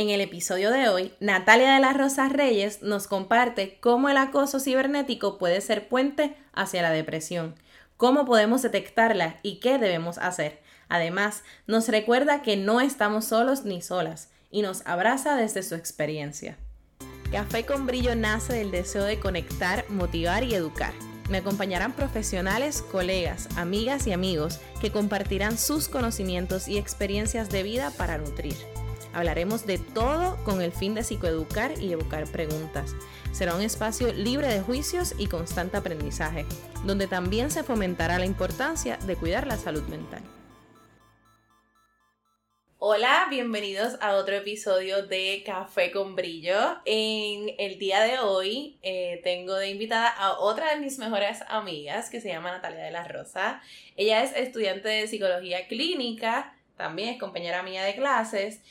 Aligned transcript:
En 0.00 0.08
el 0.08 0.22
episodio 0.22 0.70
de 0.70 0.88
hoy, 0.88 1.12
Natalia 1.20 1.74
de 1.74 1.80
las 1.80 1.94
Rosas 1.94 2.32
Reyes 2.32 2.80
nos 2.80 3.06
comparte 3.06 3.76
cómo 3.80 4.08
el 4.08 4.16
acoso 4.16 4.58
cibernético 4.58 5.36
puede 5.36 5.60
ser 5.60 5.88
puente 5.90 6.34
hacia 6.54 6.80
la 6.80 6.88
depresión, 6.88 7.54
cómo 7.98 8.24
podemos 8.24 8.62
detectarla 8.62 9.36
y 9.42 9.60
qué 9.60 9.76
debemos 9.76 10.16
hacer. 10.16 10.60
Además, 10.88 11.42
nos 11.66 11.86
recuerda 11.88 12.40
que 12.40 12.56
no 12.56 12.80
estamos 12.80 13.26
solos 13.26 13.66
ni 13.66 13.82
solas 13.82 14.30
y 14.50 14.62
nos 14.62 14.86
abraza 14.86 15.36
desde 15.36 15.62
su 15.62 15.74
experiencia. 15.74 16.56
Café 17.30 17.66
con 17.66 17.86
Brillo 17.86 18.16
nace 18.16 18.54
del 18.54 18.70
deseo 18.70 19.04
de 19.04 19.20
conectar, 19.20 19.84
motivar 19.90 20.44
y 20.44 20.54
educar. 20.54 20.94
Me 21.28 21.36
acompañarán 21.36 21.92
profesionales, 21.92 22.80
colegas, 22.90 23.50
amigas 23.58 24.06
y 24.06 24.12
amigos 24.14 24.60
que 24.80 24.92
compartirán 24.92 25.58
sus 25.58 25.88
conocimientos 25.88 26.68
y 26.68 26.78
experiencias 26.78 27.50
de 27.50 27.62
vida 27.64 27.92
para 27.98 28.16
nutrir. 28.16 28.56
Hablaremos 29.12 29.66
de 29.66 29.78
todo 29.78 30.36
con 30.44 30.62
el 30.62 30.72
fin 30.72 30.94
de 30.94 31.02
psicoeducar 31.02 31.80
y 31.80 31.92
evocar 31.92 32.30
preguntas. 32.30 32.94
Será 33.32 33.54
un 33.54 33.62
espacio 33.62 34.12
libre 34.12 34.46
de 34.46 34.60
juicios 34.60 35.14
y 35.18 35.26
constante 35.26 35.76
aprendizaje, 35.76 36.46
donde 36.84 37.08
también 37.08 37.50
se 37.50 37.64
fomentará 37.64 38.18
la 38.18 38.26
importancia 38.26 38.96
de 38.98 39.16
cuidar 39.16 39.46
la 39.46 39.56
salud 39.56 39.82
mental. 39.84 40.22
Hola, 42.82 43.26
bienvenidos 43.28 43.98
a 44.00 44.14
otro 44.14 44.36
episodio 44.36 45.06
de 45.06 45.42
Café 45.44 45.90
con 45.90 46.16
Brillo. 46.16 46.78
En 46.86 47.54
el 47.58 47.78
día 47.78 48.00
de 48.00 48.20
hoy 48.20 48.78
eh, 48.82 49.20
tengo 49.22 49.54
de 49.56 49.68
invitada 49.68 50.08
a 50.08 50.38
otra 50.38 50.74
de 50.74 50.80
mis 50.80 50.98
mejores 50.98 51.42
amigas 51.48 52.08
que 52.08 52.22
se 52.22 52.28
llama 52.28 52.52
Natalia 52.52 52.84
de 52.84 52.90
la 52.90 53.06
Rosa. 53.06 53.60
Ella 53.96 54.22
es 54.22 54.34
estudiante 54.34 54.88
de 54.88 55.08
psicología 55.08 55.66
clínica, 55.66 56.56
también 56.78 57.10
es 57.10 57.20
compañera 57.20 57.62
mía 57.62 57.84
de 57.84 57.94
clases 57.94 58.62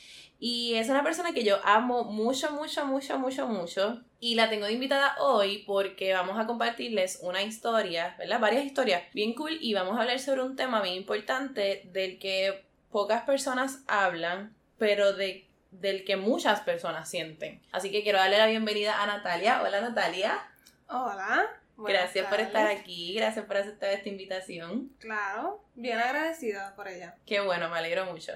y 0.42 0.74
es 0.76 0.88
una 0.88 1.04
persona 1.04 1.34
que 1.34 1.44
yo 1.44 1.58
amo 1.64 2.04
mucho, 2.04 2.50
mucho, 2.52 2.86
mucho, 2.86 3.18
mucho, 3.18 3.46
mucho. 3.46 4.00
Y 4.20 4.36
la 4.36 4.48
tengo 4.48 4.64
de 4.64 4.72
invitada 4.72 5.14
hoy 5.20 5.64
porque 5.66 6.14
vamos 6.14 6.38
a 6.38 6.46
compartirles 6.46 7.18
una 7.22 7.42
historia, 7.42 8.16
¿verdad? 8.18 8.40
Varias 8.40 8.64
historias 8.64 9.02
bien 9.12 9.34
cool 9.34 9.58
y 9.60 9.74
vamos 9.74 9.98
a 9.98 10.00
hablar 10.00 10.18
sobre 10.18 10.42
un 10.42 10.56
tema 10.56 10.80
bien 10.80 10.94
importante 10.94 11.82
del 11.92 12.18
que 12.18 12.64
pocas 12.90 13.22
personas 13.24 13.80
hablan, 13.86 14.56
pero 14.78 15.12
de, 15.12 15.46
del 15.72 16.04
que 16.06 16.16
muchas 16.16 16.60
personas 16.60 17.10
sienten. 17.10 17.60
Así 17.70 17.90
que 17.90 18.02
quiero 18.02 18.18
darle 18.18 18.38
la 18.38 18.46
bienvenida 18.46 19.02
a 19.02 19.06
Natalia. 19.06 19.60
Hola 19.62 19.82
Natalia. 19.82 20.38
Hola. 20.88 21.50
Gracias 21.76 22.26
por 22.26 22.40
estar 22.40 22.66
aquí, 22.66 23.14
gracias 23.14 23.44
por 23.46 23.56
aceptar 23.56 23.90
esta 23.90 24.08
invitación. 24.08 24.90
Claro, 24.98 25.62
bien 25.74 25.98
agradecida 25.98 26.74
por 26.76 26.88
ella. 26.88 27.16
Qué 27.26 27.40
bueno, 27.40 27.68
me 27.68 27.78
alegro 27.78 28.06
mucho. 28.06 28.32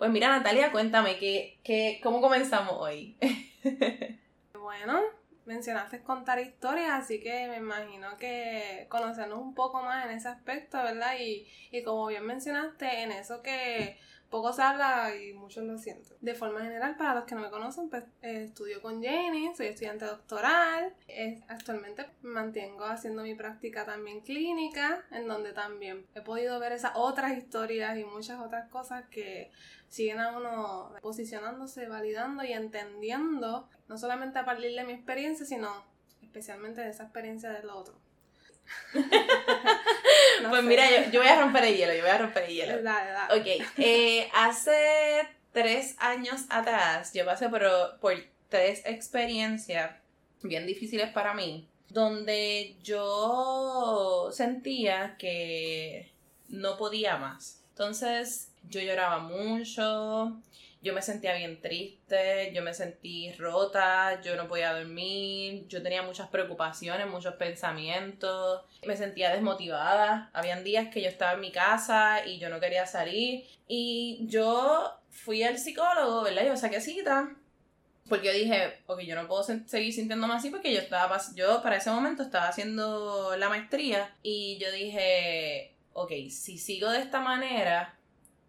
Pues 0.00 0.10
mira 0.10 0.28
Natalia, 0.30 0.72
cuéntame, 0.72 1.18
¿qué, 1.18 1.58
qué, 1.62 2.00
¿cómo 2.02 2.22
comenzamos 2.22 2.72
hoy? 2.78 3.18
bueno, 4.58 4.98
mencionaste 5.44 6.00
contar 6.00 6.40
historias, 6.40 6.92
así 6.92 7.20
que 7.20 7.48
me 7.48 7.58
imagino 7.58 8.16
que 8.16 8.86
conocernos 8.88 9.38
un 9.38 9.54
poco 9.54 9.82
más 9.82 10.06
en 10.06 10.12
ese 10.12 10.28
aspecto, 10.28 10.78
¿verdad? 10.82 11.16
Y, 11.20 11.46
y 11.70 11.82
como 11.82 12.06
bien 12.06 12.24
mencionaste, 12.24 13.02
en 13.02 13.12
eso 13.12 13.42
que 13.42 13.98
poco 14.30 14.52
se 14.52 14.62
habla 14.62 15.14
y 15.14 15.32
muchos 15.32 15.64
lo 15.64 15.76
sienten. 15.76 16.16
De 16.20 16.34
forma 16.34 16.60
general, 16.60 16.96
para 16.96 17.16
los 17.16 17.24
que 17.24 17.34
no 17.34 17.42
me 17.42 17.50
conocen, 17.50 17.90
pues 17.90 18.04
eh, 18.22 18.44
estudio 18.44 18.80
con 18.80 19.02
Jenny, 19.02 19.54
soy 19.54 19.66
estudiante 19.66 20.06
doctoral. 20.06 20.94
actualmente 21.48 22.06
me 22.22 22.30
mantengo 22.30 22.84
haciendo 22.84 23.22
mi 23.22 23.34
práctica 23.34 23.84
también 23.84 24.20
clínica, 24.20 25.04
en 25.10 25.26
donde 25.26 25.52
también 25.52 26.06
he 26.14 26.22
podido 26.22 26.58
ver 26.60 26.72
esas 26.72 26.92
otras 26.94 27.36
historias 27.36 27.98
y 27.98 28.04
muchas 28.04 28.40
otras 28.40 28.68
cosas 28.70 29.04
que 29.10 29.50
siguen 29.90 30.20
a 30.20 30.36
uno 30.36 30.94
posicionándose, 31.02 31.88
validando 31.88 32.44
y 32.44 32.52
entendiendo, 32.52 33.68
no 33.88 33.98
solamente 33.98 34.38
a 34.38 34.44
partir 34.44 34.74
de 34.74 34.84
mi 34.84 34.94
experiencia, 34.94 35.44
sino 35.44 35.84
especialmente 36.22 36.80
de 36.80 36.90
esa 36.90 37.02
experiencia 37.02 37.50
del 37.50 37.68
otro. 37.68 37.94
pues 40.48 40.62
mira, 40.62 41.10
yo, 41.10 41.20
voy 41.20 41.28
a 41.28 41.40
romper 41.40 41.64
el 41.64 41.76
hielo, 41.76 41.92
yo 41.92 42.02
voy 42.02 42.10
a 42.10 42.18
romper 42.18 42.44
el 42.44 42.54
hielo. 42.54 42.82
Dale, 42.82 43.10
dale. 43.10 43.40
Ok, 43.40 43.66
eh, 43.78 44.30
hace 44.32 45.28
tres 45.52 45.96
años 45.98 46.44
atrás 46.50 47.12
yo 47.12 47.26
pasé 47.26 47.48
por, 47.48 47.98
por 48.00 48.14
tres 48.48 48.82
experiencias 48.84 49.90
bien 50.40 50.66
difíciles 50.66 51.10
para 51.10 51.34
mí, 51.34 51.68
donde 51.88 52.76
yo 52.80 54.30
sentía 54.32 55.16
que 55.18 56.12
no 56.48 56.76
podía 56.76 57.16
más. 57.16 57.64
Entonces 57.70 58.49
yo 58.68 58.80
lloraba 58.80 59.18
mucho, 59.18 60.40
yo 60.82 60.94
me 60.94 61.02
sentía 61.02 61.34
bien 61.34 61.60
triste, 61.60 62.52
yo 62.54 62.62
me 62.62 62.72
sentí 62.72 63.32
rota, 63.32 64.20
yo 64.22 64.36
no 64.36 64.48
podía 64.48 64.72
dormir, 64.72 65.66
yo 65.68 65.82
tenía 65.82 66.02
muchas 66.02 66.28
preocupaciones, 66.28 67.06
muchos 67.06 67.34
pensamientos, 67.34 68.62
me 68.86 68.96
sentía 68.96 69.30
desmotivada. 69.30 70.30
Habían 70.32 70.64
días 70.64 70.88
que 70.88 71.02
yo 71.02 71.08
estaba 71.08 71.34
en 71.34 71.40
mi 71.40 71.52
casa 71.52 72.26
y 72.26 72.38
yo 72.38 72.48
no 72.48 72.60
quería 72.60 72.86
salir 72.86 73.44
y 73.68 74.26
yo 74.26 74.90
fui 75.10 75.42
al 75.42 75.58
psicólogo, 75.58 76.22
¿verdad? 76.22 76.46
Yo 76.46 76.56
saqué 76.56 76.80
cita 76.80 77.36
porque 78.08 78.26
yo 78.26 78.32
dije, 78.32 78.82
ok, 78.86 79.00
yo 79.02 79.14
no 79.14 79.28
puedo 79.28 79.44
seguir 79.44 79.92
sintiéndome 79.92 80.34
así 80.34 80.50
porque 80.50 80.72
yo 80.72 80.80
estaba, 80.80 81.20
yo 81.36 81.62
para 81.62 81.76
ese 81.76 81.90
momento 81.90 82.22
estaba 82.22 82.48
haciendo 82.48 83.36
la 83.36 83.48
maestría 83.48 84.16
y 84.22 84.58
yo 84.58 84.72
dije, 84.72 85.76
ok, 85.92 86.10
si 86.30 86.58
sigo 86.58 86.90
de 86.90 86.98
esta 86.98 87.20
manera, 87.20 87.96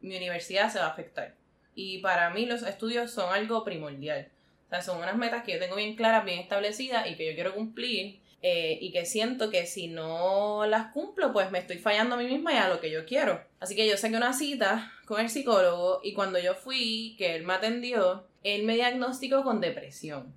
mi 0.01 0.17
universidad 0.17 0.71
se 0.71 0.79
va 0.79 0.85
a 0.85 0.89
afectar 0.89 1.35
y 1.75 1.99
para 1.99 2.29
mí 2.31 2.45
los 2.45 2.63
estudios 2.63 3.11
son 3.11 3.33
algo 3.33 3.63
primordial. 3.63 4.29
O 4.67 4.69
sea, 4.69 4.81
son 4.81 4.97
unas 4.99 5.17
metas 5.17 5.43
que 5.43 5.53
yo 5.53 5.59
tengo 5.59 5.75
bien 5.75 5.95
claras, 5.95 6.25
bien 6.25 6.39
establecidas 6.39 7.07
y 7.07 7.15
que 7.15 7.27
yo 7.27 7.35
quiero 7.35 7.53
cumplir. 7.53 8.19
Eh, 8.43 8.79
y 8.81 8.91
que 8.91 9.05
siento 9.05 9.51
que 9.51 9.67
si 9.67 9.87
no 9.87 10.65
las 10.65 10.91
cumplo, 10.93 11.31
pues 11.31 11.51
me 11.51 11.59
estoy 11.59 11.77
fallando 11.77 12.15
a 12.15 12.17
mí 12.17 12.25
misma 12.25 12.53
y 12.53 12.57
a 12.57 12.69
lo 12.69 12.79
que 12.79 12.89
yo 12.89 13.05
quiero. 13.05 13.39
Así 13.59 13.75
que 13.75 13.87
yo 13.87 13.95
saqué 13.97 14.17
una 14.17 14.33
cita 14.33 14.91
con 15.05 15.19
el 15.19 15.29
psicólogo 15.29 15.99
y 16.03 16.13
cuando 16.13 16.39
yo 16.39 16.55
fui, 16.55 17.13
que 17.19 17.35
él 17.35 17.43
me 17.43 17.53
atendió, 17.53 18.25
él 18.43 18.63
me 18.63 18.73
diagnosticó 18.73 19.43
con 19.43 19.61
depresión. 19.61 20.33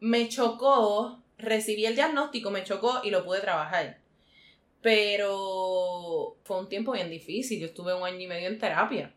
Me 0.00 0.28
chocó, 0.28 1.22
recibí 1.38 1.86
el 1.86 1.94
diagnóstico, 1.94 2.50
me 2.50 2.64
chocó 2.64 3.02
y 3.04 3.10
lo 3.10 3.24
pude 3.24 3.40
trabajar. 3.40 3.98
Pero 4.84 6.36
fue 6.44 6.60
un 6.60 6.68
tiempo 6.68 6.92
bien 6.92 7.10
difícil, 7.10 7.58
yo 7.58 7.66
estuve 7.66 7.92
un 7.94 8.04
año 8.04 8.20
y 8.20 8.26
medio 8.28 8.48
en 8.48 8.58
terapia. 8.60 9.12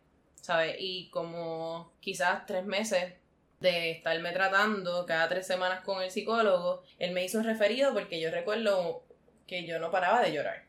¿sabes? 0.47 0.77
Y 0.79 1.09
como 1.09 1.91
quizás 1.99 2.45
tres 2.45 2.65
meses 2.65 3.15
de 3.59 3.91
estarme 3.91 4.31
tratando 4.31 5.05
cada 5.05 5.27
tres 5.27 5.45
semanas 5.45 5.81
con 5.81 6.01
el 6.01 6.09
psicólogo, 6.09 6.83
él 6.99 7.11
me 7.11 7.25
hizo 7.25 7.37
un 7.39 7.43
referido 7.43 7.93
porque 7.93 8.21
yo 8.21 8.31
recuerdo 8.31 9.03
que 9.45 9.65
yo 9.65 9.77
no 9.79 9.91
paraba 9.91 10.21
de 10.21 10.31
llorar. 10.31 10.63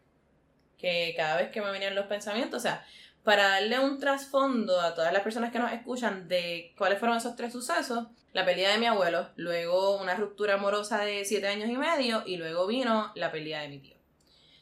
Que 0.79 1.15
cada 1.17 1.37
vez 1.37 1.51
que 1.51 1.61
me 1.61 1.71
venían 1.71 1.95
los 1.95 2.07
pensamientos, 2.07 2.59
o 2.59 2.61
sea, 2.61 2.85
para 3.23 3.51
darle 3.51 3.79
un 3.79 4.01
trasfondo 4.01 4.81
a 4.81 4.97
todas 4.97 5.13
las 5.13 5.23
personas 5.23 5.53
que 5.53 5.61
nos 5.61 5.73
escuchan 5.73 6.27
de 6.27 6.75
cuáles 6.77 6.99
fueron 6.99 7.17
esos 7.17 7.37
tres 7.37 7.53
sucesos, 7.53 8.09
la 8.33 8.45
pelea 8.45 8.73
de 8.73 8.79
mi 8.79 8.87
abuelo, 8.87 9.31
luego 9.37 9.97
una 10.01 10.17
ruptura 10.17 10.55
amorosa 10.55 11.05
de 11.05 11.25
siete 11.25 11.47
años 11.47 11.71
y 11.71 11.77
medio 11.77 12.25
y 12.27 12.37
luego 12.37 12.67
vino 12.67 13.13
la 13.15 13.31
pelea 13.31 13.61
de 13.61 13.69
mi 13.69 13.79
tío. 13.79 13.98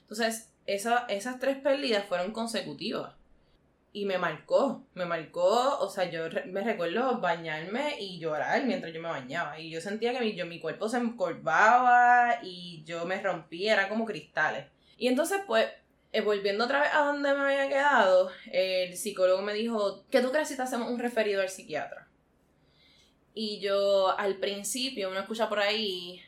Entonces, 0.08 0.52
esas 0.66 1.40
tres 1.40 1.56
pérdidas 1.58 2.04
fueron 2.04 2.32
consecutivas 2.32 3.14
y 3.96 4.04
me 4.04 4.18
marcó, 4.18 4.84
me 4.94 5.06
marcó, 5.06 5.78
o 5.78 5.88
sea, 5.88 6.10
yo 6.10 6.24
me 6.48 6.62
recuerdo 6.62 7.18
bañarme 7.18 7.98
y 7.98 8.18
llorar 8.18 8.62
mientras 8.64 8.92
yo 8.92 9.00
me 9.00 9.08
bañaba 9.08 9.58
y 9.58 9.70
yo 9.70 9.80
sentía 9.80 10.12
que 10.12 10.20
mi, 10.20 10.34
yo, 10.34 10.44
mi 10.44 10.60
cuerpo 10.60 10.86
se 10.88 10.98
encorvaba 10.98 12.40
y 12.42 12.84
yo 12.84 13.06
me 13.06 13.22
rompía, 13.22 13.72
era 13.72 13.88
como 13.88 14.04
cristales. 14.04 14.66
Y 14.98 15.08
entonces 15.08 15.40
pues, 15.46 15.66
eh, 16.12 16.20
volviendo 16.20 16.64
otra 16.64 16.82
vez 16.82 16.90
a 16.92 17.06
donde 17.06 17.32
me 17.32 17.40
había 17.40 17.70
quedado, 17.70 18.30
el 18.52 18.94
psicólogo 18.96 19.40
me 19.40 19.54
dijo, 19.54 20.04
¿qué 20.10 20.20
tú 20.20 20.30
crees 20.30 20.48
si 20.48 20.56
te 20.56 20.62
hacemos 20.62 20.90
un 20.90 20.98
referido 20.98 21.40
al 21.40 21.48
psiquiatra? 21.48 22.06
Y 23.32 23.60
yo 23.60 24.16
al 24.18 24.36
principio, 24.36 25.08
uno 25.08 25.20
escucha 25.20 25.48
por 25.48 25.60
ahí 25.60 26.20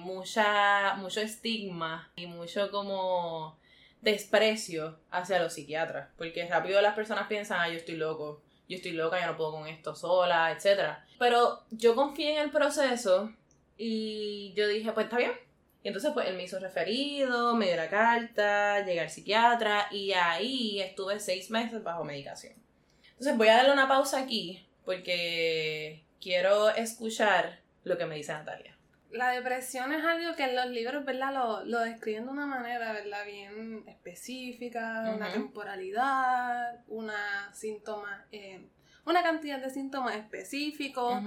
mucha, 0.00 0.94
mucho 0.96 1.20
estigma 1.20 2.10
y 2.16 2.26
mucho 2.26 2.70
como 2.70 3.58
desprecio 4.00 4.98
hacia 5.10 5.42
los 5.42 5.54
psiquiatras, 5.54 6.08
porque 6.16 6.46
rápido 6.48 6.80
las 6.80 6.94
personas 6.94 7.28
piensan, 7.28 7.60
ah, 7.60 7.68
yo 7.68 7.76
estoy 7.76 7.96
loco, 7.96 8.42
yo 8.68 8.76
estoy 8.76 8.92
loca, 8.92 9.20
yo 9.20 9.26
no 9.26 9.36
puedo 9.36 9.52
con 9.52 9.68
esto 9.68 9.94
sola, 9.94 10.52
etc. 10.52 10.98
Pero 11.18 11.64
yo 11.70 11.94
confié 11.94 12.34
en 12.34 12.38
el 12.40 12.50
proceso 12.50 13.32
y 13.76 14.52
yo 14.54 14.68
dije, 14.68 14.92
pues 14.92 15.04
está 15.04 15.18
bien. 15.18 15.32
Y 15.82 15.88
entonces 15.88 16.10
pues 16.12 16.28
él 16.28 16.36
me 16.36 16.44
hizo 16.44 16.58
referido, 16.58 17.54
me 17.54 17.66
dio 17.66 17.76
la 17.76 17.88
carta, 17.88 18.84
llegué 18.84 19.00
al 19.00 19.10
psiquiatra 19.10 19.86
y 19.90 20.12
ahí 20.12 20.80
estuve 20.80 21.20
seis 21.20 21.50
meses 21.50 21.82
bajo 21.82 22.04
medicación. 22.04 22.54
Entonces 23.12 23.36
voy 23.36 23.48
a 23.48 23.56
darle 23.56 23.72
una 23.72 23.88
pausa 23.88 24.18
aquí 24.20 24.66
porque 24.84 26.04
quiero 26.20 26.70
escuchar 26.70 27.60
lo 27.84 27.96
que 27.96 28.06
me 28.06 28.16
dice 28.16 28.32
Natalia 28.32 28.79
la 29.12 29.30
depresión 29.30 29.92
es 29.92 30.04
algo 30.04 30.34
que 30.36 30.44
en 30.44 30.56
los 30.56 30.66
libros, 30.66 31.04
¿verdad? 31.04 31.32
Lo, 31.34 31.64
lo 31.64 31.80
describen 31.80 32.24
de 32.26 32.30
una 32.30 32.46
manera, 32.46 32.92
¿verdad? 32.92 33.24
Bien 33.26 33.84
específica, 33.86 35.12
una 35.14 35.32
temporalidad, 35.32 36.84
una 36.88 37.52
síntoma, 37.52 38.24
eh, 38.32 38.68
una 39.04 39.22
cantidad 39.22 39.60
de 39.60 39.70
síntomas 39.70 40.16
específicos. 40.16 41.22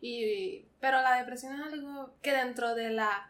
Y, 0.00 0.66
pero 0.80 1.02
la 1.02 1.16
depresión 1.16 1.54
es 1.54 1.72
algo 1.72 2.14
que 2.22 2.32
dentro 2.32 2.74
de 2.74 2.90
la 2.90 3.28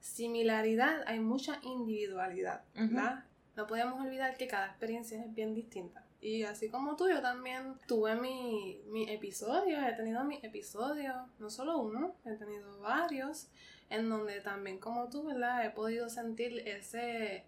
similaridad 0.00 1.02
hay 1.06 1.20
mucha 1.20 1.60
individualidad, 1.62 2.62
¿verdad? 2.74 3.24
No 3.56 3.66
podemos 3.66 4.00
olvidar 4.04 4.36
que 4.36 4.46
cada 4.46 4.66
experiencia 4.66 5.20
es 5.20 5.34
bien 5.34 5.54
distinta. 5.54 6.04
Y 6.20 6.42
así 6.42 6.68
como 6.68 6.96
tú, 6.96 7.08
yo 7.08 7.22
también 7.22 7.74
tuve 7.86 8.16
mi, 8.16 8.82
mi 8.86 9.08
episodio, 9.08 9.80
he 9.86 9.92
tenido 9.92 10.24
mi 10.24 10.40
episodio, 10.42 11.14
no 11.38 11.48
solo 11.48 11.78
uno, 11.78 12.16
he 12.24 12.34
tenido 12.34 12.80
varios, 12.80 13.48
en 13.88 14.08
donde 14.08 14.40
también 14.40 14.78
como 14.78 15.08
tú, 15.08 15.24
¿verdad? 15.24 15.64
He 15.64 15.70
podido 15.70 16.08
sentir 16.08 16.66
ese 16.66 17.44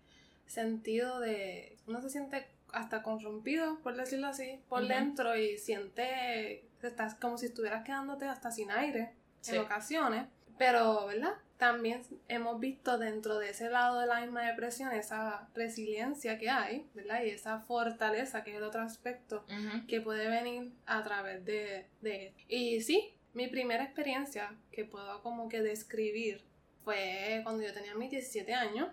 sentido 0.47 1.21
de, 1.21 1.79
uno 1.87 2.01
se 2.01 2.11
siente 2.11 2.47
hasta 2.73 3.03
corrompido, 3.03 3.79
por 3.83 3.97
decirlo 3.97 4.29
así, 4.29 4.61
por 4.69 4.87
dentro 4.87 5.37
y 5.37 5.59
siente, 5.59 6.65
estás 6.83 7.15
como 7.17 7.39
si 7.39 7.47
estuvieras 7.47 7.85
quedándote 7.85 8.27
hasta 8.27 8.51
sin 8.51 8.71
aire 8.71 9.13
en 9.49 9.59
ocasiones, 9.59 10.27
pero, 10.59 11.07
¿verdad? 11.07 11.35
También 11.61 12.03
hemos 12.27 12.59
visto 12.59 12.99
dentro 12.99 13.39
de 13.39 13.51
ese 13.51 13.71
lado 13.71 14.01
de 14.01 14.07
la 14.07 14.21
misma 14.23 14.43
depresión 14.43 14.91
esa 14.93 15.49
resiliencia 15.55 16.39
que 16.39 16.51
hay, 16.51 16.89
¿verdad? 16.95 17.23
Y 17.23 17.31
esa 17.31 17.61
fortaleza, 17.61 18.43
que 18.43 18.51
es 18.51 18.57
el 18.57 18.65
otro 18.65 18.81
aspecto 18.81 19.45
que 19.87 20.01
puede 20.01 20.29
venir 20.29 20.73
a 20.87 21.05
través 21.05 21.45
de, 21.45 21.87
de... 22.01 22.35
Y 22.49 22.81
sí, 22.81 23.15
mi 23.35 23.47
primera 23.47 23.85
experiencia 23.85 24.57
que 24.73 24.85
puedo 24.85 25.23
como 25.23 25.49
que 25.49 25.63
describir 25.63 26.43
fue 26.83 27.41
cuando 27.45 27.63
yo 27.63 27.73
tenía 27.73 27.95
mis 27.95 28.11
17 28.11 28.53
años. 28.55 28.89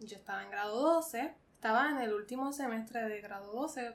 Yo 0.00 0.16
estaba 0.16 0.42
en 0.42 0.50
grado 0.50 0.80
12 0.80 1.44
estaba 1.64 1.88
en 1.88 1.96
el 1.96 2.12
último 2.12 2.52
semestre 2.52 3.08
de 3.08 3.22
grado 3.22 3.50
12, 3.54 3.94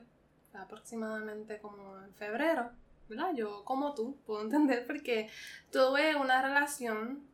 aproximadamente 0.54 1.60
como 1.60 2.00
en 2.00 2.12
febrero, 2.14 2.72
¿verdad? 3.08 3.32
Yo, 3.32 3.64
como 3.64 3.94
tú, 3.94 4.16
puedo 4.26 4.42
entender 4.42 4.88
porque 4.88 5.30
tuve 5.70 6.16
una 6.16 6.42
relación 6.42 7.29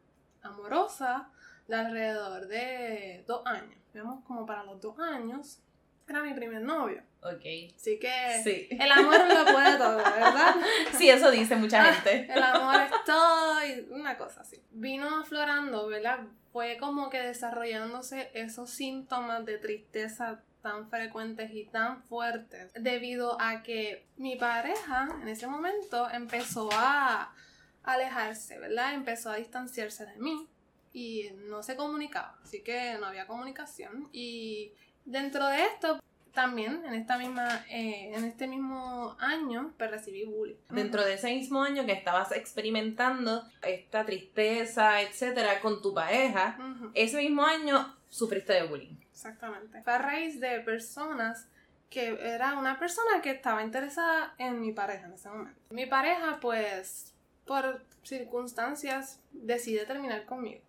amorosa 0.46 1.28
de 1.68 1.76
alrededor 1.76 2.46
de 2.46 3.24
dos 3.26 3.42
años. 3.46 3.76
Vemos 3.92 4.24
como 4.24 4.46
para 4.46 4.62
los 4.64 4.80
dos 4.80 4.98
años. 4.98 5.60
Era 6.08 6.22
mi 6.22 6.34
primer 6.34 6.62
novio. 6.62 7.02
Ok. 7.22 7.74
Así 7.74 7.98
que 7.98 8.68
el 8.70 8.92
amor 8.92 9.18
lo 9.28 9.52
puede 9.52 9.76
todo, 9.76 9.96
¿verdad? 9.96 10.54
Sí, 10.92 11.10
eso 11.10 11.30
dice 11.30 11.56
mucha 11.56 11.82
ah, 11.82 11.92
gente. 11.92 12.32
el 12.32 12.42
amor 12.42 12.80
es 12.82 13.04
todo 13.04 13.66
y 13.66 13.86
una 13.90 14.16
cosa 14.16 14.42
así. 14.42 14.62
Vino 14.70 15.20
aflorando, 15.20 15.88
¿verdad? 15.88 16.20
fue 16.56 16.78
como 16.78 17.10
que 17.10 17.20
desarrollándose 17.20 18.30
esos 18.32 18.70
síntomas 18.70 19.44
de 19.44 19.58
tristeza 19.58 20.40
tan 20.62 20.88
frecuentes 20.88 21.50
y 21.52 21.66
tan 21.66 22.02
fuertes 22.04 22.72
debido 22.80 23.38
a 23.38 23.62
que 23.62 24.06
mi 24.16 24.36
pareja 24.36 25.06
en 25.20 25.28
ese 25.28 25.46
momento 25.46 26.08
empezó 26.08 26.70
a 26.72 27.30
alejarse, 27.86 28.58
¿verdad? 28.58 28.94
Empezó 28.94 29.30
a 29.30 29.36
distanciarse 29.36 30.04
de 30.04 30.16
mí 30.16 30.46
y 30.92 31.30
no 31.48 31.62
se 31.62 31.76
comunicaba, 31.76 32.38
así 32.42 32.62
que 32.62 32.96
no 32.98 33.06
había 33.06 33.26
comunicación. 33.26 34.08
Y 34.12 34.72
dentro 35.04 35.46
de 35.46 35.64
esto 35.64 36.00
también 36.36 36.84
en 36.84 36.92
esta 36.94 37.16
misma 37.16 37.64
eh, 37.70 38.12
en 38.14 38.24
este 38.24 38.46
mismo 38.46 39.16
año 39.18 39.72
pues 39.78 39.90
recibí 39.90 40.24
bullying. 40.24 40.56
Dentro 40.68 41.02
de 41.02 41.14
ese 41.14 41.28
mismo 41.34 41.62
año 41.62 41.86
que 41.86 41.92
estabas 41.92 42.30
experimentando 42.32 43.42
esta 43.62 44.04
tristeza 44.04 45.00
etcétera 45.00 45.60
con 45.60 45.80
tu 45.80 45.94
pareja 45.94 46.58
ese 46.92 47.16
mismo 47.16 47.42
año 47.42 47.96
sufriste 48.10 48.52
de 48.52 48.64
bullying. 48.64 48.96
Exactamente. 49.10 49.82
Fue 49.82 49.92
a 49.94 49.98
raíz 49.98 50.38
de 50.38 50.60
personas 50.60 51.48
que 51.88 52.18
era 52.20 52.58
una 52.58 52.78
persona 52.78 53.22
que 53.22 53.30
estaba 53.30 53.62
interesada 53.62 54.34
en 54.36 54.60
mi 54.60 54.72
pareja 54.72 55.06
en 55.06 55.14
ese 55.14 55.30
momento. 55.30 55.58
Mi 55.70 55.86
pareja 55.86 56.38
pues 56.38 57.14
por 57.46 57.84
circunstancias 58.02 59.20
decide 59.32 59.86
terminar 59.86 60.26
conmigo 60.26 60.62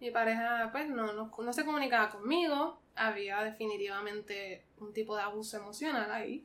mi 0.00 0.10
pareja 0.10 0.68
pues 0.72 0.88
no, 0.88 1.12
no, 1.12 1.30
no 1.36 1.52
se 1.52 1.64
comunicaba 1.64 2.10
conmigo 2.10 2.80
había 2.96 3.42
definitivamente 3.42 4.64
un 4.78 4.92
tipo 4.92 5.16
de 5.16 5.22
abuso 5.22 5.58
emocional 5.58 6.10
ahí 6.10 6.44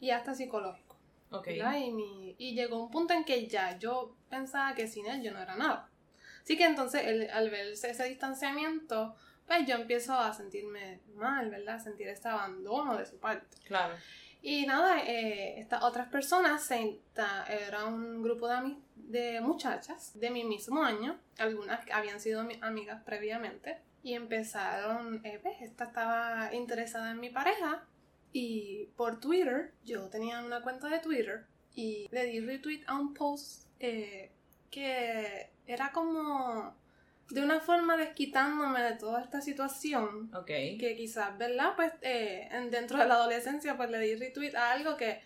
y 0.00 0.10
hasta 0.10 0.34
psicológico. 0.34 0.96
Okay. 1.30 1.60
Y, 1.60 2.34
y, 2.38 2.54
llegó 2.54 2.82
un 2.82 2.90
punto 2.90 3.12
en 3.12 3.24
que 3.24 3.46
ya 3.46 3.78
yo 3.78 4.16
pensaba 4.30 4.74
que 4.74 4.88
sin 4.88 5.06
él 5.06 5.22
yo 5.22 5.30
no 5.32 5.40
era 5.40 5.56
nada. 5.56 5.90
Así 6.42 6.56
que 6.56 6.64
entonces 6.64 7.30
al 7.30 7.50
ver 7.50 7.66
ese 7.72 8.04
distanciamiento, 8.04 9.14
pues 9.46 9.66
yo 9.66 9.74
empiezo 9.74 10.14
a 10.14 10.32
sentirme 10.32 11.00
mal, 11.14 11.50
¿verdad? 11.50 11.74
A 11.74 11.80
sentir 11.80 12.08
este 12.08 12.28
abandono 12.28 12.96
de 12.96 13.04
su 13.04 13.18
parte. 13.18 13.58
Claro. 13.66 13.94
Y 14.42 14.66
nada, 14.66 15.00
eh, 15.00 15.58
estas 15.58 15.82
otras 15.82 16.08
personas, 16.08 16.62
se, 16.62 17.00
era 17.48 17.84
un 17.86 18.22
grupo 18.22 18.48
de, 18.48 18.76
de 18.94 19.40
muchachas 19.40 20.18
de 20.18 20.30
mi 20.30 20.44
mismo 20.44 20.82
año, 20.82 21.18
algunas 21.38 21.80
habían 21.92 22.20
sido 22.20 22.46
amigas 22.60 23.02
previamente, 23.04 23.78
y 24.02 24.14
empezaron, 24.14 25.20
eh, 25.24 25.40
esta 25.60 25.84
estaba 25.84 26.54
interesada 26.54 27.10
en 27.10 27.20
mi 27.20 27.30
pareja. 27.30 27.84
Y 28.32 28.90
por 28.96 29.20
Twitter, 29.20 29.72
yo 29.84 30.08
tenía 30.08 30.40
una 30.42 30.62
cuenta 30.62 30.88
de 30.88 31.00
Twitter 31.00 31.46
y 31.74 32.06
le 32.10 32.24
di 32.24 32.40
retweet 32.40 32.84
a 32.86 32.98
un 32.98 33.14
post 33.14 33.66
eh, 33.80 34.30
que 34.70 35.50
era 35.66 35.92
como 35.92 36.74
de 37.30 37.42
una 37.42 37.60
forma 37.60 37.96
desquitándome 37.96 38.82
de 38.82 38.96
toda 38.96 39.22
esta 39.22 39.40
situación. 39.40 40.34
Ok. 40.34 40.46
Que 40.46 40.94
quizás, 40.96 41.36
¿verdad? 41.38 41.74
Pues 41.76 41.92
eh, 42.02 42.48
dentro 42.70 42.98
de 42.98 43.06
la 43.06 43.14
adolescencia, 43.14 43.76
pues 43.76 43.90
le 43.90 43.98
di 44.00 44.14
retweet 44.14 44.54
a 44.54 44.72
algo 44.72 44.96
que 44.96 45.20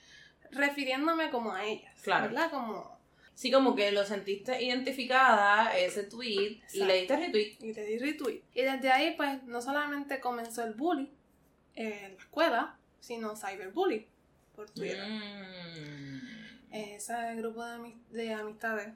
refiriéndome 0.50 1.30
como 1.30 1.52
a 1.52 1.64
ellas. 1.64 1.94
Claro. 2.02 2.28
¿Verdad? 2.28 2.50
Como 2.50 3.02
Sí, 3.34 3.50
como 3.50 3.74
que 3.74 3.90
lo 3.92 4.04
sentiste 4.04 4.62
identificada, 4.62 5.76
ese 5.76 6.04
tweet, 6.04 6.60
y 6.72 6.84
le 6.84 6.98
diste 6.98 7.16
retweet. 7.16 7.56
Y 7.60 7.72
le 7.72 7.86
di 7.86 7.98
retweet. 7.98 8.42
Y 8.54 8.62
desde 8.62 8.92
ahí, 8.92 9.14
pues, 9.16 9.42
no 9.44 9.60
solamente 9.60 10.20
comenzó 10.20 10.62
el 10.64 10.74
bullying 10.74 11.10
en 11.74 12.14
la 12.14 12.18
escuela, 12.18 12.76
sino 13.00 13.34
cyberbullying 13.34 14.06
por 14.54 14.70
Twitter. 14.70 15.08
Mm. 15.08 16.20
Ese 16.72 17.34
grupo 17.36 17.64
de, 17.64 17.94
de, 18.10 18.32
amistades, 18.32 18.88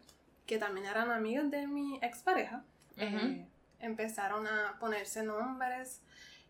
que 0.46 0.58
también 0.58 0.86
eran 0.86 1.10
amigas 1.10 1.50
de 1.50 1.66
mi 1.66 1.98
expareja, 2.02 2.64
eh, 2.96 3.46
empezaron 3.80 4.46
a 4.46 4.76
ponerse 4.78 5.22
nombres 5.22 6.00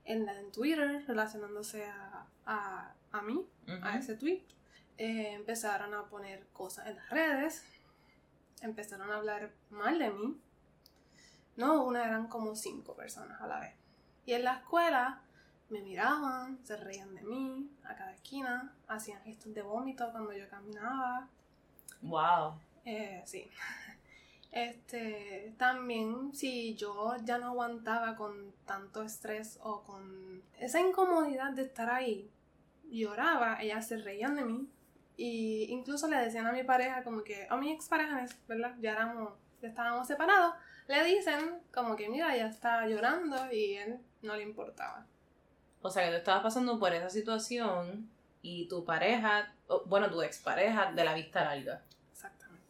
en, 0.05 0.29
en 0.29 0.53
Twitter 0.53 1.05
relacionándose 1.07 1.87
a, 1.87 2.27
a, 2.47 2.95
a 3.13 3.23
mí, 3.23 3.47
a 3.83 3.99
ese 3.99 4.17
tweet. 4.17 4.43
Eh, 4.99 5.35
empezaron 5.35 5.93
a 5.95 6.05
poner 6.05 6.47
cosas 6.55 6.87
en 6.87 6.97
las 6.97 7.11
redes 7.11 7.65
empezaron 8.63 9.11
a 9.11 9.17
hablar 9.17 9.51
mal 9.71 9.99
de 9.99 10.11
mí. 10.11 10.41
No, 11.57 11.85
una 11.85 12.05
eran 12.05 12.29
como 12.29 12.55
cinco 12.55 12.95
personas 12.95 13.41
a 13.41 13.47
la 13.47 13.61
vez. 13.61 13.75
Y 14.27 14.33
en 14.35 14.45
la 14.45 14.55
escuela 14.57 15.21
me 15.71 15.81
miraban, 15.81 16.59
se 16.65 16.77
reían 16.77 17.15
de 17.15 17.23
mí 17.23 17.71
a 17.85 17.95
cada 17.97 18.13
esquina, 18.13 18.73
hacían 18.89 19.23
gestos 19.23 19.55
de 19.55 19.63
vómito 19.63 20.11
cuando 20.13 20.33
yo 20.33 20.49
caminaba. 20.49 21.29
Wow. 22.03 22.61
Eh, 22.85 23.23
sí. 23.25 23.51
Este, 24.57 25.53
también 25.59 26.35
si 26.35 26.75
yo 26.77 27.15
ya 27.25 27.37
no 27.37 27.49
aguantaba 27.49 28.17
con 28.17 28.55
tanto 28.65 29.03
estrés 29.03 29.59
o 29.63 29.83
con 29.83 30.43
esa 30.59 30.81
incomodidad 30.81 31.53
de 31.53 31.61
estar 31.61 31.91
ahí, 31.91 32.31
lloraba, 32.91 33.61
ellas 33.61 33.87
se 33.87 33.99
reían 33.99 34.35
de 34.35 34.47
mí 34.47 34.67
y 35.19 35.65
incluso 35.65 36.09
le 36.09 36.17
decían 36.17 36.47
a 36.47 36.53
mi 36.53 36.63
pareja 36.63 37.05
como 37.05 37.23
que, 37.23 37.47
a 37.51 37.57
mi 37.59 37.71
expareja, 37.71 38.25
¿verdad? 38.49 38.75
Ya 38.81 38.93
éramos, 38.93 39.35
ya 39.61 39.69
estábamos 39.69 40.07
separados, 40.07 40.55
le 40.89 41.05
dicen 41.05 41.61
como 41.71 41.95
que 41.95 42.09
mira, 42.09 42.35
ya 42.35 42.47
está 42.47 42.87
llorando 42.87 43.53
y 43.53 43.75
él 43.75 43.99
no 44.23 44.37
le 44.37 44.43
importaba. 44.43 45.05
O 45.83 45.91
sea 45.91 46.07
que 46.07 46.13
tú 46.13 46.17
estabas 46.17 46.43
pasando 46.43 46.79
por 46.79 46.95
esa 46.95 47.11
situación 47.11 48.09
y 48.41 48.69
tu 48.69 48.87
pareja, 48.87 49.55
bueno, 49.85 50.09
tu 50.09 50.23
expareja 50.23 50.93
de 50.93 51.05
la 51.05 51.13
vista 51.13 51.45
larga. 51.45 51.83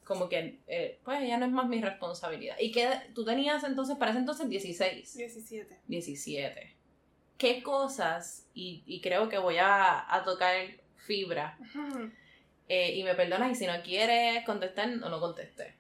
Como 0.07 0.29
que, 0.29 0.61
eh, 0.69 1.01
pues 1.05 1.27
ya 1.27 1.37
no 1.37 1.47
es 1.47 1.53
más 1.53 1.67
mi 1.69 1.83
responsabilidad. 1.83 2.57
¿Y 2.61 2.71
qué 2.71 2.89
tú 3.15 3.25
tenías 3.25 3.65
entonces, 3.65 3.97
para 3.97 4.13
ese 4.13 4.21
entonces 4.21 4.49
16? 4.49 5.17
17. 5.17 5.81
17. 5.87 6.77
¿Qué 7.37 7.63
cosas, 7.63 8.47
y, 8.55 8.83
y 8.87 9.01
creo 9.03 9.29
que 9.29 9.37
voy 9.37 9.59
a, 9.59 10.15
a 10.15 10.25
tocar 10.25 10.55
fibra, 11.07 11.59
eh, 12.69 12.95
y 12.97 13.05
me 13.05 13.15
perdonas 13.15 13.53
y 13.53 13.55
si 13.55 13.67
no 13.67 13.81
quieres 13.83 14.45
contestar 14.45 14.89
o 14.89 15.09
no 15.09 15.21
conteste. 15.21 15.77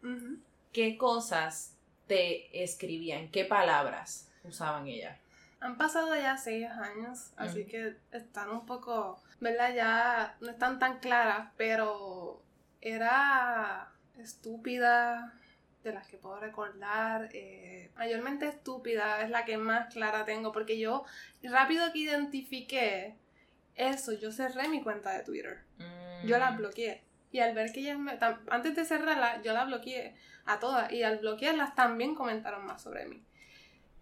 ¿Qué 0.73 0.97
cosas 0.97 1.76
te 2.06 2.62
escribían? 2.62 3.30
¿Qué 3.30 3.45
palabras 3.45 4.30
usaban 4.45 4.87
ellas? 4.87 5.18
Han 5.61 5.76
pasado 5.76 6.14
ya 6.14 6.37
seis 6.37 6.66
años, 6.66 7.33
así 7.37 7.64
que 7.64 7.97
están 8.12 8.50
un 8.50 8.66
poco, 8.66 9.21
¿verdad? 9.40 9.75
Ya 9.75 10.37
no 10.40 10.50
están 10.50 10.78
tan 10.78 11.00
claras, 11.00 11.50
pero 11.56 12.42
era 12.80 13.90
estúpida, 14.19 15.35
de 15.85 15.93
las 15.93 16.07
que 16.07 16.17
puedo 16.17 16.39
recordar. 16.39 17.29
Eh, 17.33 17.91
mayormente 17.97 18.49
estúpida 18.49 19.23
es 19.23 19.31
la 19.31 19.45
que 19.45 19.57
más 19.57 19.93
clara 19.93 20.25
tengo, 20.25 20.53
porque 20.53 20.79
yo 20.79 21.05
rápido 21.43 21.93
que 21.93 22.01
identifiqué 22.01 23.17
eso, 23.75 24.13
yo 24.13 24.33
cerré 24.33 24.69
mi 24.69 24.83
cuenta 24.83 25.13
de 25.13 25.23
Twitter. 25.23 25.61
Yo 26.25 26.39
la 26.39 26.51
mm. 26.51 26.57
bloqueé. 26.59 27.03
Y 27.31 27.41
al 27.41 27.55
ver 27.55 27.73
que 27.73 27.81
ellas 27.81 27.99
me... 27.99 28.19
Antes 28.49 28.75
de 28.75 28.85
cerrarla, 28.85 29.43
yo 29.43 29.53
la 29.53 29.65
bloqueé 29.65 30.15
a 30.47 30.59
todas. 30.59 30.91
Y 30.91 31.03
al 31.03 31.19
bloquearlas 31.19 31.75
también 31.75 32.15
comentaron 32.15 32.65
más 32.65 32.83
sobre 32.83 33.07
mí. 33.07 33.23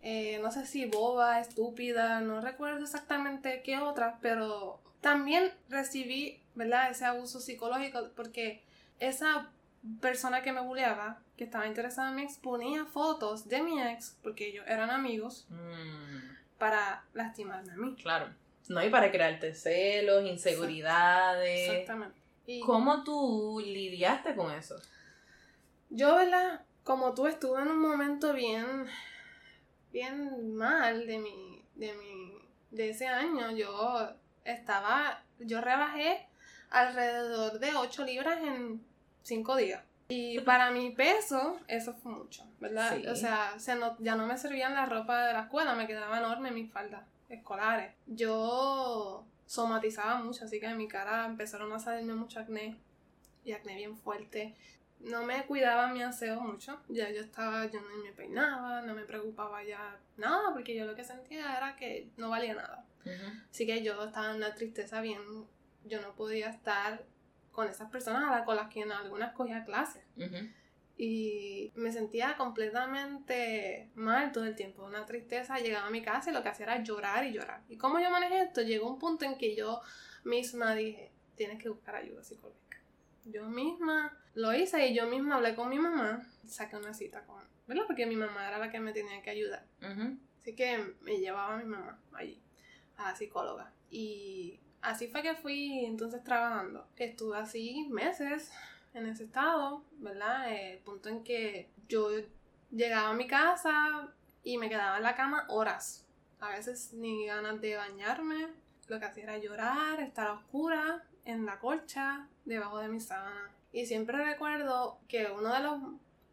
Eh, 0.01 0.39
no 0.43 0.53
sé 0.53 0.67
si 0.67 0.85
boba, 0.85 1.41
estúpida, 1.41 2.21
no 2.21 2.41
recuerdo 2.41 2.85
exactamente 2.85 3.63
qué 3.63 3.79
otras, 3.79 4.17
pero 4.21 4.81
también 5.01 5.51
recibí, 5.71 6.43
¿verdad? 6.55 6.91
Ese 6.91 7.07
abuso 7.07 7.41
psicológico 7.41 8.11
porque 8.15 8.63
esa 9.01 9.51
persona 10.01 10.43
que 10.43 10.53
me 10.53 10.61
bulleaba, 10.61 11.21
que 11.37 11.45
estaba 11.45 11.67
interesada 11.67 12.11
en 12.11 12.17
mí, 12.17 12.23
exponía 12.23 12.85
fotos 12.87 13.49
de 13.49 13.63
mi 13.63 13.83
ex, 13.83 14.17
porque 14.23 14.49
ellos 14.49 14.65
eran 14.67 14.91
amigos, 14.91 15.47
mm. 15.51 16.59
para 16.59 17.05
lastimarme 17.13 17.73
a 17.73 17.77
mí. 17.77 17.97
Claro. 17.97 18.29
No, 18.69 18.81
hay 18.81 18.89
para 18.89 19.11
crearte 19.11 19.55
celos, 19.55 20.25
inseguridades. 20.25 21.71
Exactamente. 21.71 22.19
¿Cómo 22.65 23.05
tú 23.05 23.63
lidiaste 23.65 24.35
con 24.35 24.51
eso? 24.53 24.77
Yo, 25.91 26.17
¿verdad? 26.17 26.63
Como 26.83 27.15
tú 27.15 27.27
estuve 27.27 27.63
en 27.63 27.69
un 27.69 27.79
momento 27.79 28.33
bien, 28.33 28.87
bien 29.93 30.55
mal 30.55 31.07
de 31.07 31.19
mi, 31.19 31.63
de 31.75 31.93
mi, 31.95 32.39
de 32.71 32.91
ese 32.91 33.07
año, 33.07 33.51
yo 33.53 34.11
estaba, 34.45 35.23
yo 35.39 35.61
rebajé 35.61 36.27
alrededor 36.71 37.59
de 37.59 37.75
8 37.75 38.05
libras 38.05 38.39
en 38.43 38.85
5 39.25 39.57
días. 39.57 39.83
Y 40.09 40.39
para 40.41 40.71
mi 40.71 40.91
peso, 40.91 41.59
eso 41.67 41.95
fue 41.95 42.13
mucho, 42.13 42.47
¿verdad? 42.61 42.99
O 43.09 43.17
sea, 43.17 43.57
ya 43.99 44.17
no 44.17 44.27
me 44.27 44.39
servían 44.39 44.75
la 44.75 44.87
ropa 44.87 45.27
de 45.27 45.33
la 45.33 45.41
escuela, 45.43 45.75
me 45.75 45.87
quedaba 45.87 46.19
enorme 46.19 46.51
mis 46.51 46.71
faldas 46.71 47.03
escolares. 47.29 47.95
Yo 48.07 49.25
somatizaba 49.47 50.17
mucho, 50.17 50.45
así 50.45 50.61
que 50.61 50.67
en 50.67 50.77
mi 50.77 50.89
cara 50.89 51.25
empezaron 51.25 51.73
a 51.73 51.79
salirme 51.79 52.15
mucho 52.15 52.39
acné 52.39 52.77
y 53.45 53.53
acné 53.53 53.77
bien 53.77 53.97
fuerte. 53.97 54.55
No 55.01 55.25
me 55.25 55.45
cuidaba 55.47 55.89
mi 55.89 56.03
aseo 56.03 56.41
mucho, 56.41 56.81
ya 56.89 57.11
yo 57.11 57.21
estaba, 57.21 57.67
yo 57.67 57.81
no 57.81 58.03
me 58.03 58.13
peinaba, 58.13 58.83
no 58.83 58.95
me 58.95 59.05
preocupaba 59.05 59.65
ya 59.65 59.99
nada, 60.17 60.53
porque 60.53 60.75
yo 60.75 60.85
lo 60.85 60.95
que 60.95 61.05
sentía 61.05 61.57
era 61.57 61.77
que 61.77 62.09
no 62.17 62.31
valía 62.31 62.55
nada. 62.55 62.85
Así 63.51 63.67
que 63.67 63.83
yo 63.83 64.03
estaba 64.05 64.31
en 64.31 64.37
una 64.37 64.55
tristeza 64.55 65.01
bien, 65.01 65.21
yo 65.85 66.01
no 66.01 66.15
podía 66.15 66.49
estar 66.49 67.05
con 67.55 67.69
esas 67.69 67.91
personas 67.91 68.43
con 68.45 68.57
las 68.57 68.69
que 68.69 68.81
en 68.83 68.93
algunas 68.93 69.33
cogía 69.33 69.65
clases 69.65 70.03
y 70.97 71.73
me 71.75 71.93
sentía 71.93 72.37
completamente 72.37 73.91
mal 73.95 74.33
todo 74.33 74.45
el 74.45 74.55
tiempo, 74.55 74.85
una 74.85 75.05
tristeza. 75.07 75.59
Llegaba 75.59 75.89
a 75.89 75.91
mi 75.91 76.03
casa 76.03 76.31
y 76.31 76.35
lo 76.35 76.43
que 76.43 76.51
hacía 76.51 76.67
era 76.67 76.83
llorar 76.83 77.25
y 77.27 77.33
llorar. 77.33 77.63
¿Y 77.69 77.77
cómo 77.77 77.99
yo 77.99 78.11
manejé 78.11 78.43
esto? 78.43 78.63
Llegó 78.63 78.89
un 78.89 78.99
punto 78.99 79.25
en 79.25 79.37
que 79.37 79.57
yo 79.57 79.81
misma 80.25 80.75
dije, 80.75 81.11
tienes 81.35 81.61
que 81.61 81.69
buscar 81.69 81.97
ayuda 81.97 82.23
psicológica. 82.23 82.79
Yo 83.25 83.49
misma 83.49 84.17
lo 84.35 84.53
hice 84.55 84.87
y 84.87 84.95
yo 84.95 85.07
misma 85.07 85.37
hablé 85.37 85.55
con 85.55 85.69
mi 85.69 85.79
mamá, 85.79 86.25
saqué 86.47 86.77
una 86.77 86.95
cita 86.95 87.25
con, 87.25 87.43
¿verdad? 87.67 87.85
Porque 87.87 88.07
mi 88.07 88.17
mamá 88.17 88.47
era 88.47 88.59
la 88.59 88.71
que 88.71 88.79
me 88.79 88.93
tenía 88.93 89.21
que 89.23 89.31
ayudar. 89.31 89.65
Así 90.41 90.55
que 90.55 90.95
me 91.01 91.19
llevaba 91.19 91.55
a 91.55 91.57
mi 91.57 91.65
mamá 91.65 91.99
allí, 92.13 92.41
a 92.97 93.11
la 93.11 93.17
psicóloga. 93.17 93.73
Y 93.91 94.61
así 94.85 95.09
fue 95.09 95.23
que 95.23 95.35
fui 95.35 95.85
entonces 95.85 96.23
trabajando. 96.23 96.87
Estuve 96.97 97.39
así 97.39 97.89
meses 97.91 98.53
en 98.93 99.07
ese 99.07 99.25
estado, 99.25 99.83
¿verdad? 99.99 100.53
El 100.53 100.79
punto 100.79 101.09
en 101.09 101.25
que 101.25 101.69
yo 101.89 102.09
llegaba 102.71 103.11
a 103.11 103.15
mi 103.15 103.27
casa 103.27 104.09
y 104.43 104.59
me 104.59 104.69
quedaba 104.69 104.99
en 104.99 105.03
la 105.03 105.17
cama 105.17 105.47
horas. 105.49 106.07
A 106.41 106.51
veces 106.51 106.93
ni 106.93 107.27
ganas 107.27 107.61
de 107.61 107.77
bañarme. 107.77 108.49
Lo 108.89 108.99
que 108.99 109.07
hacía 109.07 109.25
era 109.25 109.39
llorar, 109.39 110.01
estar 110.01 110.29
a 110.29 110.35
oscura, 110.35 111.03
en 111.25 111.47
la 111.47 111.59
colcha, 111.59 112.29
debajo 112.45 112.79
de 112.79 112.89
mi 112.89 113.01
sábana. 113.01 113.51
Y 113.73 113.87
siempre 113.87 114.23
recuerdo 114.23 114.99
que 115.09 115.27
una 115.31 115.61
de, 115.61 115.79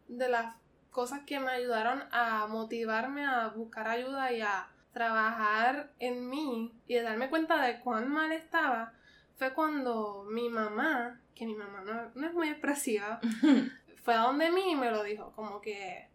de 0.08 0.28
las 0.28 0.54
cosas 0.90 1.20
que 1.24 1.40
me 1.40 1.50
ayudaron 1.50 2.04
a 2.12 2.46
motivarme 2.46 3.24
a 3.24 3.48
buscar 3.48 3.88
ayuda 3.88 4.30
y 4.32 4.42
a 4.42 4.68
trabajar 4.92 5.90
en 5.98 6.28
mí 6.28 6.72
y 6.86 6.96
a 6.96 7.02
darme 7.02 7.30
cuenta 7.30 7.62
de 7.62 7.80
cuán 7.80 8.08
mal 8.08 8.32
estaba 8.32 8.92
fue 9.36 9.54
cuando 9.54 10.24
mi 10.28 10.48
mamá 10.48 11.22
que 11.34 11.46
mi 11.46 11.54
mamá 11.54 11.82
no, 12.14 12.26
es 12.26 12.34
muy 12.34 12.48
expresiva, 12.48 13.20
fue 14.02 14.14
a 14.14 14.20
donde 14.22 14.50
mí 14.50 14.72
y 14.72 14.76
me 14.76 14.90
lo 14.90 15.02
dijo, 15.02 15.32
como 15.34 15.60
que 15.60 16.08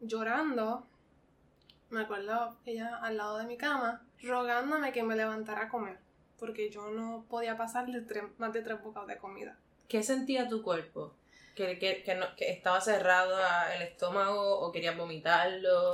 llorando, 0.00 0.86
me 1.90 2.02
acuerdo 2.02 2.56
ella 2.64 2.96
al 3.02 3.16
lado 3.16 3.38
de 3.38 3.46
mi 3.46 3.56
cama, 3.56 4.02
rogándome 4.22 4.92
que 4.92 5.02
me 5.02 5.16
levantara 5.16 5.62
a 5.62 5.68
comer, 5.68 5.98
porque 6.38 6.70
yo 6.70 6.90
no 6.90 7.26
podía 7.28 7.56
pasarle 7.56 8.04
más 8.38 8.52
de 8.52 8.62
tres 8.62 8.82
bocados 8.82 9.08
de 9.08 9.18
comida. 9.18 9.56
¿Qué 9.88 10.02
sentía 10.02 10.48
tu 10.48 10.62
cuerpo? 10.62 11.14
¿Que, 11.54 11.78
que, 11.78 12.02
que, 12.02 12.14
no, 12.14 12.34
que 12.34 12.50
estaba 12.50 12.80
cerrado 12.80 13.36
el 13.76 13.82
estómago 13.82 14.60
o 14.60 14.72
querías 14.72 14.96
vomitarlo? 14.96 15.92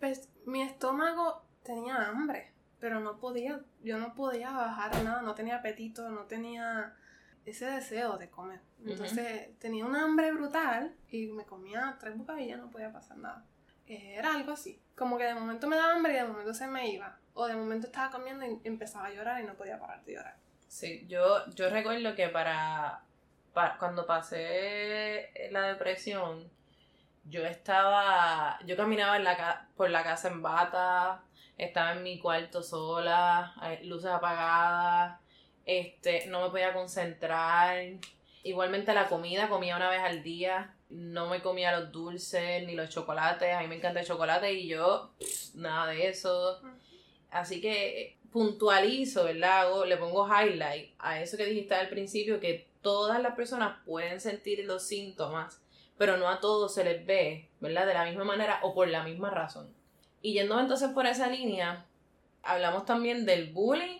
Pues 0.00 0.28
mi 0.46 0.62
estómago 0.62 1.42
tenía 1.62 2.08
hambre, 2.08 2.52
pero 2.80 3.00
no 3.00 3.18
podía, 3.18 3.60
yo 3.82 3.98
no 3.98 4.14
podía 4.14 4.50
bajar 4.50 5.02
nada, 5.02 5.22
no 5.22 5.34
tenía 5.34 5.56
apetito, 5.56 6.08
no 6.08 6.22
tenía 6.22 6.94
ese 7.44 7.66
deseo 7.66 8.16
de 8.18 8.30
comer. 8.30 8.60
Entonces 8.84 9.58
tenía 9.58 9.84
un 9.84 9.96
hambre 9.96 10.32
brutal 10.32 10.94
y 11.10 11.26
me 11.26 11.44
comía 11.44 11.96
tres 11.98 12.16
bocadillas, 12.16 12.58
no 12.58 12.70
podía 12.70 12.92
pasar 12.92 13.18
nada. 13.18 13.44
Era 13.86 14.34
algo 14.34 14.52
así. 14.52 14.80
Como 14.96 15.16
que 15.16 15.24
de 15.24 15.34
momento 15.34 15.66
me 15.66 15.76
daba 15.76 15.94
hambre 15.94 16.12
y 16.12 16.16
de 16.16 16.24
momento 16.24 16.52
se 16.52 16.66
me 16.66 16.90
iba. 16.90 17.18
O 17.34 17.46
de 17.46 17.56
momento 17.56 17.86
estaba 17.86 18.10
comiendo 18.10 18.44
y 18.44 18.60
empezaba 18.64 19.06
a 19.06 19.12
llorar 19.12 19.42
y 19.42 19.46
no 19.46 19.54
podía 19.54 19.78
parar 19.78 20.04
de 20.04 20.14
llorar. 20.14 20.36
Sí, 20.68 21.06
yo, 21.08 21.46
yo 21.54 21.70
recuerdo 21.70 22.14
que 22.14 22.28
para, 22.28 23.02
cuando 23.78 24.06
pasé 24.06 25.30
la 25.50 25.62
depresión, 25.62 26.50
yo 27.28 27.44
estaba, 27.44 28.58
yo 28.66 28.76
caminaba 28.76 29.16
en 29.16 29.24
la, 29.24 29.68
por 29.76 29.90
la 29.90 30.02
casa 30.02 30.28
en 30.28 30.42
bata, 30.42 31.22
estaba 31.56 31.92
en 31.92 32.02
mi 32.02 32.18
cuarto 32.18 32.62
sola, 32.62 33.54
luces 33.82 34.10
apagadas, 34.10 35.20
este, 35.64 36.26
no 36.26 36.42
me 36.42 36.50
podía 36.50 36.72
concentrar. 36.72 37.78
Igualmente 38.42 38.94
la 38.94 39.08
comida, 39.08 39.48
comía 39.48 39.76
una 39.76 39.90
vez 39.90 40.00
al 40.00 40.22
día, 40.22 40.74
no 40.88 41.28
me 41.28 41.42
comía 41.42 41.78
los 41.78 41.92
dulces 41.92 42.66
ni 42.66 42.74
los 42.74 42.88
chocolates, 42.88 43.54
a 43.54 43.60
mí 43.60 43.68
me 43.68 43.76
encanta 43.76 44.00
el 44.00 44.06
chocolate 44.06 44.52
y 44.52 44.68
yo, 44.68 45.10
nada 45.54 45.88
de 45.88 46.08
eso. 46.08 46.60
Así 47.30 47.60
que 47.60 48.16
puntualizo, 48.32 49.24
¿verdad? 49.24 49.68
le 49.86 49.96
pongo 49.96 50.26
highlight 50.26 50.94
a 50.98 51.20
eso 51.20 51.36
que 51.36 51.46
dijiste 51.46 51.74
al 51.74 51.88
principio, 51.88 52.40
que 52.40 52.68
todas 52.80 53.20
las 53.20 53.34
personas 53.34 53.78
pueden 53.84 54.20
sentir 54.20 54.64
los 54.64 54.86
síntomas, 54.86 55.60
pero 55.98 56.16
no 56.16 56.28
a 56.28 56.40
todos 56.40 56.72
se 56.72 56.84
les 56.84 57.04
ve, 57.04 57.50
¿verdad? 57.60 57.86
De 57.86 57.94
la 57.94 58.04
misma 58.04 58.24
manera 58.24 58.60
o 58.62 58.72
por 58.72 58.88
la 58.88 59.02
misma 59.02 59.30
razón. 59.30 59.74
Y 60.22 60.32
yendo 60.32 60.58
entonces 60.58 60.90
por 60.90 61.06
esa 61.06 61.28
línea, 61.28 61.84
hablamos 62.42 62.86
también 62.86 63.26
del 63.26 63.52
bullying, 63.52 63.98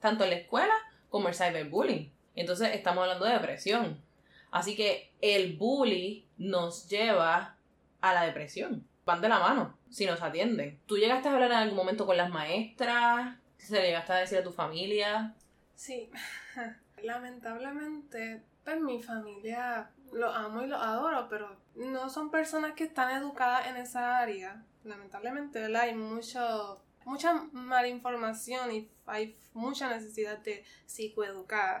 tanto 0.00 0.24
en 0.24 0.30
la 0.30 0.36
escuela 0.36 0.74
como 1.10 1.28
el 1.28 1.34
cyberbullying. 1.34 2.10
Entonces 2.34 2.74
estamos 2.74 3.02
hablando 3.02 3.26
de 3.26 3.34
depresión. 3.34 4.02
Así 4.50 4.74
que 4.74 5.12
el 5.20 5.56
bully 5.56 6.26
nos 6.38 6.88
lleva 6.88 7.56
a 8.00 8.14
la 8.14 8.24
depresión. 8.24 8.86
Van 9.04 9.20
de 9.20 9.28
la 9.28 9.38
mano 9.38 9.76
si 9.90 10.06
nos 10.06 10.22
atienden. 10.22 10.80
¿Tú 10.86 10.96
llegaste 10.96 11.28
a 11.28 11.34
hablar 11.34 11.50
en 11.50 11.58
algún 11.58 11.76
momento 11.76 12.06
con 12.06 12.16
las 12.16 12.30
maestras? 12.30 13.36
¿Se 13.58 13.74
le 13.74 13.86
llegaste 13.86 14.12
a 14.12 14.16
decir 14.16 14.38
a 14.38 14.44
tu 14.44 14.52
familia? 14.52 15.34
Sí. 15.74 16.10
Lamentablemente, 17.02 18.42
pues 18.66 18.80
mi 18.80 19.00
familia 19.00 19.92
lo 20.12 20.32
amo 20.32 20.60
y 20.62 20.66
lo 20.66 20.76
adoro, 20.76 21.28
pero 21.30 21.56
no 21.76 22.10
son 22.10 22.32
personas 22.32 22.72
que 22.72 22.82
están 22.82 23.16
educadas 23.16 23.68
en 23.68 23.76
esa 23.76 24.18
área. 24.18 24.66
Lamentablemente, 24.82 25.64
Hay 25.76 25.94
mucho 25.94 26.82
mucha 27.04 27.34
malinformación 27.52 28.72
y 28.72 28.90
hay 29.06 29.38
mucha 29.54 29.88
necesidad 29.88 30.38
de 30.38 30.64
psicoeducar. 30.84 31.80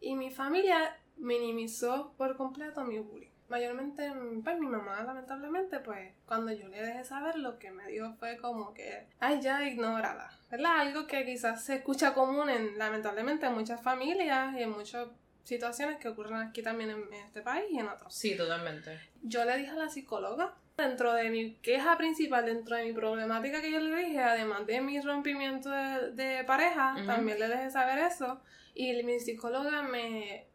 Y 0.00 0.14
mi 0.14 0.30
familia 0.30 0.96
minimizó 1.16 2.14
por 2.16 2.36
completo 2.36 2.84
mi 2.84 3.00
bullying. 3.00 3.32
Mayormente, 3.48 4.12
pues 4.44 4.58
mi 4.60 4.68
mamá, 4.68 5.02
lamentablemente, 5.02 5.80
pues 5.80 6.14
cuando 6.26 6.52
yo 6.52 6.68
le 6.68 6.80
dejé 6.80 7.04
saber, 7.04 7.38
lo 7.38 7.58
que 7.58 7.72
me 7.72 7.88
dio 7.88 8.14
fue 8.20 8.36
como 8.36 8.72
que, 8.72 9.08
ay, 9.18 9.40
ya 9.40 9.66
ignorada, 9.66 10.30
¿verdad? 10.48 10.80
Algo 10.80 11.08
que 11.08 11.24
quizás 11.24 11.64
se 11.64 11.76
escucha 11.76 12.14
común 12.14 12.50
en, 12.50 12.78
lamentablemente, 12.78 13.46
en 13.46 13.54
muchas 13.54 13.82
familias 13.82 14.54
y 14.54 14.62
en 14.62 14.70
muchas 14.70 15.08
situaciones 15.48 15.98
que 15.98 16.08
ocurren 16.08 16.40
aquí 16.40 16.62
también 16.62 16.90
en, 16.90 17.02
en 17.12 17.24
este 17.26 17.40
país 17.42 17.64
y 17.70 17.78
en 17.78 17.88
otros. 17.88 18.14
Sí, 18.14 18.36
totalmente. 18.36 19.00
Yo 19.22 19.44
le 19.44 19.56
dije 19.56 19.70
a 19.70 19.76
la 19.76 19.88
psicóloga 19.88 20.54
Dentro 20.78 21.12
de 21.12 21.28
mi 21.28 21.54
queja 21.56 21.98
principal, 21.98 22.46
dentro 22.46 22.76
de 22.76 22.84
mi 22.84 22.92
problemática 22.92 23.60
que 23.60 23.72
yo 23.72 23.80
le 23.80 23.96
dije, 23.96 24.20
además 24.20 24.64
de 24.64 24.80
mi 24.80 25.00
rompimiento 25.00 25.68
de, 25.70 26.44
pareja, 26.46 26.94
también 27.04 27.40
le 27.40 27.48
dejé 27.48 27.68
saber 27.68 27.98
eso. 27.98 28.40
Y 28.76 29.02
mi 29.02 29.18
psicóloga 29.18 29.82
me, 29.82 30.46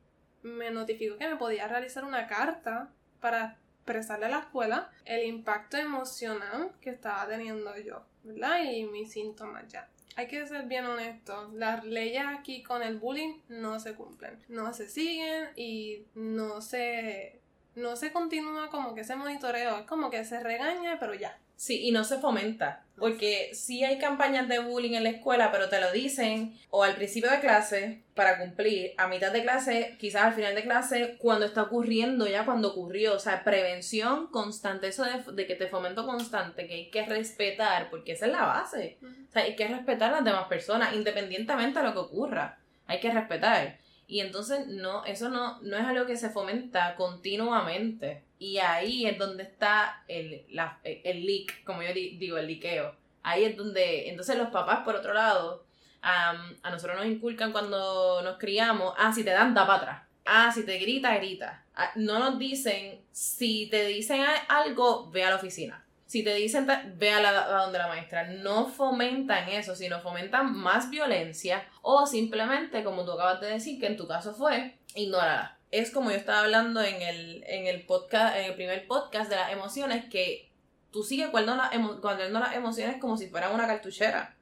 me 0.41 0.71
notificó 0.71 1.17
que 1.17 1.27
me 1.27 1.35
podía 1.35 1.67
realizar 1.67 2.05
una 2.05 2.25
carta 2.25 2.89
para 3.19 3.57
expresarle 3.75 4.27
a 4.27 4.29
la 4.29 4.39
escuela 4.39 4.89
el 5.03 5.27
impacto 5.27 5.75
emocional 5.75 6.71
que 6.79 6.91
estaba 6.91 7.27
teniendo 7.27 7.77
yo, 7.79 8.05
¿verdad? 8.23 8.63
Y 8.63 8.85
mis 8.85 9.11
síntomas 9.11 9.67
ya. 9.67 9.89
Hay 10.15 10.27
que 10.27 10.45
ser 10.47 10.65
bien 10.65 10.85
honestos. 10.85 11.53
Las 11.53 11.83
leyes 11.83 12.23
aquí 12.27 12.63
con 12.63 12.83
el 12.83 12.97
bullying 12.97 13.39
no 13.49 13.79
se 13.79 13.95
cumplen. 13.95 14.39
No 14.47 14.73
se 14.73 14.87
siguen 14.89 15.49
y 15.55 16.05
no 16.15 16.61
se, 16.61 17.39
no 17.75 17.95
se 17.95 18.11
continúa 18.11 18.69
como 18.69 18.93
que 18.93 19.01
ese 19.01 19.15
monitoreo. 19.15 19.79
Es 19.79 19.85
como 19.85 20.09
que 20.09 20.23
se 20.25 20.39
regaña, 20.39 20.97
pero 20.99 21.13
ya. 21.13 21.37
Sí, 21.55 21.87
y 21.87 21.91
no 21.91 22.03
se 22.03 22.19
fomenta. 22.19 22.83
Porque 22.97 23.49
sí 23.53 23.83
hay 23.83 23.97
campañas 23.97 24.47
de 24.47 24.59
bullying 24.59 24.93
en 24.93 25.03
la 25.03 25.09
escuela, 25.09 25.51
pero 25.51 25.67
te 25.67 25.81
lo 25.81 25.91
dicen 25.91 26.57
o 26.69 26.83
al 26.83 26.95
principio 26.95 27.31
de 27.31 27.39
clase 27.39 28.03
para 28.13 28.37
cumplir, 28.37 28.93
a 28.97 29.07
mitad 29.07 29.31
de 29.31 29.41
clase, 29.41 29.95
quizás 29.99 30.23
al 30.23 30.33
final 30.33 30.53
de 30.53 30.63
clase, 30.63 31.15
cuando 31.17 31.45
está 31.45 31.63
ocurriendo, 31.63 32.27
ya 32.27 32.45
cuando 32.45 32.69
ocurrió. 32.69 33.15
O 33.15 33.19
sea, 33.19 33.43
prevención 33.43 34.27
constante, 34.27 34.87
eso 34.87 35.03
de, 35.03 35.47
que 35.47 35.55
te 35.55 35.67
fomento 35.67 36.05
constante, 36.05 36.67
que 36.67 36.73
hay 36.75 36.89
que 36.91 37.05
respetar, 37.05 37.89
porque 37.89 38.11
esa 38.11 38.27
es 38.27 38.31
la 38.31 38.45
base. 38.45 38.97
O 39.01 39.31
sea, 39.31 39.43
hay 39.43 39.55
que 39.55 39.67
respetar 39.67 40.11
a 40.11 40.17
las 40.17 40.25
demás 40.25 40.47
personas, 40.47 40.93
independientemente 40.93 41.79
de 41.79 41.85
lo 41.85 41.93
que 41.93 41.99
ocurra. 41.99 42.59
Hay 42.85 42.99
que 42.99 43.11
respetar. 43.11 43.79
Y 44.07 44.19
entonces 44.19 44.67
no, 44.67 45.03
eso 45.05 45.29
no, 45.29 45.59
no 45.61 45.77
es 45.77 45.83
algo 45.83 46.05
que 46.05 46.17
se 46.17 46.29
fomenta 46.29 46.95
continuamente. 46.95 48.21
Y 48.43 48.57
ahí 48.57 49.05
es 49.05 49.17
donde 49.17 49.43
está 49.43 50.03
el, 50.09 50.45
la, 50.49 50.77
el 50.83 51.25
leak, 51.25 51.63
como 51.63 51.81
yo 51.81 51.93
digo, 51.93 52.37
el 52.37 52.47
liqueo. 52.47 52.93
Ahí 53.21 53.45
es 53.45 53.55
donde, 53.55 54.09
entonces 54.09 54.37
los 54.37 54.49
papás, 54.49 54.83
por 54.83 54.97
otro 54.97 55.13
lado, 55.13 55.65
a 56.01 56.69
nosotros 56.69 56.97
nos 56.97 57.05
inculcan 57.05 57.53
cuando 57.53 58.21
nos 58.21 58.37
criamos, 58.37 58.93
ah, 58.97 59.13
si 59.13 59.23
te 59.23 59.29
dan, 59.29 59.53
da 59.53 59.65
para 59.65 59.77
atrás. 59.77 60.01
Ah, 60.25 60.51
si 60.53 60.65
te 60.65 60.77
grita, 60.77 61.15
grita. 61.15 61.63
Ah, 61.73 61.91
no 61.95 62.19
nos 62.19 62.37
dicen, 62.37 62.99
si 63.13 63.67
te 63.67 63.87
dicen 63.87 64.21
algo, 64.49 65.09
ve 65.09 65.23
a 65.23 65.29
la 65.29 65.37
oficina 65.37 65.79
si 66.05 66.23
te 66.23 66.35
dicen, 66.35 66.67
ve 66.67 67.11
a, 67.11 67.19
la, 67.19 67.47
donde 67.47 67.79
la 67.79 67.87
maestra, 67.87 68.27
no 68.27 68.67
fomentan 68.67 69.49
eso, 69.49 69.75
sino 69.75 69.99
fomentan 69.99 70.55
más 70.55 70.91
violencia 70.91 71.65
o 71.81 72.05
simplemente, 72.05 72.83
como 72.83 73.03
tú 73.03 73.13
acabas 73.13 73.41
de 73.41 73.47
decir, 73.47 73.79
que 73.79 73.87
en 73.87 73.97
tu 73.97 74.07
caso 74.07 74.35
fue, 74.35 74.77
ignórala. 74.93 75.57
Es 75.73 75.89
como 75.89 76.11
yo 76.11 76.17
estaba 76.17 76.41
hablando 76.41 76.83
en 76.83 77.01
el, 77.01 77.43
en 77.47 77.65
el 77.65 77.83
podcast, 77.87 78.37
en 78.37 78.45
el 78.45 78.53
primer 78.53 78.85
podcast 78.85 79.27
de 79.27 79.37
las 79.37 79.51
emociones, 79.51 80.05
que 80.05 80.51
tú 80.91 81.01
sigues 81.01 81.31
guardando, 81.31 81.63
guardando 81.99 82.39
las 82.39 82.55
emociones 82.55 82.97
como 83.01 83.17
si 83.17 83.25
fueran 83.25 83.55
una 83.55 83.65
cartuchera. 83.65 84.37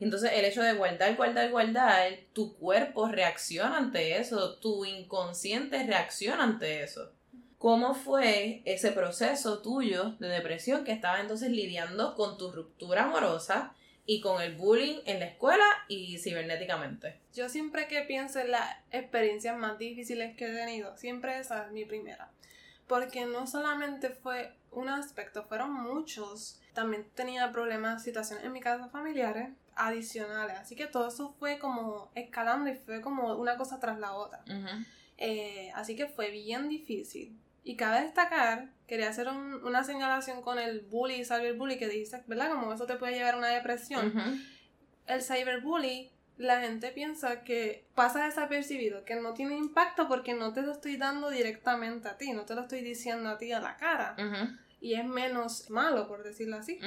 Entonces 0.00 0.32
el 0.34 0.44
hecho 0.44 0.64
de 0.64 0.72
guardar, 0.72 1.14
guardar, 1.14 1.52
guardar, 1.52 2.18
tu 2.32 2.56
cuerpo 2.56 3.06
reacciona 3.06 3.76
ante 3.76 4.18
eso, 4.18 4.56
tu 4.56 4.84
inconsciente 4.84 5.86
reacciona 5.86 6.42
ante 6.42 6.82
eso. 6.82 7.12
¿Cómo 7.58 7.94
fue 7.94 8.62
ese 8.64 8.90
proceso 8.90 9.62
tuyo 9.62 10.16
de 10.18 10.26
depresión 10.26 10.82
que 10.82 10.90
estabas 10.90 11.20
entonces 11.20 11.52
lidiando 11.52 12.16
con 12.16 12.38
tu 12.38 12.50
ruptura 12.50 13.04
amorosa 13.04 13.72
y 14.06 14.20
con 14.20 14.40
el 14.40 14.54
bullying 14.54 15.00
en 15.04 15.20
la 15.20 15.26
escuela 15.26 15.66
y 15.88 16.18
cibernéticamente? 16.18 17.20
Yo 17.34 17.48
siempre 17.48 17.88
que 17.88 18.02
pienso 18.02 18.38
en 18.38 18.52
las 18.52 18.76
experiencias 18.90 19.56
más 19.58 19.78
difíciles 19.78 20.36
que 20.36 20.46
he 20.46 20.54
tenido, 20.54 20.96
siempre 20.96 21.38
esa 21.38 21.66
es 21.66 21.72
mi 21.72 21.84
primera. 21.84 22.30
Porque 22.86 23.26
no 23.26 23.46
solamente 23.48 24.10
fue 24.10 24.52
un 24.70 24.88
aspecto, 24.88 25.44
fueron 25.44 25.72
muchos. 25.72 26.60
También 26.72 27.04
tenía 27.14 27.50
problemas, 27.50 28.04
situaciones 28.04 28.44
en 28.44 28.52
mi 28.52 28.60
casa 28.60 28.88
familiares 28.88 29.50
adicionales. 29.74 30.56
Así 30.56 30.76
que 30.76 30.86
todo 30.86 31.08
eso 31.08 31.34
fue 31.38 31.58
como 31.58 32.10
escalando 32.14 32.70
y 32.70 32.74
fue 32.74 33.00
como 33.00 33.34
una 33.34 33.56
cosa 33.56 33.80
tras 33.80 33.98
la 33.98 34.14
otra. 34.14 34.44
Eh, 35.18 35.72
así 35.74 35.96
que 35.96 36.06
fue 36.06 36.30
bien 36.30 36.68
difícil. 36.68 37.36
Y 37.66 37.74
cabe 37.74 38.02
destacar, 38.02 38.68
quería 38.86 39.08
hacer 39.08 39.26
una 39.26 39.82
señalación 39.82 40.40
con 40.40 40.60
el 40.60 40.82
bully 40.82 41.16
y 41.16 41.24
cyberbully 41.24 41.78
que 41.78 41.88
dice, 41.88 42.22
¿verdad? 42.28 42.52
Como 42.52 42.72
eso 42.72 42.86
te 42.86 42.94
puede 42.94 43.14
llevar 43.14 43.34
a 43.34 43.38
una 43.38 43.48
depresión. 43.48 44.14
El 45.08 45.20
cyberbully, 45.20 46.12
la 46.36 46.60
gente 46.60 46.92
piensa 46.92 47.42
que 47.42 47.84
pasa 47.96 48.24
desapercibido, 48.24 49.04
que 49.04 49.16
no 49.16 49.34
tiene 49.34 49.56
impacto 49.56 50.06
porque 50.06 50.32
no 50.32 50.52
te 50.52 50.62
lo 50.62 50.70
estoy 50.70 50.96
dando 50.96 51.28
directamente 51.28 52.06
a 52.06 52.16
ti, 52.16 52.30
no 52.30 52.44
te 52.44 52.54
lo 52.54 52.60
estoy 52.62 52.82
diciendo 52.82 53.30
a 53.30 53.36
ti 53.36 53.50
a 53.50 53.58
la 53.58 53.76
cara. 53.76 54.14
Y 54.80 54.94
es 54.94 55.04
menos 55.04 55.68
malo, 55.68 56.06
por 56.06 56.22
decirlo 56.22 56.58
así. 56.58 56.78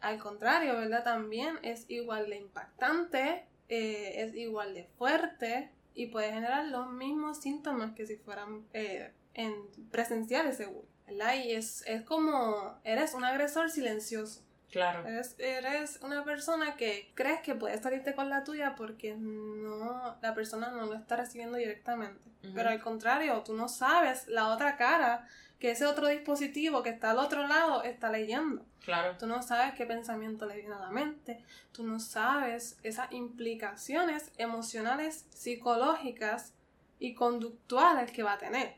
Al 0.00 0.18
contrario, 0.18 0.74
¿verdad? 0.74 1.04
También 1.04 1.60
es 1.62 1.88
igual 1.88 2.30
de 2.30 2.38
impactante, 2.38 3.44
eh, 3.68 4.24
es 4.24 4.34
igual 4.34 4.74
de 4.74 4.88
fuerte 4.98 5.70
y 5.94 6.06
puede 6.06 6.32
generar 6.32 6.64
los 6.66 6.90
mismos 6.90 7.40
síntomas 7.40 7.92
que 7.92 8.08
si 8.08 8.16
fueran 8.16 8.66
eh, 8.72 9.12
en 9.36 9.54
presenciales 9.90 10.56
seguro, 10.56 10.88
¿verdad? 11.06 11.34
Y 11.34 11.52
es, 11.52 11.84
es 11.86 12.02
como, 12.02 12.80
eres 12.82 13.14
un 13.14 13.24
agresor 13.24 13.70
silencioso. 13.70 14.42
Claro. 14.70 15.06
Eres, 15.06 15.36
eres, 15.38 16.00
una 16.02 16.24
persona 16.24 16.76
que 16.76 17.12
crees 17.14 17.40
que 17.40 17.54
puedes 17.54 17.80
salirte 17.80 18.14
con 18.14 18.28
la 18.28 18.44
tuya 18.44 18.74
porque 18.74 19.14
no, 19.14 20.16
la 20.20 20.34
persona 20.34 20.70
no 20.70 20.86
lo 20.86 20.94
está 20.94 21.16
recibiendo 21.16 21.56
directamente. 21.56 22.20
Pero 22.54 22.68
al 22.68 22.80
contrario, 22.80 23.42
tú 23.44 23.54
no 23.54 23.68
sabes 23.68 24.28
la 24.28 24.48
otra 24.48 24.76
cara 24.76 25.26
que 25.58 25.70
ese 25.70 25.86
otro 25.86 26.06
dispositivo 26.08 26.82
que 26.82 26.90
está 26.90 27.10
al 27.10 27.18
otro 27.18 27.46
lado 27.46 27.82
está 27.82 28.10
leyendo. 28.10 28.64
Claro. 28.84 29.16
Tú 29.18 29.26
no 29.26 29.42
sabes 29.42 29.74
qué 29.74 29.86
pensamiento 29.86 30.46
le 30.46 30.56
viene 30.56 30.74
a 30.74 30.78
la 30.78 30.90
mente. 30.90 31.42
Tú 31.72 31.82
no 31.82 31.98
sabes 31.98 32.78
esas 32.82 33.10
implicaciones 33.12 34.30
emocionales, 34.36 35.26
psicológicas 35.30 36.52
y 36.98 37.14
conductuales 37.14 38.10
que 38.10 38.22
va 38.22 38.34
a 38.34 38.38
tener. 38.38 38.76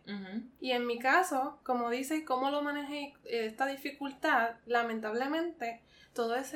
Y 0.61 0.72
en 0.72 0.87
mi 0.87 0.98
caso, 0.98 1.61
como 1.62 1.90
dices, 1.90 2.22
cómo 2.26 2.50
lo 2.50 2.62
manejé 2.62 3.14
esta 3.24 3.66
dificultad, 3.66 4.57
lamentablemente, 4.66 5.83
todas 6.14 6.54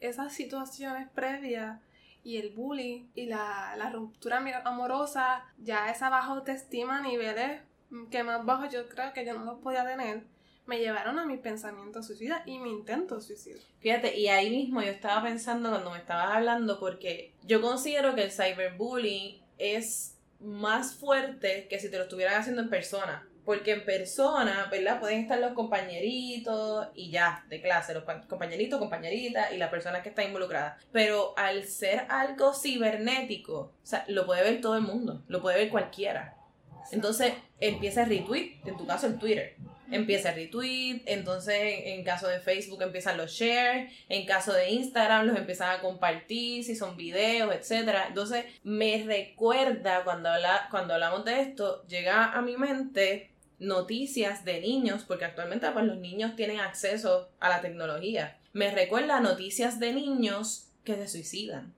esas 0.00 0.32
situaciones 0.32 1.08
previas 1.10 1.80
y 2.24 2.36
el 2.36 2.50
bullying 2.50 3.06
y 3.14 3.26
la, 3.26 3.74
la 3.76 3.90
ruptura 3.90 4.42
amorosa, 4.64 5.44
ya 5.56 5.90
esa 5.90 6.10
baja 6.10 6.32
autoestima 6.32 6.98
a 6.98 7.02
niveles 7.02 7.62
que 8.10 8.22
más 8.22 8.44
bajos 8.44 8.72
yo 8.72 8.86
creo 8.88 9.12
que 9.12 9.24
yo 9.24 9.34
no 9.34 9.44
los 9.44 9.60
podía 9.60 9.86
tener, 9.86 10.24
me 10.66 10.78
llevaron 10.78 11.18
a 11.18 11.24
mi 11.24 11.38
pensamiento 11.38 12.02
suicida 12.02 12.42
y 12.44 12.58
mi 12.58 12.70
intento 12.70 13.20
suicida. 13.22 13.58
Fíjate, 13.80 14.18
y 14.18 14.28
ahí 14.28 14.50
mismo 14.50 14.82
yo 14.82 14.90
estaba 14.90 15.22
pensando 15.22 15.70
cuando 15.70 15.90
me 15.90 15.98
estabas 15.98 16.36
hablando, 16.36 16.78
porque 16.78 17.32
yo 17.44 17.62
considero 17.62 18.14
que 18.14 18.24
el 18.24 18.30
cyberbullying 18.30 19.40
es 19.56 20.17
más 20.40 20.94
fuerte 20.94 21.66
que 21.68 21.78
si 21.78 21.90
te 21.90 21.96
lo 21.96 22.04
estuvieran 22.04 22.40
haciendo 22.40 22.62
en 22.62 22.70
persona. 22.70 23.26
Porque 23.44 23.72
en 23.72 23.84
persona, 23.84 24.68
¿verdad? 24.70 25.00
Pueden 25.00 25.20
estar 25.20 25.38
los 25.38 25.52
compañeritos 25.52 26.88
y 26.94 27.10
ya, 27.10 27.46
de 27.48 27.62
clase, 27.62 27.94
los 27.94 28.04
compañeritos, 28.28 28.78
compañeritas 28.78 29.52
y 29.52 29.56
la 29.56 29.70
persona 29.70 30.02
que 30.02 30.10
está 30.10 30.22
involucrada. 30.22 30.78
Pero 30.92 31.32
al 31.38 31.64
ser 31.64 32.04
algo 32.10 32.52
cibernético, 32.52 33.58
o 33.58 33.72
sea, 33.86 34.04
lo 34.08 34.26
puede 34.26 34.42
ver 34.42 34.60
todo 34.60 34.76
el 34.76 34.82
mundo, 34.82 35.22
lo 35.28 35.40
puede 35.40 35.56
ver 35.56 35.70
cualquiera. 35.70 36.36
Entonces 36.92 37.32
empieza 37.58 38.02
a 38.02 38.04
retweet, 38.04 38.60
en 38.66 38.76
tu 38.76 38.86
caso 38.86 39.06
en 39.06 39.18
Twitter 39.18 39.56
empieza 39.90 40.30
a 40.30 40.34
retweet, 40.34 41.02
entonces 41.06 41.56
en 41.86 42.04
caso 42.04 42.28
de 42.28 42.40
Facebook 42.40 42.82
empiezan 42.82 43.16
los 43.16 43.32
shares, 43.32 43.92
en 44.08 44.26
caso 44.26 44.52
de 44.52 44.70
Instagram 44.70 45.26
los 45.26 45.36
empiezan 45.36 45.70
a 45.70 45.80
compartir, 45.80 46.64
si 46.64 46.76
son 46.76 46.96
videos, 46.96 47.54
etc. 47.54 47.94
Entonces 48.08 48.44
me 48.62 49.04
recuerda 49.04 50.04
cuando, 50.04 50.28
habla, 50.28 50.68
cuando 50.70 50.94
hablamos 50.94 51.24
de 51.24 51.40
esto, 51.40 51.86
llega 51.86 52.32
a 52.32 52.42
mi 52.42 52.56
mente 52.56 53.30
noticias 53.58 54.44
de 54.44 54.60
niños, 54.60 55.04
porque 55.06 55.24
actualmente 55.24 55.70
pues, 55.70 55.84
los 55.84 55.96
niños 55.96 56.36
tienen 56.36 56.60
acceso 56.60 57.28
a 57.40 57.48
la 57.48 57.60
tecnología. 57.60 58.38
Me 58.52 58.70
recuerda 58.70 59.20
noticias 59.20 59.80
de 59.80 59.92
niños 59.92 60.68
que 60.84 60.94
se 60.94 61.08
suicidan. 61.08 61.74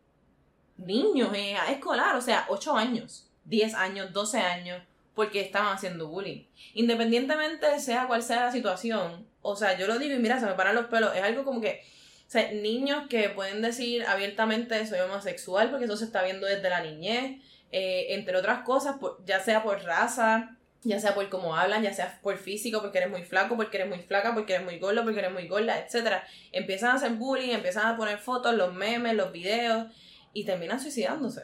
Niños 0.77 1.35
en 1.35 1.57
escolar, 1.71 2.17
o 2.17 2.21
sea, 2.21 2.47
8 2.49 2.77
años, 2.77 3.29
10 3.45 3.75
años, 3.75 4.13
12 4.13 4.39
años 4.39 4.83
porque 5.15 5.41
estaban 5.41 5.75
haciendo 5.75 6.09
bullying. 6.09 6.45
Independientemente 6.75 7.79
sea 7.81 8.07
cual 8.07 8.23
sea 8.23 8.47
la 8.47 8.53
situación, 8.53 9.27
o 9.43 9.57
sea, 9.57 9.77
yo 9.79 9.87
lo 9.87 9.99
digo 9.99 10.15
y 10.15 10.19
mira, 10.19 10.41
se 10.41 10.47
me 10.47 10.55
paran 10.55 10.75
los 10.75 10.87
pelos, 10.87 11.15
es 11.15 11.23
algo 11.23 11.45
como 11.45 11.61
que, 11.61 11.83
o 12.27 12.31
sea, 12.31 12.53
niños 12.53 13.09
que 13.09 13.29
pueden 13.31 13.63
decir 13.63 14.05
abiertamente 14.05 14.87
soy 14.87 15.01
homosexual 15.01 15.71
porque 15.71 15.87
eso 15.87 15.97
se 15.97 16.05
está 16.05 16.23
viendo 16.23 16.47
desde 16.47 16.71
la 16.71 16.81
niñez, 16.83 17.43
eh, 17.73 18.15
entre 18.15 18.37
otras 18.37 18.63
cosas, 18.65 18.97
ya 19.27 19.41
sea 19.41 19.63
por 19.63 19.83
raza, 19.83 20.57
ya 20.83 20.99
sea 20.99 21.15
por 21.15 21.29
cómo 21.29 21.55
hablan, 21.55 21.83
ya 21.83 21.93
sea 21.93 22.19
por 22.23 22.39
físico, 22.39 22.81
porque 22.81 22.99
eres 22.99 23.11
muy 23.11 23.23
flaco, 23.23 23.57
porque 23.57 23.77
eres 23.77 23.89
muy 23.89 23.99
flaca, 23.99 24.33
porque 24.35 24.55
eres 24.55 24.65
muy 24.65 24.79
gordo, 24.79 25.03
porque 25.03 25.19
eres 25.19 25.33
muy 25.33 25.47
gorda, 25.47 25.79
etc. 25.79 26.23
Empiezan 26.53 26.91
a 26.91 26.95
hacer 26.95 27.13
bullying, 27.13 27.51
empiezan 27.51 27.87
a 27.87 27.97
poner 27.97 28.19
fotos, 28.19 28.55
los 28.55 28.73
memes, 28.73 29.15
los 29.15 29.31
videos 29.31 29.89
y 30.33 30.45
terminan 30.45 30.81
suicidándose. 30.81 31.43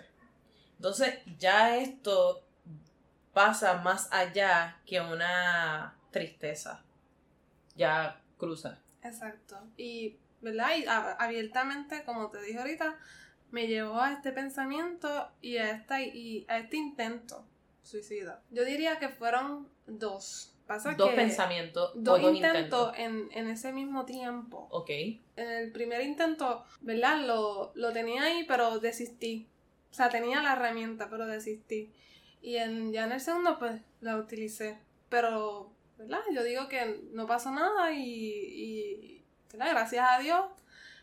Entonces, 0.76 1.14
ya 1.38 1.76
esto 1.76 2.45
pasa 3.36 3.82
más 3.82 4.08
allá 4.12 4.80
que 4.86 4.98
una 4.98 5.94
tristeza. 6.10 6.82
Ya 7.74 8.22
cruza. 8.38 8.80
Exacto. 9.02 9.58
Y, 9.76 10.16
¿verdad? 10.40 10.70
Y 10.74 10.86
abiertamente, 10.86 12.02
como 12.04 12.30
te 12.30 12.40
dije 12.40 12.58
ahorita, 12.58 12.98
me 13.50 13.66
llevó 13.66 14.00
a 14.00 14.14
este 14.14 14.32
pensamiento 14.32 15.28
y 15.42 15.58
a, 15.58 15.72
esta, 15.72 16.00
y 16.00 16.46
a 16.48 16.60
este 16.60 16.78
intento 16.78 17.44
suicida. 17.82 18.40
Yo 18.50 18.64
diría 18.64 18.98
que 18.98 19.10
fueron 19.10 19.68
dos. 19.86 20.54
Pasa 20.66 20.94
dos 20.94 21.10
que 21.10 21.16
pensamientos 21.16 21.92
dos 21.94 22.18
o 22.18 22.22
dos 22.22 22.34
intentos 22.34 22.94
en, 22.96 23.28
en 23.32 23.48
ese 23.50 23.70
mismo 23.70 24.06
tiempo. 24.06 24.66
Ok. 24.70 24.88
En 24.88 25.20
el 25.36 25.72
primer 25.72 26.00
intento, 26.00 26.64
¿verdad? 26.80 27.20
Lo, 27.26 27.72
lo 27.74 27.92
tenía 27.92 28.22
ahí, 28.22 28.46
pero 28.48 28.78
desistí. 28.78 29.46
O 29.90 29.94
sea, 29.94 30.08
tenía 30.08 30.40
la 30.40 30.54
herramienta, 30.54 31.10
pero 31.10 31.26
desistí. 31.26 31.92
Y 32.46 32.58
en, 32.58 32.92
ya 32.92 33.06
en 33.06 33.10
el 33.10 33.20
segundo, 33.20 33.58
pues, 33.58 33.82
la 34.00 34.16
utilicé. 34.16 34.78
Pero, 35.08 35.72
¿verdad? 35.98 36.20
Yo 36.32 36.44
digo 36.44 36.68
que 36.68 37.00
no 37.10 37.26
pasó 37.26 37.50
nada 37.50 37.90
y, 37.90 38.04
y 38.04 39.24
¿verdad? 39.50 39.72
gracias 39.72 40.06
a 40.08 40.20
Dios, 40.20 40.44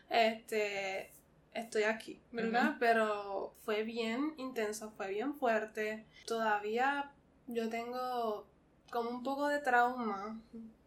este, 0.08 1.10
estoy 1.52 1.82
aquí, 1.82 2.18
¿verdad? 2.32 2.76
Pero 2.80 3.52
fue 3.62 3.82
bien 3.82 4.32
intenso, 4.38 4.90
fue 4.96 5.08
bien 5.08 5.34
fuerte. 5.34 6.06
Todavía 6.26 7.10
yo 7.46 7.68
tengo 7.68 8.46
como 8.90 9.10
un 9.10 9.22
poco 9.22 9.48
de 9.48 9.58
trauma, 9.58 10.40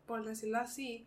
por 0.07 0.25
decirlo 0.25 0.57
así, 0.57 1.05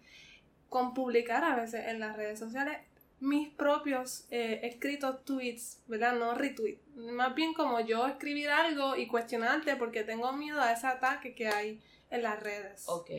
con 0.69 0.95
publicar 0.95 1.43
a 1.43 1.57
veces 1.57 1.89
en 1.89 1.99
las 1.99 2.17
redes 2.17 2.39
sociales 2.39 2.79
mis 3.21 3.49
propios 3.51 4.27
eh, 4.31 4.61
escritos 4.65 5.25
tweets, 5.25 5.83
¿verdad? 5.87 6.15
No 6.15 6.35
retweets. 6.35 6.81
Más 6.97 7.35
bien 7.35 7.53
como 7.55 7.81
yo 7.81 8.07
escribir 8.07 8.49
algo 8.49 8.97
y 8.97 9.07
cuestionarte 9.07 9.77
porque 9.77 10.03
tengo 10.03 10.33
miedo 10.33 10.61
a 10.61 10.73
ese 10.73 10.87
ataque 10.87 11.35
que 11.35 11.49
hay 11.49 11.81
en 12.11 12.23
las 12.23 12.41
redes. 12.43 12.85
Ok. 12.87 13.11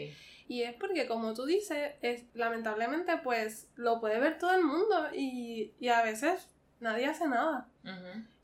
Y 0.48 0.64
es 0.64 0.74
porque, 0.74 1.08
como 1.08 1.34
tú 1.34 1.46
dices, 1.46 1.94
es, 2.02 2.26
lamentablemente, 2.34 3.18
pues 3.24 3.70
lo 3.76 4.02
puede 4.02 4.20
ver 4.20 4.38
todo 4.38 4.54
el 4.54 4.64
mundo 4.64 5.08
y, 5.14 5.74
y 5.80 5.88
a 5.88 6.02
veces 6.02 6.50
nadie 6.80 7.06
hace 7.06 7.28
nada. 7.28 7.70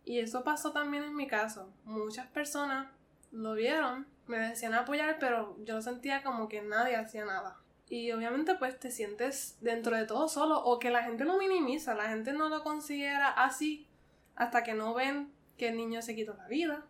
Y 0.05 0.19
eso 0.19 0.43
pasó 0.43 0.71
también 0.71 1.03
en 1.03 1.15
mi 1.15 1.27
caso. 1.27 1.73
Muchas 1.83 2.27
personas 2.27 2.87
lo 3.31 3.55
vieron, 3.55 4.07
me 4.25 4.37
decían 4.37 4.73
apoyar, 4.73 5.17
pero 5.19 5.57
yo 5.65 5.81
sentía 5.81 6.23
como 6.23 6.47
que 6.47 6.61
nadie 6.61 6.95
hacía 6.95 7.25
nada. 7.25 7.57
Y 7.89 8.11
obviamente 8.11 8.55
pues 8.55 8.79
te 8.79 8.91
sientes 8.91 9.57
dentro 9.61 9.95
de 9.95 10.05
todo 10.05 10.27
solo 10.27 10.59
o 10.63 10.79
que 10.79 10.89
la 10.89 11.03
gente 11.03 11.23
lo 11.23 11.37
minimiza, 11.37 11.95
la 11.95 12.09
gente 12.09 12.33
no 12.33 12.49
lo 12.49 12.63
considera 12.63 13.29
así 13.29 13.87
hasta 14.35 14.63
que 14.63 14.73
no 14.73 14.93
ven 14.93 15.31
que 15.57 15.69
el 15.69 15.77
niño 15.77 16.01
se 16.01 16.15
quitó 16.15 16.33
la 16.35 16.47
vida. 16.47 16.85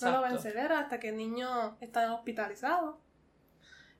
No 0.00 0.10
lo 0.10 0.22
ven 0.22 0.38
severa 0.38 0.78
hasta 0.78 1.00
que 1.00 1.10
el 1.10 1.16
niño 1.16 1.76
está 1.80 2.12
hospitalizado 2.14 2.98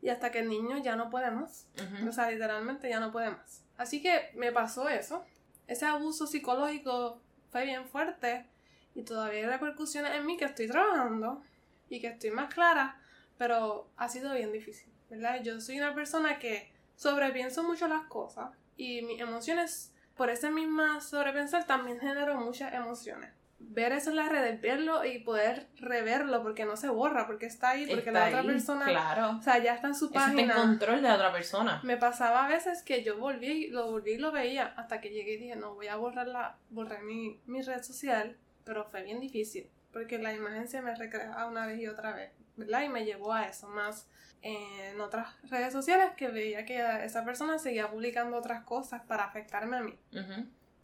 y 0.01 0.09
hasta 0.09 0.31
que 0.31 0.41
el 0.41 0.49
niño 0.49 0.79
ya 0.79 0.97
no 0.97 1.11
puede 1.11 1.31
más. 1.31 1.69
O 2.07 2.13
sea, 2.13 2.31
literalmente 2.31 2.89
ya 2.89 3.01
no 3.01 3.13
puede 3.13 3.31
más. 3.31 3.65
Así 3.77 4.03
que 4.03 4.31
me 4.35 4.53
pasó 4.53 4.89
eso. 4.89 5.25
Ese 5.67 5.87
abuso 5.87 6.27
psicológico 6.27 7.21
fue 7.51 7.65
bien 7.65 7.87
fuerte 7.87 8.47
y 8.95 9.03
todavía 9.03 9.41
hay 9.41 9.47
repercusiones 9.47 10.13
en 10.15 10.27
mí 10.27 10.37
que 10.37 10.45
estoy 10.45 10.69
trabajando 10.69 11.43
y 11.89 12.01
que 12.01 12.09
estoy 12.09 12.31
más 12.31 12.53
clara, 12.53 13.01
pero 13.39 13.89
ha 13.97 14.09
sido 14.09 14.35
bien 14.35 14.53
difícil, 14.53 14.92
¿verdad? 15.13 15.43
Yo 15.43 15.61
soy 15.61 15.79
una 15.79 15.95
persona 15.95 16.39
que 16.39 16.73
sobrepienso 16.97 17.63
mucho 17.63 17.87
las 17.87 18.05
cosas 18.05 18.51
y 18.77 19.03
mis 19.03 19.21
emociones, 19.21 19.93
por 20.17 20.31
esa 20.31 20.51
misma 20.51 21.01
sobrepensar, 21.03 21.67
también 21.67 22.01
genero 22.01 22.37
muchas 22.41 22.73
emociones. 22.73 23.31
Ver 23.59 23.93
eso 23.93 24.11
en 24.11 24.17
las 24.17 24.29
redes, 24.31 24.61
verlo 24.61 25.05
y 25.05 25.19
poder 25.21 25.69
reverlo 25.77 26.43
porque 26.43 26.65
no 26.65 26.77
se 26.77 26.89
borra, 26.89 27.27
porque 27.27 27.47
está 27.47 27.71
ahí, 27.71 27.87
porque 27.87 28.09
Está 28.09 28.13
la 28.13 28.27
otra 28.27 28.41
ahí, 28.41 28.47
persona, 28.47 28.87
Claro. 28.87 29.37
o 29.39 29.43
sea, 29.43 29.59
ya 29.63 29.75
está 29.75 29.87
en 29.89 29.95
su 29.95 30.07
Eso 30.07 30.15
está 30.17 30.31
en 30.31 30.37
página. 30.37 30.55
control 30.57 30.97
de 30.97 31.09
la 31.09 31.15
otra 31.15 31.33
persona. 31.33 31.81
Me 31.85 31.97
pasaba 31.97 32.47
a 32.47 32.49
veces 32.49 32.83
que 32.83 33.05
yo 33.05 33.19
volví, 33.19 33.67
y 33.67 33.69
lo 33.69 33.91
volví 33.91 34.13
y 34.13 34.19
lo 34.19 34.33
veía 34.33 34.73
hasta 34.77 35.01
que 35.01 35.11
llegué 35.11 35.35
y 35.35 35.37
dije, 35.37 35.57
no, 35.57 35.75
voy 35.75 35.87
a 35.89 35.97
borrar, 35.97 36.27
la, 36.27 36.57
borrar 36.71 37.03
mi, 37.03 37.41
mi 37.47 37.61
red 37.63 37.83
social, 37.83 38.37
pero 38.65 38.85
fue 38.91 39.03
bien 39.05 39.21
difícil, 39.21 39.71
porque 39.93 40.19
la 40.19 40.33
imagen 40.35 40.67
se 40.69 40.81
me 40.83 40.95
recreaba 40.97 41.47
una 41.47 41.67
vez 41.67 41.79
y 41.81 41.87
otra 41.87 42.15
vez, 42.17 42.33
¿verdad? 42.57 42.83
Y 42.83 42.89
me 42.89 43.05
llevó 43.05 43.33
a 43.33 43.49
eso, 43.49 43.69
más 43.69 44.09
en 44.43 45.01
otras 45.01 45.29
redes 45.49 45.73
sociales 45.73 46.13
que 46.17 46.29
veía 46.29 46.65
que 46.65 46.85
esa 47.05 47.25
persona 47.25 47.59
seguía 47.59 47.91
publicando 47.91 48.37
otras 48.37 48.65
cosas 48.65 49.03
para 49.03 49.25
afectarme 49.25 49.77
a 49.77 49.83
mí. 49.83 49.99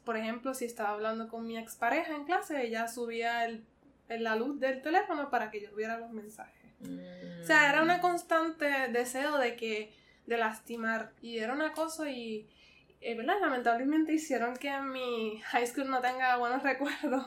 Por 0.04 0.16
ejemplo, 0.16 0.54
si 0.54 0.64
estaba 0.64 0.90
hablando 0.90 1.28
con 1.28 1.46
mi 1.46 1.58
expareja 1.58 2.14
en 2.14 2.24
clase, 2.24 2.64
ella 2.64 2.88
subía 2.88 3.44
el, 3.44 3.66
la 4.08 4.36
luz 4.36 4.58
del 4.60 4.80
teléfono 4.80 5.28
para 5.28 5.50
que 5.50 5.60
yo 5.60 5.74
viera 5.74 5.98
los 5.98 6.10
mensajes. 6.10 6.72
Mm. 6.80 7.42
O 7.42 7.44
sea, 7.44 7.68
era 7.68 7.82
una 7.82 8.00
constante 8.00 8.88
deseo 8.90 9.38
de 9.38 9.56
que, 9.56 9.92
de 10.26 10.38
lastimar. 10.38 11.12
Y 11.20 11.38
era 11.38 11.52
un 11.52 11.62
acoso 11.62 12.06
y, 12.06 12.48
eh, 13.00 13.16
¿verdad? 13.16 13.34
Lamentablemente 13.40 14.12
hicieron 14.12 14.56
que 14.56 14.80
mi 14.80 15.40
high 15.46 15.66
school 15.66 15.90
no 15.90 16.00
tenga 16.00 16.36
buenos 16.36 16.62
recuerdos. 16.70 17.26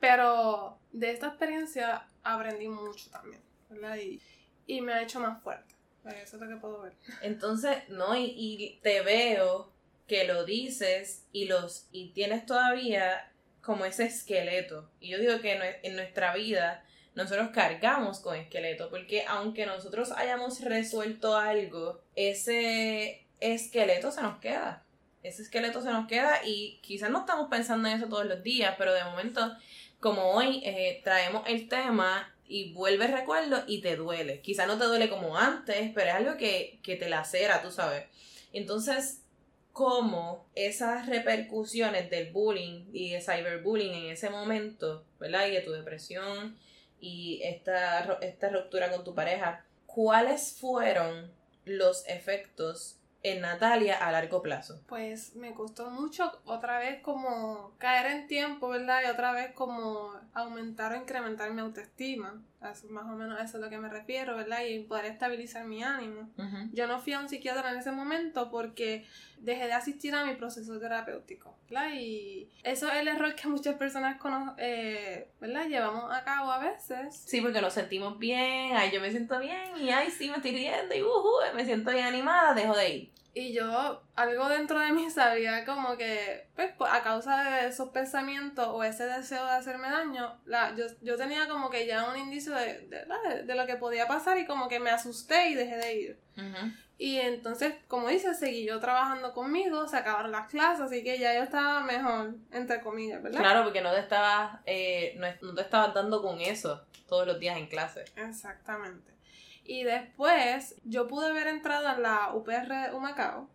Pero 0.00 0.78
de 0.92 1.10
esta 1.10 1.28
experiencia 1.28 2.06
aprendí 2.22 2.68
mucho 2.68 3.10
también, 3.10 3.42
¿verdad? 3.68 3.96
Y, 3.96 4.20
y 4.66 4.80
me 4.80 4.92
ha 4.92 5.02
hecho 5.02 5.20
más 5.20 5.42
fuerte. 5.42 5.74
Eso 6.22 6.36
es 6.36 6.42
lo 6.42 6.48
que 6.48 6.56
puedo 6.56 6.82
ver. 6.82 6.94
Entonces, 7.22 7.88
no, 7.88 8.16
y, 8.16 8.34
y 8.36 8.78
te 8.82 9.02
veo 9.02 9.72
que 10.06 10.24
lo 10.24 10.44
dices 10.44 11.26
y 11.32 11.44
los 11.44 11.86
y 11.92 12.12
tienes 12.12 12.46
todavía 12.46 13.30
como 13.60 13.84
ese 13.84 14.06
esqueleto. 14.06 14.90
Y 15.00 15.10
yo 15.10 15.18
digo 15.18 15.40
que 15.40 15.78
en 15.82 15.94
nuestra 15.94 16.34
vida 16.34 16.82
nosotros 17.14 17.50
cargamos 17.52 18.20
con 18.20 18.36
esqueleto, 18.36 18.88
porque 18.90 19.24
aunque 19.26 19.66
nosotros 19.66 20.12
hayamos 20.12 20.60
resuelto 20.62 21.36
algo, 21.36 22.00
ese 22.14 23.26
esqueleto 23.40 24.10
se 24.10 24.22
nos 24.22 24.38
queda. 24.38 24.84
Ese 25.22 25.42
esqueleto 25.42 25.82
se 25.82 25.90
nos 25.90 26.06
queda 26.06 26.40
y 26.44 26.78
quizás 26.80 27.10
no 27.10 27.20
estamos 27.20 27.50
pensando 27.50 27.88
en 27.88 27.98
eso 27.98 28.08
todos 28.08 28.24
los 28.24 28.42
días, 28.42 28.76
pero 28.78 28.94
de 28.94 29.04
momento, 29.04 29.52
como 30.00 30.30
hoy 30.30 30.62
eh, 30.64 31.00
traemos 31.02 31.42
el 31.48 31.68
tema 31.68 32.34
y 32.48 32.72
vuelve 32.72 33.06
el 33.06 33.12
recuerdo 33.12 33.62
y 33.66 33.80
te 33.80 33.96
duele. 33.96 34.40
Quizás 34.40 34.66
no 34.66 34.78
te 34.78 34.84
duele 34.84 35.08
como 35.08 35.36
antes, 35.36 35.92
pero 35.94 36.08
es 36.08 36.14
algo 36.14 36.36
que, 36.36 36.80
que 36.82 36.96
te 36.96 37.08
lacera, 37.08 37.62
tú 37.62 37.70
sabes. 37.70 38.06
Entonces, 38.52 39.20
cómo 39.78 40.44
esas 40.56 41.06
repercusiones 41.06 42.10
del 42.10 42.32
bullying 42.32 42.86
y 42.92 43.10
de 43.10 43.20
cyberbullying 43.20 43.94
en 43.94 44.10
ese 44.10 44.28
momento, 44.28 45.04
¿verdad? 45.20 45.46
Y 45.46 45.52
de 45.52 45.60
tu 45.60 45.70
depresión 45.70 46.58
y 47.00 47.40
esta, 47.44 48.18
esta 48.20 48.48
ruptura 48.48 48.90
con 48.90 49.04
tu 49.04 49.14
pareja, 49.14 49.64
¿cuáles 49.86 50.56
fueron 50.58 51.30
los 51.64 52.04
efectos 52.08 52.97
en 53.22 53.40
Natalia 53.40 53.96
a 53.96 54.12
largo 54.12 54.42
plazo? 54.42 54.80
Pues 54.86 55.34
me 55.34 55.54
costó 55.54 55.90
mucho 55.90 56.30
otra 56.44 56.78
vez 56.78 57.00
como 57.02 57.72
caer 57.78 58.06
en 58.06 58.26
tiempo, 58.26 58.68
¿verdad? 58.68 59.02
Y 59.04 59.10
otra 59.10 59.32
vez 59.32 59.52
como 59.52 60.12
aumentar 60.34 60.92
o 60.92 60.96
incrementar 60.96 61.52
mi 61.52 61.60
autoestima. 61.60 62.42
Eso, 62.60 62.88
más 62.88 63.04
o 63.04 63.16
menos 63.16 63.36
eso 63.38 63.44
es 63.44 63.54
a 63.54 63.58
lo 63.58 63.70
que 63.70 63.78
me 63.78 63.88
refiero, 63.88 64.36
¿verdad? 64.36 64.64
Y 64.64 64.80
poder 64.80 65.04
estabilizar 65.04 65.64
mi 65.64 65.82
ánimo. 65.82 66.28
Yo 66.72 66.86
no 66.88 66.98
fui 67.00 67.12
a 67.12 67.20
un 67.20 67.28
psiquiatra 67.28 67.70
en 67.70 67.78
ese 67.78 67.92
momento 67.92 68.50
porque 68.50 69.06
dejé 69.38 69.66
de 69.66 69.72
asistir 69.74 70.14
a 70.14 70.24
mi 70.24 70.34
proceso 70.34 70.78
terapéutico, 70.80 71.56
¿verdad? 71.70 71.92
Y 71.94 72.48
eso 72.64 72.88
es 72.88 72.94
el 72.96 73.08
error 73.08 73.34
que 73.36 73.46
muchas 73.46 73.76
personas 73.76 74.18
eh, 74.56 75.28
¿verdad? 75.40 75.68
llevamos 75.68 76.12
a 76.12 76.24
cabo 76.24 76.50
a 76.50 76.58
veces. 76.58 77.14
Sí, 77.14 77.40
porque 77.40 77.60
nos 77.60 77.74
sentimos 77.74 78.18
bien, 78.18 78.76
ay, 78.76 78.90
yo 78.92 79.00
me 79.00 79.10
siento 79.10 79.38
bien, 79.38 79.76
y 79.80 79.90
ay, 79.90 80.10
sí, 80.10 80.28
me 80.28 80.36
estoy 80.36 80.52
riendo, 80.52 80.94
y 80.94 81.02
ujú, 81.02 81.28
me 81.54 81.64
siento 81.64 81.92
bien 81.92 82.06
animada, 82.06 82.54
dejo 82.54 82.76
de 82.76 82.88
ir. 82.90 83.17
Y 83.34 83.52
yo, 83.52 84.02
algo 84.16 84.48
dentro 84.48 84.80
de 84.80 84.92
mí 84.92 85.10
sabía 85.14 85.64
como 85.64 85.96
que, 85.96 86.48
pues, 86.56 86.72
po- 86.72 86.86
a 86.86 87.02
causa 87.02 87.42
de 87.44 87.68
esos 87.68 87.90
pensamientos 87.90 88.66
o 88.68 88.82
ese 88.82 89.04
deseo 89.06 89.44
de 89.44 89.52
hacerme 89.52 89.88
daño, 89.90 90.40
la, 90.44 90.74
yo, 90.74 90.86
yo 91.02 91.16
tenía 91.16 91.46
como 91.48 91.70
que 91.70 91.86
ya 91.86 92.08
un 92.10 92.16
indicio 92.18 92.52
de, 92.54 92.80
de, 92.88 93.04
de- 93.04 93.42
de 93.44 93.54
lo 93.54 93.66
que 93.66 93.76
podía 93.76 94.08
pasar 94.08 94.38
y 94.38 94.46
como 94.46 94.68
que 94.68 94.80
me 94.80 94.90
asusté 94.90 95.50
y 95.50 95.54
dejé 95.54 95.76
de 95.76 95.94
ir. 95.94 96.18
Y 97.00 97.18
entonces, 97.20 97.74
como 97.86 98.08
dices, 98.08 98.38
seguí 98.40 98.64
yo 98.66 98.80
trabajando 98.80 99.32
conmigo, 99.32 99.86
se 99.86 99.96
acabaron 99.96 100.32
las 100.32 100.48
clases, 100.48 100.80
así 100.80 101.04
que 101.04 101.16
ya 101.18 101.32
yo 101.34 101.42
estaba 101.42 101.80
mejor, 101.80 102.34
entre 102.50 102.80
comillas, 102.80 103.22
¿verdad? 103.22 103.38
Claro, 103.38 103.62
porque 103.64 103.80
no 103.80 103.92
te 103.92 104.00
estabas, 104.00 104.58
eh, 104.66 105.14
no, 105.16 105.28
no 105.48 105.54
te 105.54 105.62
estabas 105.62 105.94
dando 105.94 106.20
con 106.22 106.40
eso 106.40 106.84
todos 107.08 107.24
los 107.26 107.38
días 107.38 107.56
en 107.56 107.68
clase. 107.68 108.04
Exactamente. 108.16 109.12
Y 109.68 109.84
después 109.84 110.76
yo 110.84 111.06
pude 111.08 111.28
haber 111.28 111.46
entrado 111.46 111.86
en 111.90 112.02
la 112.02 112.32
UPR 112.32 112.94
Humacao 112.94 113.50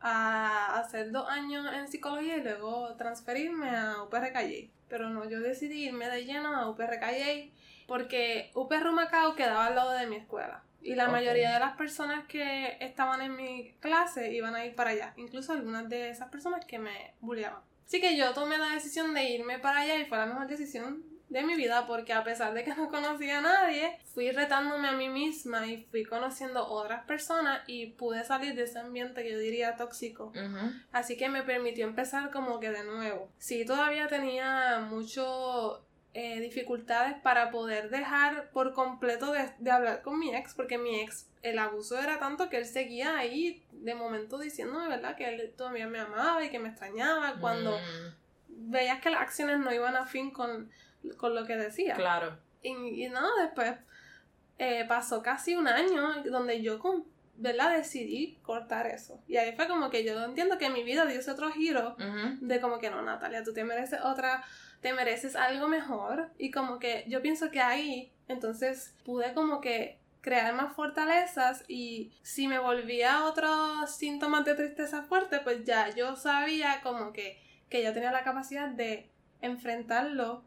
a 0.00 0.78
hacer 0.78 1.10
dos 1.10 1.28
años 1.28 1.66
en 1.74 1.88
psicología 1.88 2.36
y 2.36 2.44
luego 2.44 2.94
transferirme 2.94 3.68
a 3.68 4.04
UPR 4.04 4.32
Calle. 4.32 4.70
Pero 4.88 5.10
no, 5.10 5.28
yo 5.28 5.40
decidí 5.40 5.86
irme 5.86 6.08
de 6.08 6.24
lleno 6.24 6.54
a 6.54 6.70
UPR 6.70 7.00
Calle 7.00 7.50
porque 7.88 8.52
UPR 8.54 8.86
Humacao 8.86 9.34
quedaba 9.34 9.66
al 9.66 9.74
lado 9.74 9.90
de 9.94 10.06
mi 10.06 10.14
escuela. 10.14 10.62
Y 10.80 10.94
la 10.94 11.08
mayoría 11.08 11.52
de 11.52 11.58
las 11.58 11.76
personas 11.76 12.24
que 12.28 12.76
estaban 12.78 13.20
en 13.20 13.34
mi 13.34 13.72
clase 13.80 14.32
iban 14.32 14.54
a 14.54 14.64
ir 14.64 14.76
para 14.76 14.90
allá. 14.90 15.12
Incluso 15.16 15.54
algunas 15.54 15.88
de 15.88 16.10
esas 16.10 16.28
personas 16.28 16.64
que 16.66 16.78
me 16.78 17.14
bulleaban. 17.20 17.62
Así 17.84 18.00
que 18.00 18.16
yo 18.16 18.32
tomé 18.32 18.58
la 18.58 18.74
decisión 18.74 19.12
de 19.12 19.24
irme 19.30 19.58
para 19.58 19.80
allá 19.80 19.96
y 19.96 20.04
fue 20.04 20.18
la 20.18 20.26
mejor 20.26 20.46
decisión 20.46 21.02
de 21.28 21.42
mi 21.42 21.54
vida 21.56 21.86
porque 21.86 22.12
a 22.12 22.24
pesar 22.24 22.54
de 22.54 22.64
que 22.64 22.74
no 22.74 22.88
conocía 22.88 23.38
a 23.38 23.42
nadie, 23.42 23.98
fui 24.14 24.30
retándome 24.30 24.88
a 24.88 24.92
mí 24.92 25.08
misma 25.08 25.66
y 25.66 25.84
fui 25.90 26.04
conociendo 26.04 26.66
otras 26.66 27.04
personas 27.04 27.62
y 27.66 27.86
pude 27.86 28.24
salir 28.24 28.54
de 28.54 28.64
ese 28.64 28.78
ambiente 28.78 29.22
que 29.22 29.32
yo 29.32 29.38
diría 29.38 29.76
tóxico. 29.76 30.32
Así 30.92 31.16
que 31.16 31.28
me 31.28 31.42
permitió 31.42 31.86
empezar 31.86 32.30
como 32.30 32.60
que 32.60 32.70
de 32.70 32.84
nuevo. 32.84 33.30
Sí, 33.38 33.64
todavía 33.64 34.08
tenía 34.08 34.80
mucho 34.80 35.84
eh, 36.14 36.40
dificultades 36.40 37.14
para 37.22 37.50
poder 37.50 37.90
dejar 37.90 38.50
por 38.50 38.72
completo 38.72 39.32
de, 39.32 39.50
de, 39.58 39.70
hablar 39.70 40.02
con 40.02 40.18
mi 40.18 40.34
ex, 40.34 40.54
porque 40.54 40.78
mi 40.78 41.00
ex, 41.00 41.28
el 41.42 41.58
abuso 41.58 41.98
era 41.98 42.18
tanto 42.18 42.48
que 42.48 42.56
él 42.56 42.64
seguía 42.64 43.18
ahí 43.18 43.62
de 43.72 43.94
momento 43.94 44.38
diciéndome, 44.38 44.88
¿verdad? 44.88 45.16
Que 45.16 45.28
él 45.28 45.54
todavía 45.56 45.86
me 45.86 46.00
amaba 46.00 46.44
y 46.44 46.50
que 46.50 46.58
me 46.58 46.70
extrañaba 46.70 47.36
cuando 47.40 47.78
Mm, 48.48 48.70
veías 48.70 49.00
que 49.00 49.10
las 49.10 49.22
acciones 49.22 49.58
no 49.58 49.72
iban 49.72 49.96
a 49.96 50.06
fin 50.06 50.30
con, 50.30 50.70
con 51.16 51.34
lo 51.34 51.46
que 51.46 51.56
decía. 51.56 51.94
claro. 51.94 52.38
Y, 52.62 53.04
y 53.04 53.08
no, 53.08 53.36
después 53.36 53.74
eh, 54.58 54.84
pasó 54.88 55.22
casi 55.22 55.54
un 55.54 55.68
año 55.68 56.24
donde 56.24 56.60
yo, 56.60 56.80
con, 56.80 57.04
¿verdad? 57.36 57.76
Decidí 57.76 58.38
cortar 58.42 58.86
eso. 58.88 59.22
Y 59.28 59.36
ahí 59.36 59.54
fue 59.54 59.68
como 59.68 59.90
que 59.90 60.04
yo 60.04 60.20
entiendo 60.24 60.58
que 60.58 60.70
mi 60.70 60.82
vida 60.82 61.06
dio 61.06 61.20
ese 61.20 61.30
otro 61.30 61.52
giro 61.52 61.96
de 62.40 62.60
como 62.60 62.78
que 62.78 62.90
no, 62.90 63.00
Natalia, 63.02 63.44
tú 63.44 63.52
te 63.52 63.62
mereces 63.62 64.00
otra, 64.02 64.44
te 64.80 64.92
mereces 64.92 65.36
algo 65.36 65.68
mejor. 65.68 66.30
Y 66.38 66.50
como 66.50 66.80
que 66.80 67.04
yo 67.06 67.22
pienso 67.22 67.50
que 67.52 67.60
ahí, 67.60 68.12
entonces 68.26 68.96
pude 69.04 69.32
como 69.34 69.60
que 69.60 70.00
crear 70.20 70.52
más 70.54 70.74
fortalezas 70.74 71.64
y 71.68 72.12
si 72.22 72.48
me 72.48 72.58
volvía 72.58 73.24
otros 73.24 73.94
síntomas 73.94 74.44
de 74.44 74.56
tristeza 74.56 75.02
fuerte, 75.02 75.38
pues 75.38 75.64
ya 75.64 75.94
yo 75.94 76.16
sabía 76.16 76.80
como 76.82 77.12
que, 77.12 77.40
que 77.70 77.84
yo 77.84 77.92
tenía 77.92 78.10
la 78.10 78.24
capacidad 78.24 78.68
de 78.68 79.08
enfrentarlo, 79.40 80.42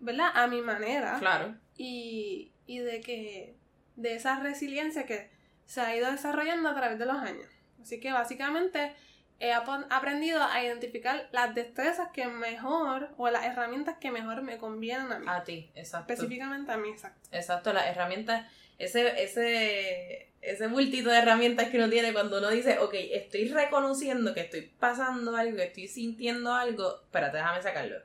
¿verdad? 0.00 0.30
A 0.34 0.46
mi 0.46 0.60
manera 0.62 1.16
Claro. 1.18 1.54
y, 1.76 2.52
y 2.66 2.78
de 2.80 3.00
que 3.00 3.56
de 3.96 4.14
esa 4.14 4.40
resiliencia 4.40 5.06
que 5.06 5.30
se 5.66 5.80
ha 5.80 5.94
ido 5.96 6.10
desarrollando 6.10 6.68
a 6.68 6.74
través 6.74 6.98
de 6.98 7.06
los 7.06 7.16
años. 7.16 7.48
Así 7.82 8.00
que 8.00 8.12
básicamente 8.12 8.92
he 9.38 9.52
apo- 9.54 9.86
aprendido 9.90 10.42
a 10.42 10.62
identificar 10.62 11.28
las 11.32 11.54
destrezas 11.54 12.08
que 12.12 12.26
mejor 12.26 13.14
o 13.16 13.30
las 13.30 13.44
herramientas 13.44 13.96
que 13.98 14.10
mejor 14.10 14.42
me 14.42 14.58
convienen 14.58 15.12
a 15.12 15.18
mí. 15.18 15.26
A 15.28 15.44
ti, 15.44 15.70
exacto. 15.74 16.12
Específicamente 16.12 16.72
a 16.72 16.76
mí, 16.76 16.90
exacto. 16.90 17.28
Exacto, 17.32 17.72
las 17.72 17.86
herramientas, 17.86 18.46
ese, 18.80 19.22
ese, 19.22 20.30
ese 20.40 20.66
bultito 20.66 21.10
de 21.10 21.18
herramientas 21.18 21.68
que 21.68 21.76
uno 21.76 21.90
tiene 21.90 22.14
cuando 22.14 22.38
uno 22.38 22.48
dice, 22.48 22.78
ok, 22.78 22.94
estoy 22.94 23.48
reconociendo 23.48 24.32
que 24.32 24.40
estoy 24.40 24.72
pasando 24.78 25.36
algo, 25.36 25.58
que 25.58 25.64
estoy 25.64 25.86
sintiendo 25.86 26.54
algo, 26.54 27.02
espérate, 27.02 27.36
déjame 27.36 27.62
sacarlo. 27.62 27.96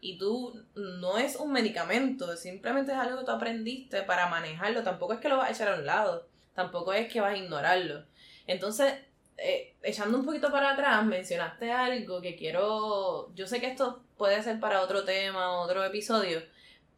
Y 0.00 0.18
tú 0.18 0.64
no 0.76 1.18
es 1.18 1.34
un 1.34 1.52
medicamento, 1.52 2.36
simplemente 2.36 2.92
es 2.92 2.98
algo 2.98 3.18
que 3.18 3.24
tú 3.24 3.32
aprendiste 3.32 4.02
para 4.02 4.28
manejarlo, 4.28 4.84
tampoco 4.84 5.14
es 5.14 5.20
que 5.20 5.28
lo 5.28 5.36
vas 5.36 5.48
a 5.48 5.52
echar 5.52 5.68
a 5.68 5.78
un 5.80 5.86
lado, 5.86 6.28
tampoco 6.54 6.92
es 6.92 7.12
que 7.12 7.20
vas 7.20 7.34
a 7.34 7.36
ignorarlo. 7.36 8.04
Entonces, 8.46 8.94
eh, 9.36 9.74
echando 9.82 10.16
un 10.16 10.24
poquito 10.24 10.52
para 10.52 10.72
atrás, 10.72 11.04
mencionaste 11.04 11.72
algo 11.72 12.20
que 12.20 12.36
quiero, 12.36 13.34
yo 13.34 13.48
sé 13.48 13.60
que 13.60 13.66
esto 13.66 14.04
puede 14.16 14.40
ser 14.44 14.60
para 14.60 14.82
otro 14.82 15.02
tema, 15.02 15.60
otro 15.60 15.84
episodio, 15.84 16.40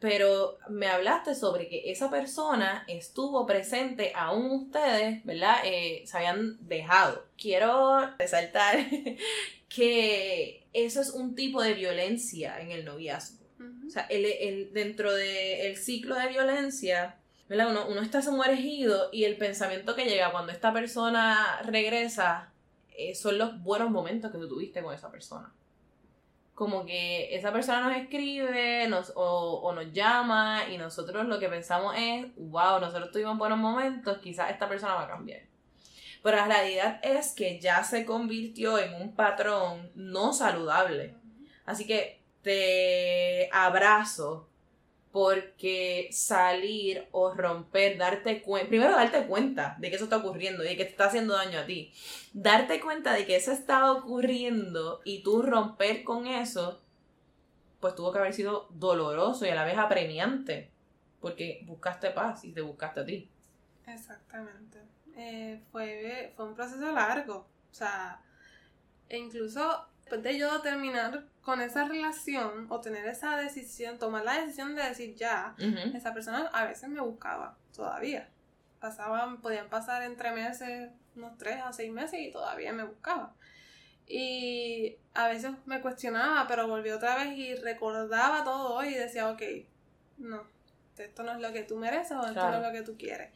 pero 0.02 0.58
me 0.68 0.88
hablaste 0.88 1.34
sobre 1.34 1.68
que 1.68 1.90
esa 1.92 2.10
persona 2.10 2.84
estuvo 2.88 3.46
presente, 3.46 4.12
aún 4.14 4.50
ustedes, 4.50 5.24
¿verdad? 5.24 5.58
Eh, 5.64 6.02
se 6.06 6.16
habían 6.18 6.58
dejado. 6.66 7.24
Quiero 7.38 8.10
resaltar 8.18 8.78
que 9.68 10.66
eso 10.72 11.00
es 11.00 11.10
un 11.10 11.34
tipo 11.34 11.62
de 11.62 11.74
violencia 11.74 12.60
en 12.60 12.70
el 12.72 12.84
noviazgo. 12.84 13.42
O 13.86 13.90
sea, 13.90 14.06
el, 14.10 14.24
el- 14.24 14.72
dentro 14.72 15.12
del 15.14 15.76
ciclo 15.76 16.16
de 16.16 16.26
violencia, 16.28 17.16
¿verdad? 17.48 17.70
Uno, 17.70 17.86
uno 17.88 18.00
está 18.02 18.20
sumergido 18.22 19.08
y 19.12 19.24
el 19.24 19.36
pensamiento 19.36 19.94
que 19.94 20.06
llega 20.06 20.32
cuando 20.32 20.50
esta 20.50 20.72
persona 20.72 21.60
regresa 21.64 22.50
eh, 22.96 23.14
son 23.14 23.38
los 23.38 23.62
buenos 23.62 23.90
momentos 23.90 24.32
que 24.32 24.38
tú 24.38 24.48
tuviste 24.48 24.82
con 24.82 24.94
esa 24.94 25.10
persona. 25.12 25.52
Como 26.62 26.87
que 26.87 27.35
esa 27.35 27.53
persona 27.53 27.81
nos 27.81 27.96
escribe 27.96 28.87
nos, 28.87 29.12
o, 29.16 29.61
o 29.64 29.72
nos 29.72 29.92
llama 29.92 30.61
y 30.70 30.79
nosotros 30.79 31.27
lo 31.27 31.40
que 31.40 31.48
pensamos 31.48 31.92
es, 31.98 32.27
wow, 32.37 32.79
nosotros 32.79 33.11
tuvimos 33.11 33.37
buenos 33.37 33.59
momentos, 33.59 34.18
quizás 34.18 34.48
esta 34.53 34.68
persona 34.68 34.94
va 34.94 35.03
a 35.03 35.09
cambiar. 35.09 35.40
Pero 36.22 36.37
la 36.37 36.46
realidad 36.46 37.01
es 37.03 37.33
que 37.33 37.59
ya 37.59 37.83
se 37.83 38.07
convirtió 38.07 38.79
en 38.79 38.94
un 38.94 39.16
patrón 39.16 39.90
no 39.96 40.33
saludable. 40.33 41.16
Así 41.66 41.85
que 41.85 42.20
te 42.42 43.48
abrazo 43.51 44.48
porque 45.12 46.09
salir 46.11 47.07
o 47.12 47.35
romper, 47.35 47.98
darte 47.98 48.40
cuenta, 48.40 48.68
primero 48.68 48.92
darte 48.92 49.27
cuenta 49.27 49.77
de 49.79 49.90
que 49.90 49.96
eso 49.96 50.05
está 50.05 50.16
ocurriendo 50.16 50.64
y 50.64 50.68
de 50.68 50.77
que 50.77 50.85
te 50.85 50.90
está 50.90 51.05
haciendo 51.05 51.35
daño 51.35 51.61
a 51.61 51.66
ti. 51.66 51.92
Darte 52.33 52.81
cuenta 52.81 53.12
de 53.12 53.27
que 53.27 53.37
eso 53.37 53.53
está 53.53 53.92
ocurriendo 53.92 55.03
y 55.05 55.22
tú 55.22 55.42
romper 55.42 56.03
con 56.03 56.27
eso, 56.27 56.81
pues 57.79 57.94
tuvo 57.94 58.11
que 58.11 58.20
haber 58.20 58.33
sido 58.33 58.68
doloroso 58.70 59.44
y 59.44 59.51
a 59.51 59.55
la 59.55 59.64
vez 59.64 59.77
apremiante, 59.77 60.70
porque 61.20 61.62
buscaste 61.66 62.11
paz 62.11 62.44
y 62.44 62.53
te 62.53 62.62
buscaste 62.62 63.01
a 63.01 63.05
ti. 63.05 63.29
Exactamente. 63.87 64.79
Eh, 65.14 65.61
fue, 65.70 66.33
fue 66.35 66.46
un 66.46 66.55
proceso 66.55 66.90
largo. 66.90 67.46
O 67.70 67.75
sea, 67.75 68.22
e 69.11 69.18
incluso 69.18 69.88
después 70.02 70.22
de 70.22 70.38
yo 70.38 70.60
terminar 70.60 71.24
con 71.42 71.60
esa 71.60 71.84
relación 71.84 72.66
o 72.70 72.80
tener 72.80 73.06
esa 73.06 73.36
decisión, 73.36 73.98
tomar 73.98 74.24
la 74.24 74.40
decisión 74.40 74.74
de 74.76 74.82
decir 74.82 75.14
ya, 75.16 75.54
esa 75.94 76.12
persona 76.14 76.48
a 76.52 76.64
veces 76.66 76.88
me 76.88 77.00
buscaba 77.00 77.56
todavía. 77.74 78.28
Pasaban, 78.80 79.40
podían 79.40 79.68
pasar 79.68 80.02
entre 80.02 80.32
meses, 80.32 80.90
unos 81.16 81.36
tres 81.38 81.60
a 81.62 81.72
seis 81.72 81.92
meses 81.92 82.20
y 82.20 82.30
todavía 82.30 82.72
me 82.72 82.84
buscaba. 82.84 83.34
Y 84.06 84.96
a 85.14 85.28
veces 85.28 85.52
me 85.66 85.80
cuestionaba, 85.80 86.46
pero 86.48 86.66
volví 86.68 86.90
otra 86.90 87.16
vez 87.16 87.36
y 87.36 87.54
recordaba 87.54 88.44
todo 88.44 88.82
y 88.84 88.94
decía, 88.94 89.30
ok, 89.30 89.42
no, 90.18 90.42
esto 90.98 91.22
no 91.22 91.32
es 91.32 91.40
lo 91.40 91.52
que 91.52 91.62
tú 91.62 91.76
mereces 91.76 92.12
o 92.12 92.20
esto 92.22 92.34
Claro. 92.34 92.50
no 92.50 92.56
es 92.58 92.72
lo 92.72 92.72
que 92.72 92.82
tú 92.84 92.96
quieres. 92.98 93.30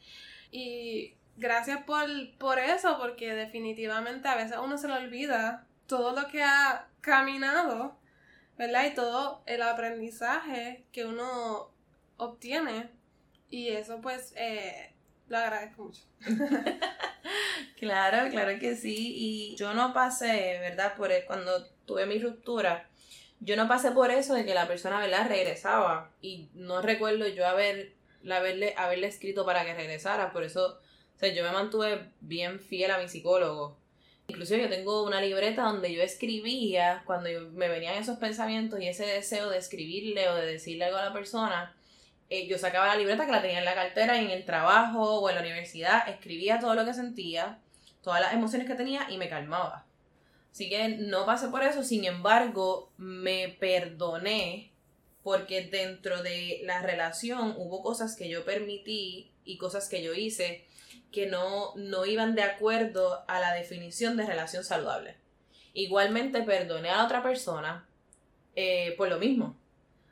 Y 0.51 1.15
gracias 1.37 1.83
por, 1.83 2.05
por 2.37 2.59
eso, 2.59 2.97
porque 2.99 3.33
definitivamente 3.33 4.27
a 4.27 4.35
veces 4.35 4.57
uno 4.63 4.77
se 4.77 4.87
le 4.87 4.95
olvida 4.95 5.65
todo 5.87 6.13
lo 6.19 6.27
que 6.27 6.43
ha 6.43 6.87
caminado, 7.01 7.97
¿verdad? 8.57 8.85
Y 8.91 8.95
todo 8.95 9.43
el 9.47 9.61
aprendizaje 9.61 10.85
que 10.91 11.05
uno 11.05 11.71
obtiene. 12.17 12.91
Y 13.49 13.69
eso 13.69 14.01
pues 14.01 14.33
eh, 14.37 14.93
lo 15.29 15.37
agradezco 15.37 15.85
mucho. 15.85 16.01
Claro, 17.79 18.29
claro 18.31 18.59
que 18.59 18.75
sí. 18.75 19.13
Y 19.15 19.55
yo 19.55 19.73
no 19.73 19.93
pasé, 19.93 20.57
¿verdad? 20.61 20.95
Por 20.95 21.11
el- 21.11 21.25
cuando 21.25 21.65
tuve 21.85 22.05
mi 22.05 22.19
ruptura, 22.19 22.89
yo 23.39 23.55
no 23.55 23.67
pasé 23.67 23.91
por 23.91 24.11
eso 24.11 24.33
de 24.33 24.45
que 24.45 24.53
la 24.53 24.67
persona, 24.67 24.99
¿verdad? 24.99 25.27
Regresaba. 25.27 26.11
Y 26.21 26.49
no 26.53 26.81
recuerdo 26.81 27.27
yo 27.27 27.45
haber, 27.47 27.93
haberle, 28.29 28.73
haberle 28.77 29.07
escrito 29.07 29.45
para 29.45 29.65
que 29.65 29.73
regresara. 29.75 30.31
Por 30.33 30.43
eso, 30.43 30.79
o 31.15 31.19
sea, 31.19 31.33
yo 31.33 31.43
me 31.43 31.51
mantuve 31.51 32.11
bien 32.21 32.59
fiel 32.59 32.91
a 32.91 32.97
mi 32.97 33.07
psicólogo. 33.07 33.77
Inclusive 34.27 34.63
yo 34.63 34.69
tengo 34.69 35.03
una 35.03 35.21
libreta 35.21 35.63
donde 35.63 35.93
yo 35.93 36.03
escribía 36.03 37.01
cuando 37.05 37.29
me 37.53 37.69
venían 37.69 37.95
esos 37.95 38.17
pensamientos 38.19 38.79
y 38.81 38.87
ese 38.87 39.05
deseo 39.05 39.49
de 39.49 39.57
escribirle 39.57 40.27
o 40.29 40.35
de 40.35 40.45
decirle 40.45 40.85
algo 40.85 40.97
a 40.97 41.05
la 41.05 41.13
persona. 41.13 41.73
eh, 42.29 42.45
yo 42.47 42.57
sacaba 42.57 42.87
la 42.87 42.95
libreta 42.97 43.25
que 43.25 43.31
la 43.31 43.41
tenía 43.41 43.59
en 43.59 43.65
la 43.65 43.75
cartera 43.75 44.21
y 44.21 44.25
en 44.25 44.31
el 44.31 44.45
trabajo 44.45 45.21
o 45.21 45.29
en 45.29 45.35
la 45.35 45.41
universidad, 45.41 46.09
escribía 46.09 46.59
todo 46.59 46.75
lo 46.75 46.83
que 46.83 46.93
sentía, 46.93 47.59
todas 48.03 48.19
las 48.19 48.33
emociones 48.33 48.67
que 48.67 48.75
tenía 48.75 49.09
y 49.09 49.17
me 49.17 49.29
calmaba. 49.29 49.85
Así 50.51 50.69
que 50.69 50.89
no 50.89 51.25
pasé 51.25 51.47
por 51.47 51.63
eso, 51.63 51.83
sin 51.83 52.03
embargo, 52.03 52.91
me 52.97 53.55
perdoné 53.59 54.71
porque 55.23 55.61
dentro 55.61 56.21
de 56.21 56.61
la 56.63 56.81
relación 56.81 57.53
hubo 57.57 57.81
cosas 57.81 58.15
que 58.17 58.27
yo 58.27 58.43
permití 58.43 59.31
y 59.45 59.57
cosas 59.57 59.87
que 59.87 60.03
yo 60.03 60.13
hice 60.13 60.65
que 61.11 61.27
no, 61.27 61.73
no 61.75 62.05
iban 62.05 62.35
de 62.35 62.43
acuerdo 62.43 63.23
a 63.27 63.39
la 63.39 63.53
definición 63.53 64.17
de 64.17 64.25
relación 64.25 64.63
saludable. 64.63 65.15
Igualmente 65.73 66.41
perdoné 66.41 66.89
a 66.89 67.05
otra 67.05 67.23
persona 67.23 67.87
eh, 68.55 68.95
por 68.97 69.09
lo 69.09 69.17
mismo. 69.17 69.55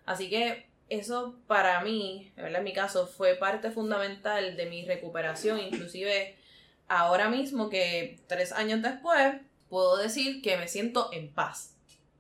Así 0.05 0.29
que 0.29 0.67
eso 0.87 1.39
para 1.47 1.81
mí, 1.81 2.31
en 2.37 2.63
mi 2.63 2.73
caso, 2.73 3.07
fue 3.07 3.35
parte 3.35 3.71
fundamental 3.71 4.55
de 4.55 4.67
mi 4.67 4.85
recuperación, 4.85 5.59
inclusive 5.59 6.37
ahora 6.87 7.29
mismo 7.29 7.69
que 7.69 8.19
tres 8.27 8.51
años 8.51 8.81
después, 8.83 9.35
puedo 9.69 9.97
decir 9.97 10.43
que 10.43 10.57
me 10.57 10.67
siento 10.67 11.09
en 11.11 11.33
paz 11.33 11.75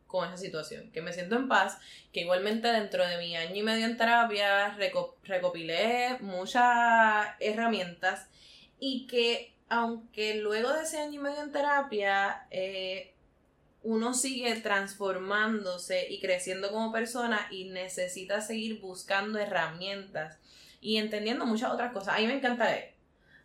con 0.07 0.27
esa 0.27 0.37
situación, 0.37 0.91
que 0.91 1.01
me 1.01 1.13
siento 1.13 1.35
en 1.35 1.47
paz, 1.47 1.77
que 2.11 2.21
igualmente 2.21 2.69
dentro 2.69 3.05
de 3.05 3.17
mi 3.17 3.35
año 3.35 3.55
y 3.55 3.63
medio 3.63 3.85
en 3.85 3.97
terapia 3.97 4.75
reco- 4.77 5.15
recopilé 5.23 6.17
muchas 6.21 7.27
herramientas 7.39 8.27
y 8.79 9.07
que 9.07 9.53
aunque 9.69 10.35
luego 10.35 10.71
de 10.73 10.83
ese 10.83 10.99
año 10.99 11.19
y 11.19 11.23
medio 11.23 11.41
en 11.41 11.51
terapia 11.51 12.45
eh, 12.51 13.13
uno 13.83 14.13
sigue 14.13 14.55
transformándose 14.57 16.07
y 16.09 16.19
creciendo 16.19 16.71
como 16.71 16.91
persona 16.91 17.47
y 17.51 17.65
necesita 17.65 18.41
seguir 18.41 18.79
buscando 18.79 19.37
herramientas 19.37 20.39
y 20.81 20.97
entendiendo 20.97 21.45
muchas 21.45 21.71
otras 21.71 21.93
cosas. 21.93 22.15
A 22.15 22.17
mí 22.19 22.27
me 22.27 22.33
encanta. 22.33 22.67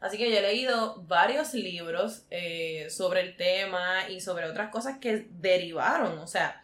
Así 0.01 0.17
que 0.17 0.31
yo 0.31 0.39
he 0.39 0.43
leído 0.43 1.03
varios 1.07 1.53
libros 1.53 2.25
eh, 2.31 2.87
sobre 2.89 3.21
el 3.21 3.37
tema 3.37 4.09
y 4.09 4.21
sobre 4.23 4.47
otras 4.47 4.71
cosas 4.71 4.99
que 4.99 5.29
derivaron. 5.31 6.19
O 6.19 6.27
sea, 6.27 6.63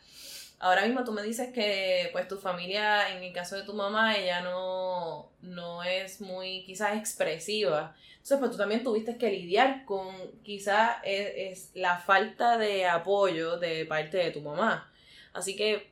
ahora 0.59 0.85
mismo 0.85 1.05
tú 1.05 1.13
me 1.13 1.23
dices 1.23 1.53
que 1.53 2.09
pues 2.13 2.29
tu 2.29 2.39
familia, 2.39 3.15
en 3.17 3.23
el 3.23 3.33
caso 3.33 3.57
de 3.57 3.63
tu 3.63 3.75
mamá, 3.75 4.17
ella 4.17 4.41
no, 4.41 5.31
no 5.43 5.83
es 5.83 6.21
muy 6.21 6.65
quizás 6.65 6.97
expresiva. 6.97 7.95
Entonces 8.13 8.39
pues 8.39 8.51
tú 8.51 8.57
también 8.57 8.83
tuviste 8.83 9.19
que 9.19 9.31
lidiar 9.31 9.85
con 9.85 10.15
quizás 10.43 10.97
es, 11.05 11.71
la 11.75 11.99
falta 11.99 12.59
de 12.59 12.87
apoyo 12.87 13.59
de 13.59 13.85
parte 13.85 14.17
de 14.17 14.31
tu 14.31 14.41
mamá. 14.41 14.91
Así 15.33 15.55
que 15.57 15.91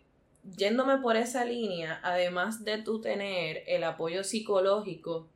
yéndome 0.57 0.99
por 0.99 1.17
esa 1.17 1.45
línea, 1.45 2.01
además 2.03 2.65
de 2.65 2.79
tú 2.79 3.01
tener 3.01 3.63
el 3.67 3.85
apoyo 3.85 4.25
psicológico, 4.25 5.29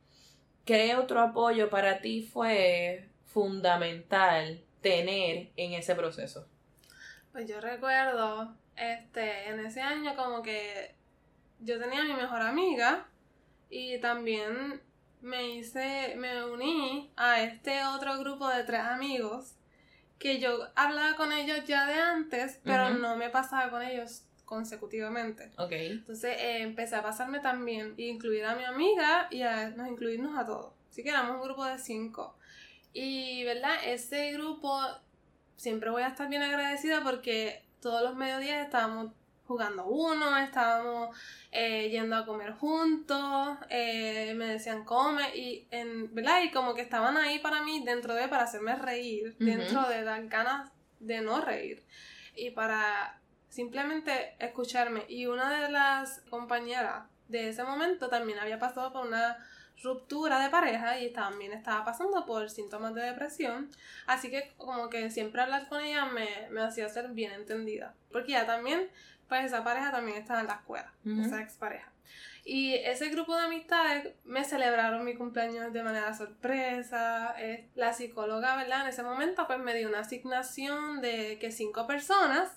¿qué 0.65 0.95
otro 0.95 1.21
apoyo 1.21 1.69
para 1.69 2.01
ti 2.01 2.23
fue 2.23 3.07
fundamental 3.25 4.61
tener 4.81 5.49
en 5.55 5.73
ese 5.73 5.95
proceso? 5.95 6.47
Pues 7.31 7.47
yo 7.47 7.61
recuerdo 7.61 8.55
este, 8.79 9.49
en 9.49 9.59
ese 9.59 9.81
año 9.81 10.15
como 10.15 10.41
que 10.41 10.95
yo 11.59 11.79
tenía 11.79 12.01
a 12.01 12.05
mi 12.05 12.13
mejor 12.13 12.41
amiga 12.41 13.07
y 13.69 13.99
también 13.99 14.81
me 15.21 15.55
hice, 15.55 16.15
me 16.17 16.45
uní 16.45 17.11
a 17.15 17.41
este 17.41 17.83
otro 17.85 18.17
grupo 18.19 18.47
de 18.47 18.63
tres 18.63 18.81
amigos 18.81 19.55
que 20.17 20.39
yo 20.39 20.67
hablaba 20.75 21.15
con 21.15 21.31
ellos 21.31 21.65
ya 21.65 21.85
de 21.85 21.93
antes, 21.93 22.59
pero 22.63 22.89
no 22.89 23.15
me 23.15 23.29
pasaba 23.29 23.69
con 23.69 23.81
ellos 23.81 24.23
consecutivamente. 24.45 25.51
Ok. 25.57 25.71
Entonces 25.71 26.35
eh, 26.39 26.61
empecé 26.61 26.95
a 26.95 27.03
pasarme 27.03 27.39
también, 27.39 27.93
e 27.97 28.03
incluir 28.03 28.43
a 28.45 28.55
mi 28.55 28.65
amiga 28.65 29.27
y 29.31 29.43
a 29.43 29.69
nos 29.69 29.87
incluirnos 29.87 30.37
a 30.37 30.45
todos. 30.45 30.73
Así 30.89 31.03
que 31.03 31.09
éramos 31.09 31.35
un 31.35 31.43
grupo 31.43 31.63
de 31.65 31.77
cinco. 31.77 32.35
Y, 32.91 33.43
¿verdad? 33.45 33.75
Ese 33.85 34.31
grupo 34.33 34.81
siempre 35.55 35.89
voy 35.89 36.01
a 36.03 36.07
estar 36.07 36.27
bien 36.27 36.41
agradecida 36.41 37.03
porque 37.03 37.63
todos 37.81 38.01
los 38.01 38.15
mediodías 38.15 38.65
estábamos 38.65 39.11
jugando 39.45 39.85
uno, 39.85 40.37
estábamos 40.37 41.17
eh, 41.51 41.89
yendo 41.89 42.15
a 42.15 42.25
comer 42.25 42.53
juntos, 42.53 43.57
eh, 43.69 44.33
me 44.35 44.45
decían 44.45 44.85
come 44.85 45.35
y 45.35 45.67
en, 45.71 46.13
¿verdad? 46.13 46.43
Y 46.43 46.51
como 46.51 46.75
que 46.75 46.81
estaban 46.81 47.17
ahí 47.17 47.39
para 47.39 47.63
mí 47.63 47.83
dentro 47.83 48.13
de 48.13 48.27
para 48.27 48.43
hacerme 48.43 48.75
reír, 48.75 49.35
dentro 49.39 49.89
de 49.89 50.03
dar 50.03 50.27
ganas 50.27 50.71
de 50.99 51.21
no 51.21 51.41
reír 51.41 51.83
y 52.35 52.51
para 52.51 53.19
simplemente 53.49 54.35
escucharme. 54.39 55.05
Y 55.07 55.25
una 55.25 55.63
de 55.63 55.71
las 55.71 56.21
compañeras 56.29 57.05
de 57.27 57.49
ese 57.49 57.63
momento 57.63 58.09
también 58.09 58.39
había 58.39 58.59
pasado 58.59 58.93
por 58.93 59.07
una 59.07 59.37
ruptura 59.83 60.39
de 60.39 60.49
pareja 60.49 60.99
y 60.99 61.11
también 61.11 61.53
estaba 61.53 61.85
pasando 61.85 62.25
por 62.25 62.49
síntomas 62.49 62.93
de 62.93 63.01
depresión. 63.01 63.69
Así 64.05 64.29
que 64.29 64.53
como 64.57 64.89
que 64.89 65.09
siempre 65.09 65.41
hablar 65.41 65.67
con 65.67 65.81
ella 65.81 66.05
me, 66.05 66.49
me 66.51 66.61
hacía 66.61 66.89
ser 66.89 67.09
bien 67.09 67.31
entendida. 67.31 67.93
Porque 68.11 68.31
ya 68.31 68.45
también, 68.45 68.89
pues 69.27 69.45
esa 69.45 69.63
pareja 69.63 69.91
también 69.91 70.17
estaba 70.17 70.41
en 70.41 70.47
la 70.47 70.53
escuela, 70.53 70.93
esa 71.05 71.41
expareja. 71.41 71.91
Y 72.45 72.73
ese 72.73 73.09
grupo 73.09 73.35
de 73.35 73.43
amistades 73.43 74.13
me 74.23 74.43
celebraron 74.43 75.05
mi 75.05 75.13
cumpleaños 75.13 75.71
de 75.71 75.83
manera 75.83 76.13
sorpresa. 76.15 77.35
la 77.75 77.93
psicóloga, 77.93 78.55
¿verdad? 78.55 78.81
En 78.81 78.87
ese 78.87 79.03
momento 79.03 79.45
pues 79.45 79.59
me 79.59 79.75
dio 79.75 79.87
una 79.87 79.99
asignación 79.99 80.99
de 81.01 81.37
que 81.39 81.51
cinco 81.51 81.85
personas, 81.85 82.49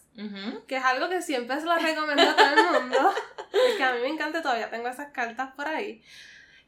que 0.66 0.76
es 0.76 0.84
algo 0.84 1.08
que 1.08 1.20
siempre 1.20 1.60
se 1.60 1.66
lo 1.66 1.76
recomiendo 1.76 2.22
a 2.22 2.36
todo 2.36 2.48
el 2.48 2.80
mundo. 2.80 3.12
es 3.68 3.76
que 3.76 3.84
a 3.84 3.92
mí 3.92 4.00
me 4.00 4.08
encanta, 4.08 4.40
todavía 4.40 4.70
tengo 4.70 4.88
esas 4.88 5.12
cartas 5.12 5.52
por 5.54 5.68
ahí. 5.68 6.02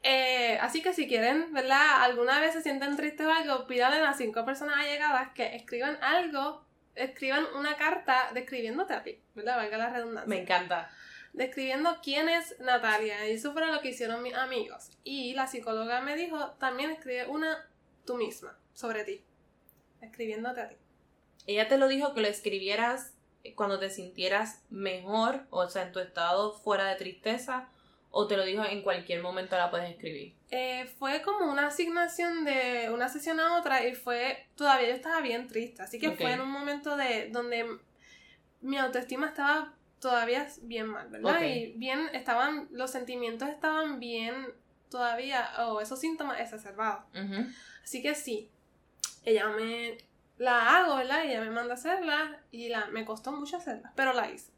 Eh, 0.07 0.59
así 0.61 0.83
que 0.83 0.93
si 0.93 1.07
quieren, 1.07 1.51
¿verdad? 1.51 2.03
Alguna 2.03 2.39
vez 2.39 2.53
se 2.53 2.61
sienten 2.61 2.95
tristes 2.95 3.25
o 3.25 3.31
algo, 3.31 3.65
pídanle 3.65 3.97
a 3.97 4.01
las 4.01 4.17
cinco 4.17 4.45
personas 4.45 4.77
allegadas 4.77 5.29
que 5.33 5.55
escriban 5.55 5.97
algo, 6.03 6.63
escriban 6.93 7.43
una 7.55 7.75
carta 7.75 8.29
describiéndote 8.31 8.93
a 8.93 9.01
ti, 9.01 9.19
¿verdad? 9.33 9.57
Valga 9.57 9.77
la 9.79 9.89
redundancia. 9.89 10.29
Me 10.29 10.43
encanta. 10.43 10.91
Describiendo 11.33 11.97
quién 12.03 12.29
es 12.29 12.55
Natalia. 12.59 13.27
Y 13.27 13.31
eso 13.33 13.51
fue 13.51 13.65
lo 13.65 13.81
que 13.81 13.89
hicieron 13.89 14.21
mis 14.21 14.35
amigos. 14.35 14.91
Y 15.03 15.33
la 15.33 15.47
psicóloga 15.47 16.01
me 16.01 16.15
dijo, 16.15 16.51
también 16.59 16.91
escribe 16.91 17.25
una 17.25 17.67
tú 18.05 18.15
misma, 18.15 18.55
sobre 18.75 19.05
ti. 19.05 19.23
Escribiéndote 20.01 20.61
a 20.61 20.69
ti. 20.69 20.75
Ella 21.47 21.67
te 21.67 21.79
lo 21.79 21.87
dijo 21.87 22.13
que 22.13 22.21
lo 22.21 22.27
escribieras 22.27 23.15
cuando 23.55 23.79
te 23.79 23.89
sintieras 23.89 24.61
mejor, 24.69 25.47
o 25.49 25.67
sea, 25.67 25.81
en 25.81 25.93
tu 25.93 25.99
estado 25.99 26.53
fuera 26.53 26.85
de 26.85 26.95
tristeza, 26.95 27.69
¿O 28.17 28.27
te 28.27 28.37
lo 28.37 28.45
dijo 28.45 28.63
en 28.63 28.81
cualquier 28.81 29.21
momento 29.21 29.57
la 29.57 29.69
puedes 29.69 29.89
escribir? 29.89 30.33
Eh, 30.49 30.89
fue 30.99 31.21
como 31.21 31.51
una 31.51 31.67
asignación 31.67 32.45
de 32.45 32.89
una 32.89 33.09
sesión 33.09 33.41
a 33.41 33.59
otra 33.59 33.85
y 33.85 33.93
fue, 33.93 34.47
todavía 34.55 34.87
yo 34.87 34.95
estaba 34.95 35.19
bien 35.19 35.47
triste, 35.47 35.81
así 35.81 35.99
que 35.99 36.11
fue 36.11 36.31
en 36.31 36.39
un 36.39 36.49
momento 36.49 36.95
de 36.95 37.27
donde 37.29 37.77
mi 38.61 38.77
autoestima 38.77 39.27
estaba 39.27 39.73
todavía 39.99 40.47
bien 40.61 40.87
mal, 40.87 41.09
¿verdad? 41.09 41.41
Y 41.43 41.73
bien, 41.75 42.07
estaban, 42.13 42.69
los 42.71 42.89
sentimientos 42.89 43.49
estaban 43.49 43.99
bien 43.99 44.47
todavía, 44.89 45.49
o 45.67 45.81
esos 45.81 45.99
síntomas 45.99 46.39
exacerbados. 46.39 47.03
Así 47.83 48.01
que 48.01 48.15
sí, 48.15 48.49
ella 49.25 49.49
me 49.49 49.97
la 50.37 50.77
hago, 50.77 50.95
¿verdad? 50.95 51.25
Ella 51.25 51.41
me 51.41 51.49
manda 51.49 51.73
a 51.73 51.77
hacerla 51.77 52.39
y 52.49 52.69
la, 52.69 52.85
me 52.85 53.03
costó 53.03 53.33
mucho 53.33 53.57
hacerla, 53.57 53.91
pero 53.93 54.13
la 54.13 54.31
hice. 54.31 54.53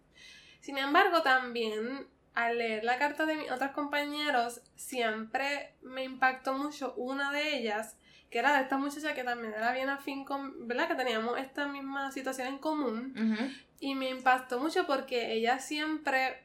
Sin 0.59 0.77
embargo, 0.77 1.23
también 1.23 2.07
al 2.37 2.59
leer 2.59 2.83
la 2.83 2.99
carta 2.99 3.25
de 3.25 3.33
mis 3.33 3.49
otros 3.49 3.71
compañeros, 3.71 4.61
siempre 4.75 5.73
me 5.81 6.03
impactó 6.03 6.53
mucho 6.53 6.93
una 6.95 7.31
de 7.31 7.57
ellas, 7.57 7.97
que 8.29 8.37
era 8.37 8.55
de 8.55 8.61
esta 8.61 8.77
muchacha 8.77 9.15
que 9.15 9.23
también 9.23 9.55
era 9.55 9.71
bien 9.71 9.89
afín 9.89 10.23
con, 10.23 10.67
¿verdad? 10.67 10.87
Que 10.87 10.93
teníamos 10.93 11.39
esta 11.39 11.67
misma 11.67 12.11
situación 12.11 12.47
en 12.49 12.59
común. 12.59 13.57
Y 13.79 13.95
me 13.95 14.09
impactó 14.09 14.59
mucho 14.59 14.85
porque 14.85 15.33
ella 15.33 15.57
siempre, 15.57 16.43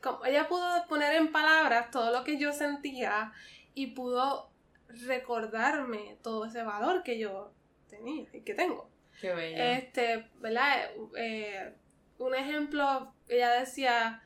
como, 0.00 0.24
ella 0.26 0.46
pudo 0.46 0.86
poner 0.86 1.16
en 1.16 1.32
palabras 1.32 1.90
todo 1.90 2.12
lo 2.12 2.22
que 2.22 2.38
yo 2.38 2.52
sentía 2.52 3.32
y 3.74 3.88
pudo 3.88 4.52
recordarme 4.86 6.18
todo 6.22 6.44
ese 6.44 6.62
valor 6.62 7.02
que 7.02 7.18
yo 7.18 7.52
tenía 7.88 8.28
y 8.32 8.42
que 8.42 8.54
tengo. 8.54 8.88
Qué 9.20 9.34
bello. 9.34 9.56
Este, 9.58 10.28
¿verdad? 10.36 10.88
Eh, 11.16 11.74
un 12.18 12.32
ejemplo, 12.36 13.12
ella 13.28 13.50
decía, 13.54 14.22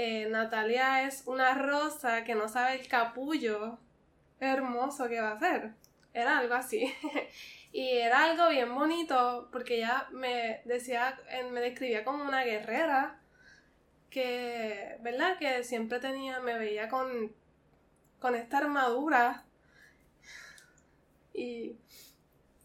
eh, 0.00 0.28
Natalia 0.28 1.08
es 1.08 1.24
una 1.26 1.54
rosa 1.54 2.22
que 2.22 2.36
no 2.36 2.48
sabe 2.48 2.78
el 2.78 2.86
capullo 2.86 3.80
hermoso 4.38 5.08
que 5.08 5.20
va 5.20 5.32
a 5.32 5.40
ser. 5.40 5.72
Era 6.14 6.38
algo 6.38 6.54
así. 6.54 6.94
y 7.72 7.88
era 7.88 8.22
algo 8.22 8.48
bien 8.48 8.72
bonito 8.72 9.48
porque 9.50 9.78
ella 9.78 10.06
me 10.12 10.62
decía, 10.66 11.18
me 11.50 11.60
describía 11.60 12.04
como 12.04 12.22
una 12.22 12.44
guerrera 12.44 13.18
que, 14.08 14.98
¿verdad? 15.00 15.36
Que 15.36 15.64
siempre 15.64 15.98
tenía, 15.98 16.38
me 16.38 16.56
veía 16.56 16.88
con, 16.88 17.32
con 18.20 18.36
esta 18.36 18.58
armadura. 18.58 19.46
Y... 21.34 21.74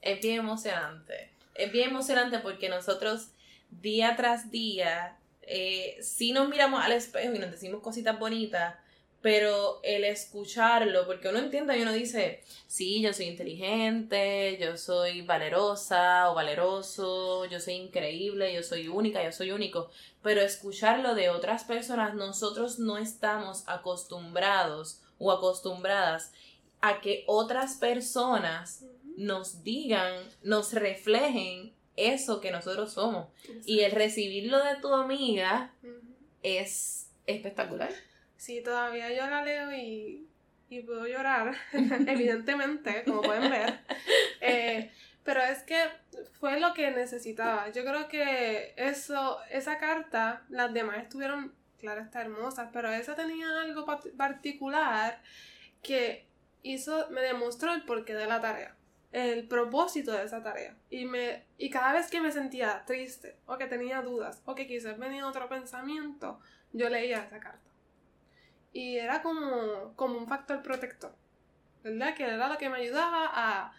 Es 0.02 0.22
bien 0.22 0.42
emocionante. 0.42 1.32
Es 1.56 1.72
bien 1.72 1.90
emocionante 1.90 2.38
porque 2.38 2.70
nosotros 2.70 3.32
día 3.72 4.16
tras 4.16 4.52
día 4.52 5.18
eh, 5.56 6.00
sí 6.02 6.32
nos 6.32 6.50
miramos 6.50 6.84
al 6.84 6.94
espejo 6.94 7.36
y 7.36 7.38
nos 7.38 7.52
decimos 7.52 7.84
cositas 7.84 8.18
bonitas, 8.18 8.74
pero 9.22 9.80
el 9.84 10.04
escucharlo, 10.04 11.06
porque 11.06 11.30
uno 11.30 11.38
entiende 11.38 11.78
y 11.78 11.84
uno 11.84 11.94
dice, 11.94 12.42
sí, 12.66 13.04
yo 13.04 13.14
soy 13.14 13.28
inteligente, 13.28 14.58
yo 14.60 14.78
soy 14.78 15.22
valerosa 15.22 16.32
o 16.32 16.34
valeroso, 16.34 17.46
yo 17.46 17.60
soy 17.60 17.76
increíble, 17.76 18.52
yo 18.52 18.64
soy 18.64 18.88
única, 18.88 19.24
yo 19.24 19.32
soy 19.32 19.52
único, 19.52 19.92
pero 20.24 20.42
escucharlo 20.42 21.14
de 21.14 21.30
otras 21.30 21.66
personas, 21.66 22.16
nosotros 22.16 22.80
no 22.80 22.98
estamos 22.98 23.64
acostumbrados 23.68 25.02
o 25.20 25.32
acostumbradas 25.32 26.32
a 26.82 27.00
que 27.00 27.26
otras 27.28 27.76
personas 27.76 28.86
nos 29.18 29.64
digan, 29.64 30.16
nos 30.42 30.74
reflejen 30.74 31.76
eso 31.96 32.42
que 32.42 32.52
nosotros 32.52 32.94
somos. 32.94 33.28
Y 33.66 33.82
el 33.82 33.92
recibirlo 33.92 34.64
de 34.64 34.76
tu 34.78 34.94
amiga 34.94 35.74
es 36.42 37.12
espectacular. 37.26 37.92
Sí, 38.38 38.62
todavía 38.62 39.10
yo 39.10 39.30
la 39.30 39.44
leo 39.44 39.72
y, 39.72 40.28
y 40.70 40.82
puedo 40.82 41.08
llorar, 41.08 41.56
evidentemente, 41.72 43.04
como 43.06 43.22
pueden 43.22 43.50
ver. 43.50 43.80
Eh, 44.46 44.92
pero 45.24 45.42
es 45.42 45.64
que 45.64 45.78
fue 46.34 46.60
lo 46.60 46.74
que 46.74 46.92
necesitaba. 46.92 47.70
Yo 47.70 47.86
creo 47.86 48.10
que 48.10 48.74
eso, 48.76 49.40
esa 49.50 49.78
carta, 49.78 50.44
las 50.50 50.74
demás 50.74 50.98
estuvieron, 50.98 51.54
claro, 51.80 52.02
está 52.02 52.20
hermosas, 52.20 52.70
pero 52.74 52.92
esa 52.92 53.16
tenía 53.16 53.48
algo 53.62 53.86
particular 54.18 55.22
que 55.82 56.26
hizo, 56.62 57.10
me 57.10 57.22
demostró 57.22 57.74
el 57.74 57.84
porqué 57.84 58.16
de 58.16 58.26
la 58.26 58.42
tarea 58.42 58.76
el 59.14 59.48
propósito 59.48 60.12
de 60.12 60.26
esa 60.26 60.42
tarea. 60.42 60.76
Y, 60.90 61.06
me, 61.06 61.46
y 61.60 61.70
cada 61.70 61.94
vez 61.94 62.10
que 62.10 62.20
me 62.20 62.32
sentía 62.32 62.84
triste 62.86 63.38
o 63.46 63.58
que 63.58 63.68
tenía 63.68 64.02
dudas 64.02 64.42
o 64.46 64.56
que 64.56 64.68
quizás 64.68 64.98
venía 64.98 65.28
otro 65.28 65.48
pensamiento, 65.48 66.40
yo 66.74 66.90
leía 66.90 67.24
esa 67.24 67.40
carta. 67.40 67.70
Y 68.74 68.98
era 68.98 69.22
como, 69.22 69.94
como 69.96 70.18
un 70.18 70.28
factor 70.28 70.64
protector, 70.64 71.14
¿verdad? 71.84 72.16
Que 72.16 72.24
era 72.24 72.48
lo 72.48 72.58
que 72.58 72.70
me 72.70 72.78
ayudaba 72.80 73.30
a, 73.32 73.74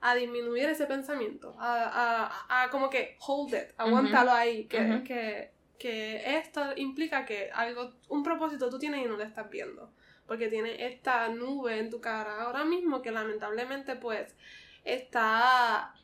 a 0.00 0.14
disminuir 0.16 0.68
ese 0.68 0.86
pensamiento, 0.86 1.54
a, 1.60 2.26
a, 2.48 2.64
a, 2.64 2.70
como 2.70 2.90
que 2.90 3.16
hold 3.24 3.54
it, 3.54 3.70
aguántalo 3.76 4.32
ahí, 4.32 4.64
que, 4.64 5.04
que, 5.04 5.52
que 5.78 6.36
esto 6.36 6.62
implica 6.76 7.24
que 7.24 7.48
algo, 7.54 7.92
un 8.08 8.24
propósito 8.24 8.68
tú 8.68 8.80
tienes 8.80 9.04
y 9.04 9.08
no 9.08 9.16
lo 9.16 9.22
estás 9.22 9.48
viendo. 9.48 9.92
Porque 10.26 10.48
tienes 10.48 10.76
esta 10.80 11.28
nube 11.28 11.78
en 11.78 11.90
tu 11.90 12.00
cara 12.00 12.42
ahora 12.42 12.64
mismo 12.64 13.02
que 13.02 13.10
lamentablemente 13.10 13.96
pues 13.96 14.36
está 14.84 15.94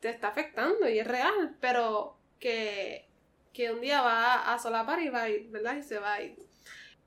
te 0.00 0.10
está 0.10 0.28
afectando 0.28 0.88
y 0.88 0.98
es 0.98 1.06
real, 1.06 1.56
pero 1.60 2.16
que, 2.38 3.08
que 3.52 3.72
un 3.72 3.80
día 3.80 4.00
va 4.02 4.52
a 4.52 4.58
solapar 4.58 5.02
y 5.02 5.08
va 5.08 5.22
a 5.22 5.28
ir, 5.28 5.48
¿verdad? 5.50 5.76
Y 5.76 5.82
se 5.82 5.98
va 5.98 6.14
a 6.14 6.22
ir. 6.22 6.36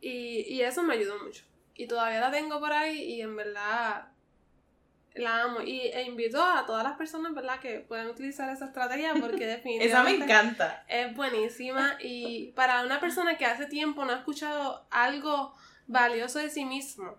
Y, 0.01 0.41
y 0.53 0.61
eso 0.61 0.83
me 0.83 0.95
ayudó 0.95 1.23
mucho. 1.23 1.43
Y 1.75 1.87
todavía 1.87 2.19
la 2.19 2.31
tengo 2.31 2.59
por 2.59 2.73
ahí 2.73 3.01
y 3.01 3.21
en 3.21 3.35
verdad 3.35 4.09
la 5.13 5.43
amo. 5.43 5.61
Y 5.61 5.81
e 5.81 6.03
invito 6.03 6.43
a 6.43 6.65
todas 6.65 6.83
las 6.83 6.97
personas, 6.97 7.33
¿verdad?, 7.33 7.59
que 7.59 7.79
puedan 7.79 8.07
utilizar 8.07 8.49
esa 8.49 8.65
estrategia 8.65 9.13
porque 9.19 9.45
definitivamente... 9.47 9.85
esa 9.87 10.03
me 10.03 10.11
encanta. 10.15 10.85
Es 10.87 11.15
buenísima 11.15 11.97
y 12.01 12.51
para 12.55 12.83
una 12.83 12.99
persona 12.99 13.37
que 13.37 13.45
hace 13.45 13.67
tiempo 13.67 14.03
no 14.03 14.11
ha 14.11 14.17
escuchado 14.17 14.85
algo 14.89 15.53
valioso 15.87 16.39
de 16.39 16.49
sí 16.49 16.65
mismo, 16.65 17.17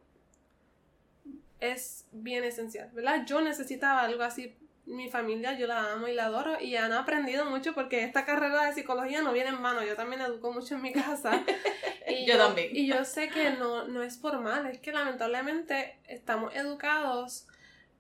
es 1.63 2.07
bien 2.11 2.43
esencial, 2.43 2.91
¿verdad? 2.93 3.25
Yo 3.25 3.41
necesitaba 3.41 4.03
algo 4.03 4.23
así. 4.23 4.57
Mi 4.85 5.09
familia, 5.09 5.57
yo 5.57 5.69
la 5.69 5.93
amo 5.93 6.09
y 6.09 6.13
la 6.13 6.25
adoro 6.25 6.61
y 6.61 6.75
han 6.75 6.93
aprendido 6.93 7.45
mucho 7.45 7.73
porque 7.73 8.03
esta 8.03 8.25
carrera 8.25 8.67
de 8.67 8.75
psicología 8.75 9.23
no 9.23 9.33
viene 9.33 9.51
en 9.51 9.63
mano. 9.63 9.85
Yo 9.85 9.95
también 9.95 10.21
educo 10.23 10.53
mucho 10.53 10.75
en 10.75 10.83
mi 10.83 10.93
casa. 10.93 11.45
Y 12.09 12.27
yo, 12.27 12.37
también. 12.37 12.69
Y 12.73 12.89
yo 12.89 13.05
sé 13.07 13.29
que 13.29 13.53
no, 13.53 13.87
no 13.87 14.03
es 14.03 14.19
por 14.19 14.39
mal, 14.41 14.67
es 14.67 14.81
que 14.81 14.93
lamentablemente 14.93 15.99
estamos 16.09 16.55
educados 16.55 17.47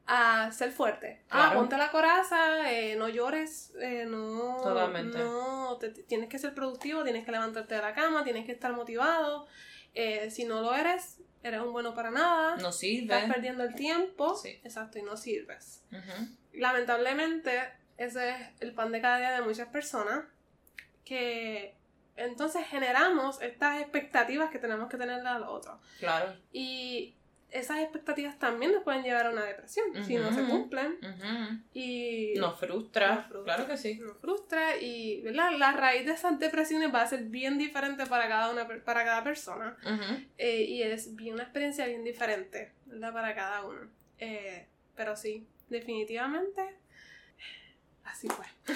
a 0.06 0.50
ser 0.50 0.72
fuerte. 0.72 1.22
Ah, 1.30 1.52
ponte 1.54 1.78
la 1.78 1.90
coraza, 1.90 2.70
eh, 2.70 2.96
no 2.96 3.08
llores, 3.08 3.72
eh, 3.80 4.04
no... 4.06 4.58
Totalmente. 4.62 5.16
No, 5.16 5.78
tienes 6.08 6.28
que 6.28 6.38
ser 6.38 6.52
productivo, 6.52 7.04
tienes 7.04 7.24
que 7.24 7.30
levantarte 7.30 7.76
de 7.76 7.80
la 7.80 7.94
cama, 7.94 8.24
tienes 8.24 8.44
que 8.44 8.52
estar 8.52 8.72
motivado. 8.74 9.46
Eh, 9.94 10.30
si 10.30 10.44
no 10.44 10.60
lo 10.60 10.74
eres, 10.74 11.20
eres 11.42 11.60
un 11.60 11.72
bueno 11.72 11.94
para 11.94 12.10
nada. 12.10 12.56
No 12.56 12.72
sirves. 12.72 13.16
Estás 13.16 13.32
perdiendo 13.32 13.64
el 13.64 13.74
tiempo. 13.74 14.36
Sí. 14.36 14.60
Exacto, 14.64 14.98
y 14.98 15.02
no 15.02 15.16
sirves. 15.16 15.82
Lamentablemente, 16.52 17.72
ese 17.96 18.30
es 18.30 18.36
el 18.60 18.72
pan 18.72 18.92
de 18.92 19.00
cada 19.00 19.18
día 19.18 19.32
de 19.32 19.42
muchas 19.42 19.68
personas 19.68 20.24
que 21.04 21.76
entonces 22.16 22.66
generamos 22.66 23.40
estas 23.42 23.80
expectativas 23.80 24.50
que 24.50 24.58
tenemos 24.58 24.88
que 24.88 24.96
tener 24.96 25.26
al 25.26 25.42
otro. 25.44 25.80
Claro. 25.98 26.36
Y 26.52 27.16
esas 27.52 27.80
expectativas 27.80 28.38
también 28.38 28.72
nos 28.72 28.82
pueden 28.82 29.02
llevar 29.02 29.26
a 29.26 29.30
una 29.30 29.44
depresión 29.44 29.86
si 30.04 30.16
no 30.16 30.32
se 30.32 30.42
cumplen. 30.44 30.98
Y 31.74 32.34
nos 32.36 32.58
frustra, 32.58 33.28
claro 33.44 33.66
que 33.66 33.76
sí. 33.76 33.96
Nos 33.96 34.16
frustra 34.18 34.76
y 34.78 35.20
¿verdad? 35.22 35.52
la 35.58 35.72
raíz 35.72 36.06
de 36.06 36.12
esas 36.12 36.38
depresiones 36.38 36.92
va 36.92 37.02
a 37.02 37.06
ser 37.06 37.24
bien 37.24 37.58
diferente 37.58 38.06
para 38.06 38.26
cada, 38.28 38.50
una, 38.50 38.66
para 38.66 39.04
cada 39.04 39.22
persona. 39.22 39.76
Eh, 40.38 40.62
y 40.62 40.82
es 40.82 41.14
bien 41.14 41.34
una 41.34 41.44
experiencia 41.44 41.86
bien 41.86 42.04
diferente 42.04 42.72
¿verdad? 42.86 43.12
para 43.12 43.34
cada 43.34 43.64
uno. 43.64 43.80
Eh, 44.18 44.66
pero 44.96 45.16
sí, 45.16 45.46
definitivamente 45.68 46.62
así 48.04 48.28
fue. 48.28 48.46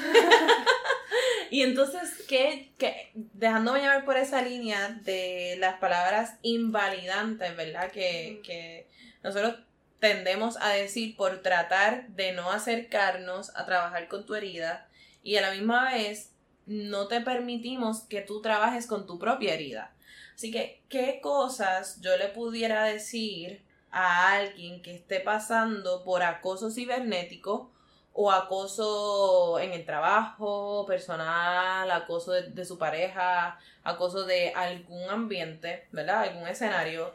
y 1.51 1.62
entonces, 1.62 2.24
¿qué, 2.28 2.72
qué, 2.78 3.11
dejándome 3.14 3.80
llevar 3.80 4.05
por 4.05 4.16
esa 4.16 4.42
línea 4.42 5.01
de 5.03 5.57
las 5.59 5.78
palabras 5.78 6.34
invalidantes, 6.42 7.57
¿verdad? 7.57 7.90
Que, 7.90 8.40
que 8.44 8.86
nosotros 9.22 9.57
tendemos 10.01 10.57
a 10.61 10.70
decir 10.70 11.16
por 11.16 11.42
tratar 11.42 12.09
de 12.09 12.32
no 12.32 12.51
acercarnos 12.51 13.55
a 13.57 13.64
trabajar 13.66 14.09
con 14.09 14.26
tu 14.26 14.34
herida 14.34 14.88
y 15.22 15.36
a 15.36 15.40
la 15.40 15.53
misma 15.53 15.92
vez 15.92 16.32
no 16.66 17.09
te 17.09 17.20
permitimos 17.20 18.01
que 18.03 18.20
tú 18.20 18.42
trabajes 18.42 18.86
con 18.86 19.07
tu 19.07 19.18
propia 19.18 19.55
herida. 19.55 19.94
Así 20.34 20.51
que, 20.51 20.82
¿qué 20.88 21.20
cosas 21.22 22.01
yo 22.01 22.16
le 22.16 22.28
pudiera 22.28 22.84
decir 22.84 23.62
a 23.90 24.32
alguien 24.32 24.82
que 24.82 24.94
esté 24.94 25.20
pasando 25.20 26.05
por 26.05 26.22
acoso 26.22 26.70
cibernético 26.70 27.72
o 28.19 28.33
acoso 28.33 29.61
en 29.61 29.73
el 29.73 29.85
trabajo 29.85 30.87
personal, 30.87 31.91
acoso 31.91 32.33
de, 32.33 32.64
su 32.64 32.79
pareja, 32.79 33.59
acoso 33.85 34.25
de 34.25 34.55
algún 34.55 35.11
ambiente, 35.11 35.87
¿verdad? 35.93 36.23
Algún 36.23 36.49
escenario. 36.49 37.14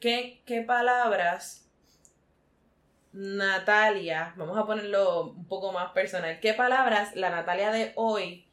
¿Qué, 0.00 0.40
qué 0.46 0.62
palabras 0.62 1.68
Natalia, 3.12 4.32
vamos 4.36 4.56
a 4.56 4.64
ponerlo 4.64 5.26
un 5.26 5.46
poco 5.46 5.72
más 5.72 5.92
personal, 5.92 6.40
qué 6.40 6.54
palabras 6.54 7.14
la 7.16 7.28
Natalia 7.28 7.70
de 7.70 7.92
hoy 7.96 8.46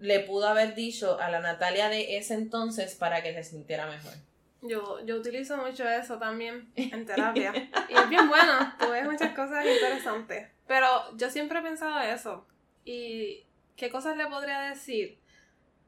le 0.00 0.18
pudo 0.20 0.48
haber 0.48 0.74
dicho 0.74 1.20
a 1.20 1.30
la 1.30 1.38
Natalia 1.38 1.88
de 1.88 2.16
ese 2.16 2.34
entonces 2.34 2.96
para 2.96 3.22
que 3.22 3.34
se 3.34 3.44
sintiera 3.44 3.86
mejor? 3.86 4.14
Yo, 4.62 5.04
yo 5.06 5.16
utilizo 5.16 5.56
mucho 5.56 5.88
eso 5.88 6.18
también 6.18 6.70
en 6.76 7.06
terapia. 7.06 7.52
y 7.88 7.94
es 7.94 8.08
bien 8.08 8.28
bueno, 8.28 8.74
tú 8.78 8.90
ves 8.90 9.04
muchas 9.04 9.34
cosas 9.34 9.64
interesantes. 9.64 10.50
Pero 10.66 11.16
yo 11.16 11.30
siempre 11.30 11.58
he 11.58 11.62
pensado 11.62 11.98
eso. 12.00 12.46
¿Y 12.84 13.46
qué 13.76 13.90
cosas 13.90 14.16
le 14.16 14.26
podría 14.26 14.60
decir? 14.60 15.18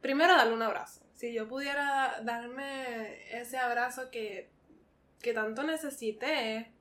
Primero, 0.01 0.35
darle 0.35 0.55
un 0.55 0.63
abrazo. 0.63 1.03
Si 1.15 1.33
yo 1.33 1.47
pudiera 1.49 2.21
darme 2.23 3.39
ese 3.39 3.59
abrazo 3.59 4.11
que, 4.11 4.51
que 5.21 5.33
tanto 5.33 5.63
necesité, 5.63 6.73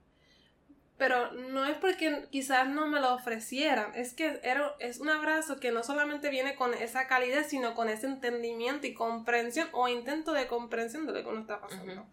pero 1.01 1.31
no 1.31 1.65
es 1.65 1.75
porque 1.77 2.27
quizás 2.29 2.69
no 2.69 2.85
me 2.85 2.99
lo 2.99 3.15
ofrecieran, 3.15 3.91
es 3.95 4.13
que 4.13 4.39
era, 4.43 4.75
es 4.77 4.99
un 4.99 5.09
abrazo 5.09 5.59
que 5.59 5.71
no 5.71 5.81
solamente 5.83 6.29
viene 6.29 6.53
con 6.53 6.75
esa 6.75 7.07
calidez, 7.07 7.47
sino 7.47 7.73
con 7.73 7.89
ese 7.89 8.05
entendimiento 8.05 8.85
y 8.85 8.93
comprensión 8.93 9.67
o 9.71 9.87
intento 9.87 10.31
de 10.31 10.45
comprensión 10.45 11.07
de 11.07 11.13
lo 11.13 11.23
que 11.23 11.29
uno 11.29 11.41
está 11.41 11.59
pasando. 11.59 12.05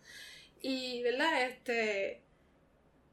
Y, 0.62 1.02
¿verdad? 1.02 1.42
Este, 1.42 2.22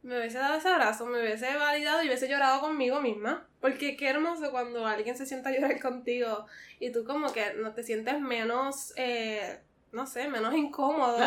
me 0.01 0.17
hubiese 0.17 0.37
dado 0.37 0.59
ese 0.59 0.69
abrazo, 0.69 1.07
me 1.07 1.19
hubiese 1.19 1.53
validado 1.57 2.01
y 2.03 2.05
hubiese 2.05 2.29
llorado 2.29 2.61
conmigo 2.61 3.01
misma. 3.01 3.45
Porque 3.59 3.97
qué 3.97 4.07
hermoso 4.07 4.51
cuando 4.51 4.87
alguien 4.87 5.17
se 5.17 5.25
sienta 5.25 5.49
a 5.49 5.51
llorar 5.51 5.77
contigo 5.81 6.45
y 6.79 6.93
tú 6.93 7.03
como 7.03 7.33
que 7.33 7.53
no 7.55 7.73
te 7.73 7.83
sientes 7.83 8.21
menos, 8.21 8.93
eh, 8.95 9.59
no 9.91 10.07
sé, 10.07 10.29
menos 10.29 10.53
incómodo, 10.53 11.17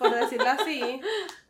por 0.00 0.12
decirlo 0.12 0.48
así. 0.48 1.00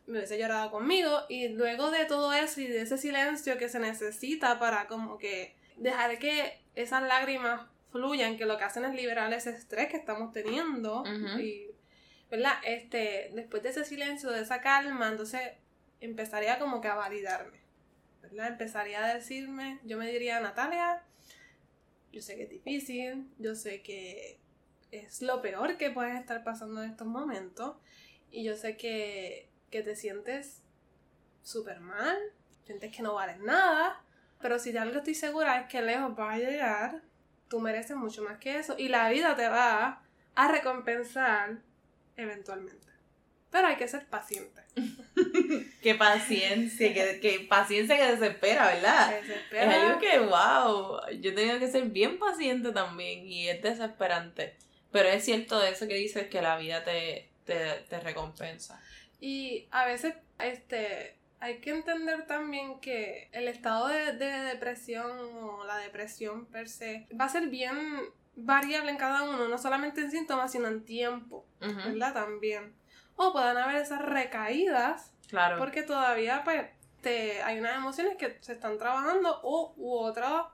Me 0.07 0.19
hubiese 0.19 0.39
llorado 0.39 0.71
conmigo 0.71 1.23
y 1.29 1.49
luego 1.49 1.91
de 1.91 2.05
todo 2.07 2.33
eso 2.33 2.61
y 2.61 2.67
de 2.67 2.83
ese 2.83 2.99
silencio 2.99 3.57
que 3.59 3.69
se 3.69 3.79
necesita 3.79 4.59
para 4.59 4.87
como 4.89 5.19
que 5.19 5.55
dejar 5.77 6.19
que 6.19 6.61
esas 6.75 7.03
lágrimas 7.03 7.67
fluyan, 7.91 8.37
que 8.37 8.47
lo 8.47 8.57
que 8.59 8.65
hacen 8.65 8.85
es 8.85 8.95
liberar 8.95 9.33
ese 9.33 9.51
estrés 9.51 9.89
que 9.89 9.97
estamos 9.97 10.33
teniendo 10.33 11.05
y, 11.39 11.67
¿verdad? 12.31 12.55
Este, 12.65 13.31
después 13.35 13.63
de 13.63 13.69
ese 13.69 13.85
silencio, 13.85 14.31
de 14.31 14.43
esa 14.43 14.61
calma, 14.61 15.09
entonces 15.09 15.41
empezaría 16.01 16.59
como 16.59 16.81
que 16.81 16.89
a 16.89 16.95
validarme, 16.95 17.61
¿verdad? 18.23 18.49
Empezaría 18.49 19.05
a 19.05 19.15
decirme, 19.15 19.79
yo 19.85 19.99
me 19.99 20.11
diría, 20.11 20.41
Natalia, 20.41 21.03
yo 22.13 22.23
sé 22.23 22.37
que 22.37 22.45
es 22.45 22.51
difícil, 22.51 23.29
yo 23.39 23.55
sé 23.55 23.83
que 23.83 24.39
es 24.91 25.23
lo 25.23 25.41
peor 25.43 25.77
que 25.77 25.91
puedes 25.91 26.19
estar 26.19 26.43
pasando 26.45 26.83
en 26.83 26.91
estos 26.91 27.07
momentos 27.07 27.77
y 28.31 28.45
yo 28.45 28.57
sé 28.57 28.77
que, 28.77 29.49
que 29.73 29.83
te 29.83 29.97
sientes 29.97 30.63
súper 31.43 31.81
mal, 31.81 32.17
sientes 32.65 32.95
que 32.95 33.03
no 33.03 33.15
vales 33.15 33.39
nada, 33.41 34.01
pero 34.41 34.61
si 34.61 34.71
de 34.71 34.79
algo 34.79 34.99
estoy 34.99 35.15
segura 35.15 35.61
es 35.61 35.69
que 35.69 35.83
lejos 35.83 36.15
vas 36.15 36.37
a 36.37 36.39
llegar, 36.39 37.03
tú 37.49 37.59
mereces 37.59 37.97
mucho 37.97 38.23
más 38.23 38.39
que 38.39 38.59
eso 38.59 38.77
y 38.79 38.89
la 38.89 39.09
vida 39.09 39.35
te 39.35 39.49
va 39.49 40.03
a 40.35 40.49
recompensar 40.53 41.59
eventualmente. 42.17 42.87
Pero 43.51 43.69
hay 43.69 43.77
que 43.77 43.89
ser 43.89 44.07
paciente. 44.07 44.63
qué 45.83 45.95
paciencia, 45.95 46.95
qué, 47.21 47.47
paciencia 47.49 47.97
que 47.97 48.13
desespera, 48.13 48.67
¿verdad? 48.69 49.21
Desespera. 49.21 49.65
Es 49.65 49.85
algo 49.85 50.01
que, 50.01 50.19
wow, 50.19 51.01
yo 51.21 51.31
he 51.31 51.35
tenido 51.35 51.59
que 51.59 51.71
ser 51.71 51.85
bien 51.85 52.19
paciente 52.19 52.73
también 52.73 53.27
y 53.27 53.49
es 53.49 53.61
desesperante. 53.61 54.57
Pero 54.91 55.09
es 55.09 55.25
cierto 55.25 55.63
eso 55.63 55.87
que 55.87 55.95
dices 55.95 56.29
que 56.29 56.41
la 56.41 56.57
vida 56.57 56.83
te, 56.85 57.33
te, 57.45 58.01
recompensa. 58.01 58.81
Y 59.23 59.69
a 59.71 59.87
veces, 59.87 60.15
este, 60.41 61.17
hay 61.39 61.61
que 61.61 61.71
entender 61.71 62.27
también 62.27 62.81
que 62.81 63.31
el 63.33 63.47
estado 63.47 63.87
de, 63.87 64.13
depresión 64.13 65.11
o 65.35 65.65
la 65.65 65.77
depresión 65.79 66.47
per 66.47 66.69
se 66.69 67.07
va 67.19 67.27
a 67.27 67.29
ser 67.29 67.49
bien 67.49 67.77
variable 68.35 68.91
en 68.91 68.97
cada 68.97 69.23
uno, 69.23 69.47
no 69.47 69.59
solamente 69.59 70.01
en 70.01 70.11
síntomas, 70.11 70.51
sino 70.51 70.67
en 70.67 70.85
tiempo, 70.85 71.47
¿verdad? 71.61 72.13
También 72.13 72.75
o 73.17 73.33
puedan 73.33 73.57
haber 73.57 73.77
esas 73.77 74.03
recaídas. 74.03 75.13
Claro. 75.29 75.59
Porque 75.59 75.83
todavía, 75.83 76.43
pues, 76.45 76.67
te, 77.01 77.43
hay 77.43 77.59
unas 77.59 77.77
emociones 77.77 78.17
que 78.17 78.39
se 78.41 78.53
están 78.53 78.79
trabajando 78.79 79.41
o 79.43 79.75
u 79.77 79.95
otras 79.99 80.47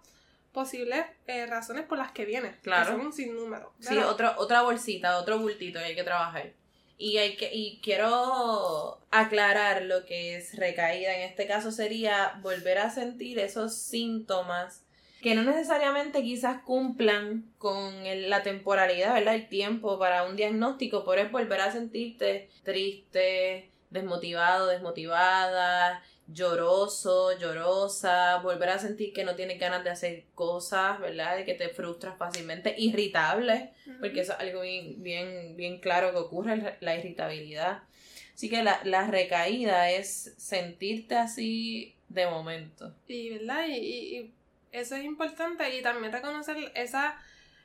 posibles 0.52 1.04
eh, 1.26 1.46
razones 1.46 1.84
por 1.86 1.98
las 1.98 2.12
que 2.12 2.24
vienen. 2.24 2.56
Claro. 2.62 2.86
Que 2.86 2.92
son 2.92 3.06
un 3.06 3.12
sinnúmero. 3.12 3.72
Sí, 3.80 3.96
otra, 3.98 4.34
otra 4.38 4.62
bolsita, 4.62 5.18
otro 5.18 5.38
bultito 5.38 5.78
que 5.78 5.86
hay 5.86 5.94
que 5.94 6.04
trabajar. 6.04 6.52
Y, 6.98 7.18
hay 7.18 7.36
que, 7.36 7.54
y 7.54 7.78
quiero 7.80 8.98
aclarar 9.10 9.82
lo 9.82 10.04
que 10.04 10.36
es 10.36 10.56
recaída. 10.56 11.14
En 11.14 11.22
este 11.22 11.46
caso 11.46 11.70
sería 11.70 12.38
volver 12.42 12.78
a 12.78 12.90
sentir 12.90 13.38
esos 13.38 13.74
síntomas 13.74 14.84
que 15.22 15.34
no 15.34 15.42
necesariamente 15.42 16.22
quizás 16.22 16.62
cumplan 16.62 17.52
con 17.58 17.92
la 18.28 18.42
temporalidad, 18.42 19.14
¿verdad? 19.14 19.34
El 19.34 19.48
tiempo 19.48 19.98
para 19.98 20.24
un 20.24 20.36
diagnóstico, 20.36 21.04
pero 21.04 21.22
es 21.22 21.32
volver 21.32 21.60
a 21.60 21.72
sentirte 21.72 22.48
triste, 22.62 23.70
desmotivado, 23.90 24.66
desmotivada, 24.66 26.02
lloroso, 26.28 27.38
llorosa, 27.38 28.38
volver 28.38 28.68
a 28.68 28.78
sentir 28.78 29.12
que 29.12 29.24
no 29.24 29.34
tienes 29.34 29.58
ganas 29.58 29.82
de 29.82 29.90
hacer 29.90 30.24
cosas, 30.34 31.00
¿verdad? 31.00 31.36
De 31.36 31.44
que 31.44 31.54
te 31.54 31.70
frustras 31.70 32.18
fácilmente, 32.18 32.74
irritable, 32.76 33.72
porque 34.00 34.20
eso 34.20 34.34
es 34.34 34.40
algo 34.40 34.60
bien, 34.60 35.02
bien, 35.02 35.56
bien 35.56 35.80
claro 35.80 36.12
que 36.12 36.18
ocurre, 36.18 36.76
la 36.80 36.96
irritabilidad. 36.96 37.82
Así 38.34 38.48
que 38.48 38.62
la, 38.62 38.80
la 38.84 39.06
recaída 39.06 39.90
es 39.90 40.34
sentirte 40.36 41.16
así 41.16 41.96
de 42.08 42.26
momento. 42.26 42.94
Y, 43.06 43.30
¿verdad? 43.30 43.66
Y, 43.68 43.74
y, 43.74 44.34
eso 44.70 44.96
es 44.96 45.04
importante 45.04 45.74
y 45.74 45.82
también 45.82 46.12
reconocer 46.12 46.70
esa 46.74 47.18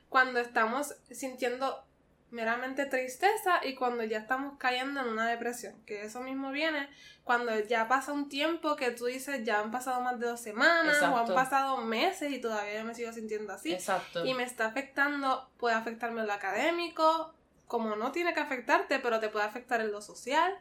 cuando 0.08 0.40
estamos 0.40 0.94
sintiendo 1.10 1.84
meramente 2.30 2.86
tristeza 2.86 3.60
y 3.64 3.74
cuando 3.74 4.04
ya 4.04 4.18
estamos 4.18 4.58
cayendo 4.58 5.00
en 5.00 5.08
una 5.08 5.28
depresión, 5.28 5.74
que 5.86 6.02
eso 6.02 6.20
mismo 6.20 6.50
viene 6.50 6.88
cuando 7.24 7.58
ya 7.60 7.88
pasa 7.88 8.12
un 8.12 8.28
tiempo 8.28 8.76
que 8.76 8.90
tú 8.90 9.06
dices 9.06 9.42
ya 9.44 9.60
han 9.60 9.70
pasado 9.70 10.00
más 10.02 10.20
de 10.20 10.26
dos 10.26 10.40
semanas 10.40 11.02
o 11.02 11.16
han 11.16 11.34
pasado 11.34 11.78
meses 11.78 12.30
y 12.30 12.40
todavía 12.40 12.84
me 12.84 12.94
sigo 12.94 13.12
sintiendo 13.12 13.52
así 13.52 13.72
Exacto. 13.72 14.24
y 14.24 14.34
me 14.34 14.44
está 14.44 14.66
afectando, 14.66 15.50
puede 15.56 15.74
afectarme 15.74 16.20
en 16.20 16.26
lo 16.26 16.32
académico, 16.34 17.34
como 17.66 17.96
no 17.96 18.12
tiene 18.12 18.34
que 18.34 18.40
afectarte, 18.40 18.98
pero 18.98 19.20
te 19.20 19.30
puede 19.30 19.46
afectar 19.46 19.80
en 19.80 19.90
lo 19.90 20.02
social 20.02 20.54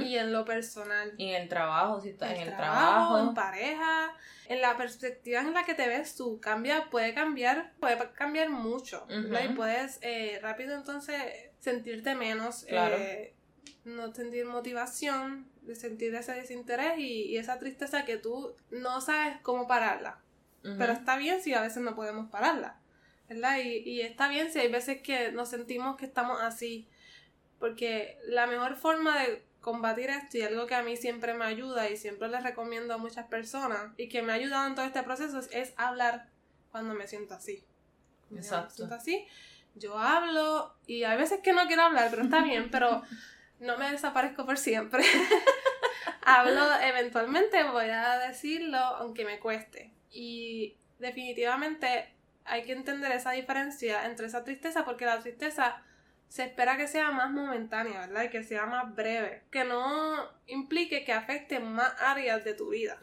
y 0.00 0.16
en 0.16 0.32
lo 0.32 0.44
personal. 0.44 1.12
Y 1.18 1.28
en 1.28 1.42
el 1.42 1.48
trabajo, 1.48 2.00
si 2.00 2.08
estás 2.08 2.32
en 2.32 2.48
el 2.48 2.56
trabajo, 2.56 3.18
en 3.18 3.34
pareja, 3.34 4.12
en 4.48 4.62
la 4.62 4.76
perspectiva 4.76 5.40
en 5.40 5.52
la 5.52 5.64
que 5.64 5.74
te 5.74 5.86
ves 5.86 6.16
tú, 6.16 6.40
cambia, 6.40 6.88
puede 6.90 7.12
cambiar, 7.12 7.72
puede 7.78 7.98
cambiar 8.12 8.48
mucho, 8.48 9.06
Y 9.08 9.48
puedes 9.54 9.98
eh, 10.00 10.38
rápido 10.42 10.74
entonces 10.74 11.22
sentirte 11.60 12.14
menos, 12.14 12.64
eh, 12.68 13.34
no 13.84 14.12
sentir 14.14 14.46
motivación, 14.46 15.48
de 15.66 15.74
sentir 15.74 16.14
ese 16.14 16.32
desinterés 16.32 16.98
y, 16.98 17.36
esa 17.36 17.58
tristeza 17.58 18.04
que 18.04 18.16
tú 18.16 18.54
no 18.70 19.00
sabes 19.00 19.38
cómo 19.42 19.66
pararla. 19.66 20.20
Pero 20.62 20.92
está 20.92 21.16
bien 21.16 21.40
si 21.40 21.54
a 21.54 21.60
veces 21.60 21.80
no 21.80 21.94
podemos 21.94 22.28
pararla. 22.28 22.80
¿verdad? 23.28 23.58
Y, 23.62 23.88
y 23.88 24.00
está 24.00 24.28
bien 24.28 24.50
si 24.50 24.58
hay 24.58 24.70
veces 24.70 25.00
que 25.00 25.30
nos 25.30 25.48
sentimos 25.48 25.96
que 25.96 26.06
estamos 26.06 26.40
así, 26.40 26.88
porque 27.58 28.18
la 28.26 28.46
mejor 28.46 28.76
forma 28.76 29.20
de 29.20 29.44
combatir 29.66 30.10
esto 30.10 30.38
y 30.38 30.42
algo 30.42 30.66
que 30.66 30.76
a 30.76 30.82
mí 30.84 30.96
siempre 30.96 31.34
me 31.34 31.44
ayuda 31.44 31.90
y 31.90 31.96
siempre 31.96 32.28
les 32.28 32.42
recomiendo 32.44 32.94
a 32.94 32.98
muchas 32.98 33.26
personas 33.26 33.92
y 33.96 34.08
que 34.08 34.22
me 34.22 34.30
ha 34.30 34.36
ayudado 34.36 34.64
en 34.68 34.76
todo 34.76 34.84
este 34.84 35.02
proceso 35.02 35.40
es, 35.50 35.74
hablar 35.76 36.28
cuando 36.70 36.94
me 36.94 37.08
siento 37.08 37.34
así. 37.34 37.64
Exacto. 38.32 38.68
Me 38.68 38.76
siento 38.76 38.94
así, 38.94 39.26
yo 39.74 39.98
hablo 39.98 40.76
y 40.86 41.02
hay 41.02 41.18
veces 41.18 41.40
que 41.40 41.52
no 41.52 41.66
quiero 41.66 41.82
hablar, 41.82 42.10
pero 42.10 42.22
está 42.22 42.42
bien, 42.44 42.70
pero 42.70 43.02
no 43.60 43.78
me 43.78 43.90
desaparezco 43.90 44.44
por 44.44 44.58
siempre. 44.58 45.04
Hablo 46.22 46.60
eventualmente, 46.82 47.62
voy 47.64 47.88
a 47.88 48.18
decirlo, 48.18 48.78
aunque 48.78 49.24
me 49.24 49.38
cueste. 49.38 49.92
Y 50.10 50.76
definitivamente 50.98 52.12
hay 52.44 52.64
que 52.64 52.72
entender 52.72 53.12
esa 53.12 53.32
diferencia 53.32 54.06
entre 54.06 54.26
esa 54.26 54.44
tristeza, 54.44 54.84
porque 54.84 55.04
la 55.04 55.20
tristeza 55.20 55.82
se 56.28 56.44
espera 56.44 56.76
que 56.76 56.88
sea 56.88 57.10
más 57.12 57.30
momentánea, 57.30 58.00
¿verdad? 58.00 58.24
Y 58.24 58.30
que 58.30 58.42
sea 58.42 58.66
más 58.66 58.94
breve, 58.94 59.42
que 59.50 59.64
no 59.64 60.28
implique 60.46 61.04
que 61.04 61.12
afecte 61.12 61.60
más 61.60 61.94
áreas 62.00 62.44
de 62.44 62.54
tu 62.54 62.70
vida, 62.70 62.98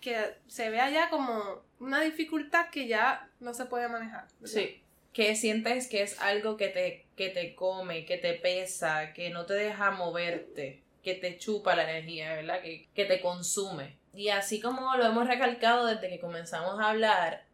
que 0.00 0.36
se 0.46 0.70
vea 0.70 0.90
ya 0.90 1.10
como 1.10 1.62
una 1.78 2.00
dificultad 2.00 2.70
que 2.70 2.86
ya 2.86 3.28
no 3.40 3.52
se 3.54 3.66
puede 3.66 3.88
manejar. 3.88 4.26
Sí, 4.44 4.82
que 5.16 5.34
sientes 5.34 5.88
que 5.88 6.02
es 6.02 6.20
algo 6.20 6.58
que 6.58 6.68
te, 6.68 7.06
que 7.16 7.30
te 7.30 7.54
come, 7.54 8.04
que 8.04 8.18
te 8.18 8.34
pesa, 8.34 9.14
que 9.14 9.30
no 9.30 9.46
te 9.46 9.54
deja 9.54 9.90
moverte, 9.90 10.82
que 11.02 11.14
te 11.14 11.38
chupa 11.38 11.74
la 11.74 11.90
energía, 11.90 12.34
¿verdad? 12.34 12.60
Que, 12.60 12.86
que 12.94 13.06
te 13.06 13.22
consume. 13.22 13.96
Y 14.12 14.28
así 14.28 14.60
como 14.60 14.94
lo 14.94 15.06
hemos 15.06 15.26
recalcado 15.26 15.86
desde 15.86 16.10
que 16.10 16.20
comenzamos 16.20 16.78
a 16.78 16.90
hablar, 16.90 17.46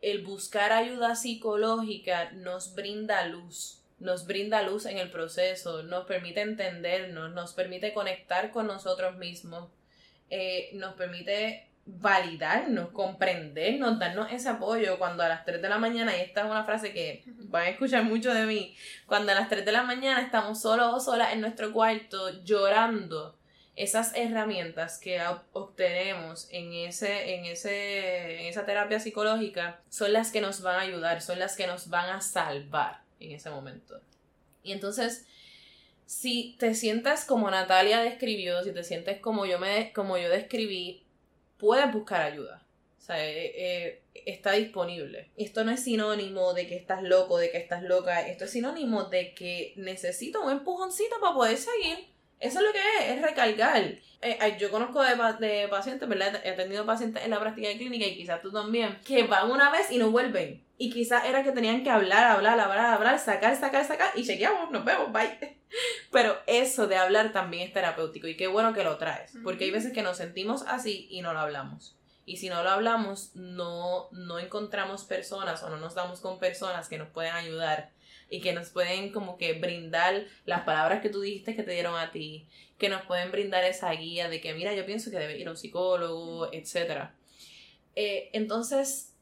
el 0.00 0.22
buscar 0.22 0.70
ayuda 0.70 1.16
psicológica 1.16 2.30
nos 2.30 2.76
brinda 2.76 3.26
luz, 3.26 3.82
nos 3.98 4.24
brinda 4.24 4.62
luz 4.62 4.86
en 4.86 4.98
el 4.98 5.10
proceso, 5.10 5.82
nos 5.82 6.06
permite 6.06 6.42
entendernos, 6.42 7.32
nos 7.32 7.52
permite 7.52 7.92
conectar 7.92 8.52
con 8.52 8.68
nosotros 8.68 9.16
mismos, 9.16 9.72
eh, 10.30 10.70
nos 10.74 10.94
permite 10.94 11.67
validarnos, 11.90 12.90
comprendernos, 12.90 13.98
darnos 13.98 14.30
ese 14.30 14.50
apoyo 14.50 14.98
cuando 14.98 15.22
a 15.22 15.28
las 15.28 15.44
3 15.44 15.62
de 15.62 15.68
la 15.68 15.78
mañana, 15.78 16.16
y 16.16 16.20
esta 16.20 16.42
es 16.42 16.46
una 16.50 16.64
frase 16.64 16.92
que 16.92 17.24
van 17.26 17.62
a 17.64 17.68
escuchar 17.70 18.04
mucho 18.04 18.34
de 18.34 18.44
mí, 18.44 18.76
cuando 19.06 19.32
a 19.32 19.34
las 19.34 19.48
3 19.48 19.64
de 19.64 19.72
la 19.72 19.82
mañana 19.82 20.20
estamos 20.20 20.60
solos 20.60 20.94
o 20.94 21.00
solas 21.00 21.32
en 21.32 21.40
nuestro 21.40 21.72
cuarto 21.72 22.44
llorando 22.44 23.36
esas 23.74 24.12
herramientas 24.16 24.98
que 24.98 25.20
obtenemos 25.52 26.48
en, 26.50 26.72
ese, 26.72 27.36
en, 27.36 27.44
ese, 27.46 28.40
en 28.40 28.46
esa 28.46 28.66
terapia 28.66 28.98
psicológica 28.98 29.80
son 29.88 30.12
las 30.12 30.32
que 30.32 30.40
nos 30.40 30.62
van 30.62 30.76
a 30.76 30.82
ayudar, 30.82 31.22
son 31.22 31.38
las 31.38 31.56
que 31.56 31.66
nos 31.66 31.88
van 31.88 32.10
a 32.10 32.20
salvar 32.20 33.02
en 33.20 33.32
ese 33.32 33.50
momento. 33.50 34.00
Y 34.64 34.72
entonces, 34.72 35.26
si 36.06 36.56
te 36.58 36.74
sientas 36.74 37.24
como 37.24 37.50
Natalia 37.50 38.00
describió, 38.00 38.62
si 38.64 38.72
te 38.72 38.82
sientes 38.82 39.20
como 39.20 39.46
yo, 39.46 39.60
me, 39.60 39.92
como 39.92 40.18
yo 40.18 40.28
describí, 40.28 41.04
puedes 41.58 41.92
buscar 41.92 42.22
ayuda. 42.22 42.62
O 42.98 43.00
sea, 43.00 43.24
eh, 43.24 43.52
eh, 43.56 44.02
está 44.26 44.52
disponible. 44.52 45.30
Esto 45.36 45.64
no 45.64 45.70
es 45.70 45.82
sinónimo 45.82 46.54
de 46.54 46.66
que 46.66 46.76
estás 46.76 47.02
loco, 47.02 47.38
de 47.38 47.50
que 47.50 47.58
estás 47.58 47.82
loca. 47.82 48.26
Esto 48.26 48.44
es 48.44 48.50
sinónimo 48.50 49.04
de 49.04 49.34
que 49.34 49.72
necesito 49.76 50.42
un 50.42 50.52
empujoncito 50.52 51.16
para 51.20 51.34
poder 51.34 51.56
seguir 51.56 52.06
eso 52.40 52.58
es 52.60 52.64
lo 52.64 52.72
que 52.72 52.78
es, 52.78 53.16
es 53.16 53.22
recargar. 53.22 53.82
Eh, 54.20 54.56
yo 54.58 54.70
conozco 54.70 55.02
de, 55.02 55.14
de, 55.46 55.68
pacientes, 55.68 56.08
¿verdad? 56.08 56.40
He 56.44 56.52
tenido 56.52 56.84
pacientes 56.84 57.24
en 57.24 57.30
la 57.30 57.38
práctica 57.38 57.68
de 57.68 57.76
clínica 57.76 58.06
y 58.06 58.16
quizás 58.16 58.42
tú 58.42 58.50
también, 58.50 58.98
que 59.04 59.24
van 59.24 59.50
una 59.50 59.70
vez 59.70 59.90
y 59.90 59.98
no 59.98 60.10
vuelven. 60.10 60.64
Y 60.76 60.90
quizás 60.90 61.24
era 61.24 61.42
que 61.44 61.52
tenían 61.52 61.82
que 61.82 61.90
hablar, 61.90 62.24
hablar, 62.24 62.58
hablar, 62.58 62.86
hablar, 62.86 63.18
sacar, 63.18 63.56
sacar, 63.56 63.84
sacar 63.84 64.10
y 64.16 64.24
chequeamos, 64.24 64.70
nos 64.70 64.84
vemos, 64.84 65.12
bye. 65.12 65.58
Pero 66.10 66.36
eso 66.46 66.86
de 66.86 66.96
hablar 66.96 67.32
también 67.32 67.68
es 67.68 67.72
terapéutico 67.72 68.26
y 68.26 68.36
qué 68.36 68.46
bueno 68.46 68.72
que 68.72 68.84
lo 68.84 68.96
traes, 68.96 69.34
porque 69.44 69.64
hay 69.64 69.70
veces 69.70 69.92
que 69.92 70.02
nos 70.02 70.16
sentimos 70.16 70.62
así 70.66 71.06
y 71.10 71.20
no 71.20 71.32
lo 71.32 71.40
hablamos. 71.40 71.96
Y 72.24 72.36
si 72.36 72.48
no 72.48 72.62
lo 72.62 72.70
hablamos, 72.70 73.34
no, 73.34 74.08
no 74.12 74.38
encontramos 74.38 75.04
personas 75.04 75.62
o 75.62 75.70
no 75.70 75.78
nos 75.78 75.94
damos 75.94 76.20
con 76.20 76.38
personas 76.38 76.88
que 76.88 76.98
nos 76.98 77.08
pueden 77.08 77.34
ayudar 77.34 77.90
y 78.30 78.40
que 78.40 78.52
nos 78.52 78.70
pueden 78.70 79.10
como 79.10 79.38
que 79.38 79.54
brindar 79.54 80.24
las 80.44 80.62
palabras 80.62 81.00
que 81.00 81.08
tú 81.08 81.20
dijiste 81.20 81.56
que 81.56 81.62
te 81.62 81.72
dieron 81.72 81.96
a 81.96 82.10
ti, 82.10 82.46
que 82.78 82.88
nos 82.88 83.02
pueden 83.02 83.32
brindar 83.32 83.64
esa 83.64 83.90
guía 83.92 84.28
de 84.28 84.40
que 84.40 84.54
mira, 84.54 84.74
yo 84.74 84.86
pienso 84.86 85.10
que 85.10 85.18
debe 85.18 85.38
ir 85.38 85.48
a 85.48 85.52
un 85.52 85.56
psicólogo, 85.56 86.52
etc. 86.52 87.10
Eh, 87.94 88.30
entonces, 88.32 89.14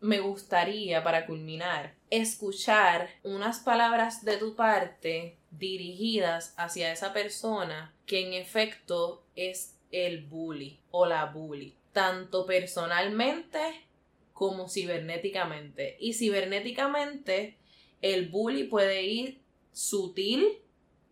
me 0.00 0.18
gustaría, 0.18 1.04
para 1.04 1.26
culminar, 1.26 1.94
escuchar 2.10 3.08
unas 3.22 3.60
palabras 3.60 4.24
de 4.24 4.36
tu 4.36 4.56
parte 4.56 5.36
dirigidas 5.50 6.54
hacia 6.56 6.92
esa 6.92 7.12
persona 7.12 7.94
que 8.06 8.26
en 8.26 8.32
efecto 8.32 9.22
es 9.36 9.76
el 9.92 10.22
bully 10.22 10.80
o 10.90 11.06
la 11.06 11.26
bully, 11.26 11.76
tanto 11.92 12.46
personalmente 12.46 13.60
como 14.32 14.68
cibernéticamente. 14.68 15.96
Y 16.00 16.14
cibernéticamente 16.14 17.56
el 18.02 18.28
bully 18.28 18.64
puede 18.64 19.04
ir 19.04 19.40
sutil, 19.72 20.58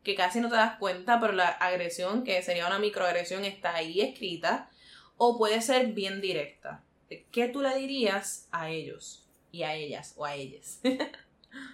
que 0.02 0.14
casi 0.14 0.40
no 0.40 0.48
te 0.48 0.56
das 0.56 0.78
cuenta, 0.78 1.20
pero 1.20 1.32
la 1.32 1.48
agresión, 1.48 2.24
que 2.24 2.42
sería 2.42 2.66
una 2.66 2.78
microagresión, 2.78 3.44
está 3.44 3.74
ahí 3.74 4.00
escrita, 4.00 4.68
o 5.16 5.38
puede 5.38 5.60
ser 5.62 5.88
bien 5.88 6.20
directa. 6.20 6.82
¿Qué 7.32 7.48
tú 7.48 7.62
le 7.62 7.74
dirías 7.76 8.48
a 8.52 8.70
ellos 8.70 9.26
y 9.50 9.62
a 9.62 9.74
ellas 9.74 10.14
o 10.16 10.24
a 10.24 10.34
ellas? 10.34 10.80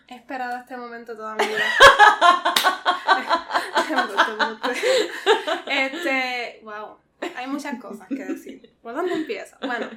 He 0.09 0.15
esperado 0.15 0.59
este 0.59 0.77
momento 0.77 1.15
toda 1.15 1.35
mi 1.35 1.47
vida. 1.47 1.59
este, 5.67 6.61
wow, 6.63 6.99
hay 7.37 7.47
muchas 7.47 7.79
cosas 7.81 8.09
que 8.09 8.25
decir. 8.25 8.75
¿Por 8.83 8.95
dónde 8.95 9.15
empieza? 9.15 9.59
Bueno, 9.59 9.91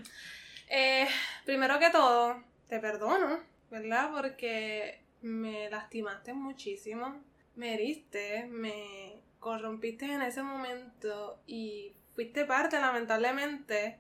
eh, 0.70 1.08
primero 1.46 1.80
que 1.80 1.90
todo, 1.90 2.44
te 2.68 2.80
perdono, 2.80 3.40
¿verdad? 3.72 4.12
Porque 4.14 4.99
me 5.22 5.70
lastimaste 5.70 6.34
muchísimo, 6.34 7.22
me 7.56 7.74
heriste, 7.74 8.48
me 8.48 9.22
corrompiste 9.40 10.06
en 10.06 10.22
ese 10.22 10.44
momento 10.44 11.42
y 11.48 11.94
fuiste 12.14 12.46
parte, 12.46 12.80
lamentablemente, 12.80 14.00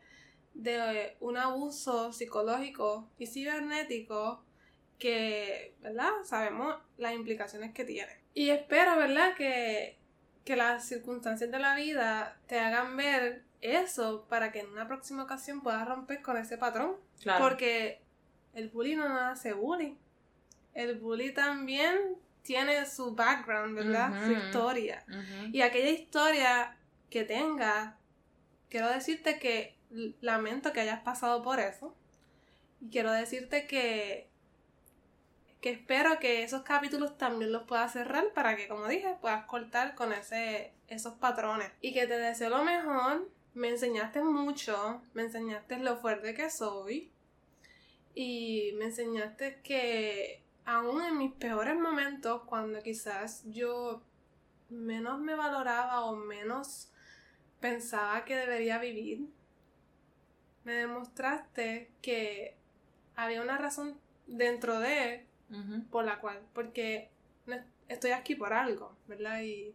de 0.53 1.15
un 1.19 1.37
abuso 1.37 2.11
psicológico 2.11 3.09
y 3.17 3.27
cibernético 3.27 4.43
que, 4.97 5.75
¿verdad? 5.81 6.11
Sabemos 6.23 6.75
las 6.97 7.13
implicaciones 7.13 7.73
que 7.73 7.85
tiene. 7.85 8.11
Y 8.33 8.49
espero, 8.49 8.97
¿verdad? 8.97 9.35
Que, 9.35 9.97
que 10.43 10.55
las 10.55 10.87
circunstancias 10.87 11.49
de 11.49 11.59
la 11.59 11.75
vida 11.75 12.39
te 12.47 12.59
hagan 12.59 12.97
ver 12.97 13.43
eso 13.61 14.25
para 14.29 14.51
que 14.51 14.59
en 14.59 14.69
una 14.69 14.87
próxima 14.87 15.23
ocasión 15.23 15.61
puedas 15.61 15.87
romper 15.87 16.21
con 16.21 16.37
ese 16.37 16.57
patrón. 16.57 16.97
Porque 17.39 18.01
el 18.53 18.69
bully 18.69 18.95
no 18.95 19.05
hace 19.17 19.53
bully. 19.53 19.97
El 20.73 20.99
bully 20.99 21.33
también 21.33 21.97
tiene 22.43 22.85
su 22.85 23.13
background, 23.13 23.75
¿verdad? 23.75 24.25
Su 24.25 24.31
historia. 24.31 25.05
Y 25.51 25.61
aquella 25.61 25.89
historia 25.89 26.77
que 27.09 27.23
tenga, 27.23 27.97
quiero 28.69 28.89
decirte 28.89 29.39
que 29.39 29.75
lamento 30.21 30.71
que 30.73 30.81
hayas 30.81 31.01
pasado 31.01 31.43
por 31.43 31.59
eso. 31.59 31.95
Y 32.81 32.89
quiero 32.89 33.11
decirte 33.11 33.67
que 33.67 34.29
que 35.61 35.71
espero 35.71 36.19
que 36.19 36.43
esos 36.43 36.61
capítulos 36.61 37.17
también 37.17 37.51
los 37.51 37.63
puedas 37.63 37.91
cerrar 37.91 38.31
para 38.33 38.55
que, 38.55 38.67
como 38.67 38.87
dije, 38.87 39.15
puedas 39.19 39.45
cortar 39.45 39.93
con 39.93 40.13
ese, 40.13 40.71
esos 40.87 41.15
patrones. 41.15 41.71
Y 41.81 41.93
que 41.93 42.07
te 42.07 42.17
deseo 42.17 42.49
lo 42.49 42.63
mejor. 42.63 43.29
Me 43.53 43.67
enseñaste 43.67 44.21
mucho, 44.21 45.01
me 45.13 45.23
enseñaste 45.23 45.77
lo 45.79 45.97
fuerte 45.97 46.33
que 46.33 46.49
soy 46.49 47.11
y 48.13 48.73
me 48.77 48.85
enseñaste 48.85 49.59
que 49.63 50.43
aún 50.69 51.01
en 51.01 51.17
mis 51.17 51.33
peores 51.33 51.75
momentos, 51.75 52.43
cuando 52.43 52.81
quizás 52.81 53.43
yo 53.45 54.03
menos 54.69 55.19
me 55.19 55.33
valoraba 55.33 56.05
o 56.05 56.15
menos 56.15 56.91
pensaba 57.59 58.23
que 58.23 58.35
debería 58.35 58.77
vivir, 58.77 59.27
me 60.63 60.73
demostraste 60.73 61.89
que 62.03 62.55
había 63.15 63.41
una 63.41 63.57
razón 63.57 63.99
dentro 64.27 64.79
de 64.79 65.25
por 65.89 66.05
la 66.05 66.19
cual, 66.19 66.39
porque 66.53 67.09
estoy 67.87 68.11
aquí 68.11 68.35
por 68.35 68.53
algo, 68.53 68.95
¿verdad? 69.07 69.41
Y, 69.41 69.73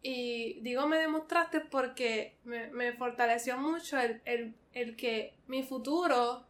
y 0.00 0.60
digo 0.60 0.86
me 0.86 0.98
demostraste 0.98 1.58
porque 1.58 2.36
me, 2.44 2.92
fortaleció 2.92 3.58
mucho 3.58 3.98
el, 3.98 4.22
el, 4.24 4.96
que 4.96 5.34
mi 5.48 5.64
futuro 5.64 6.46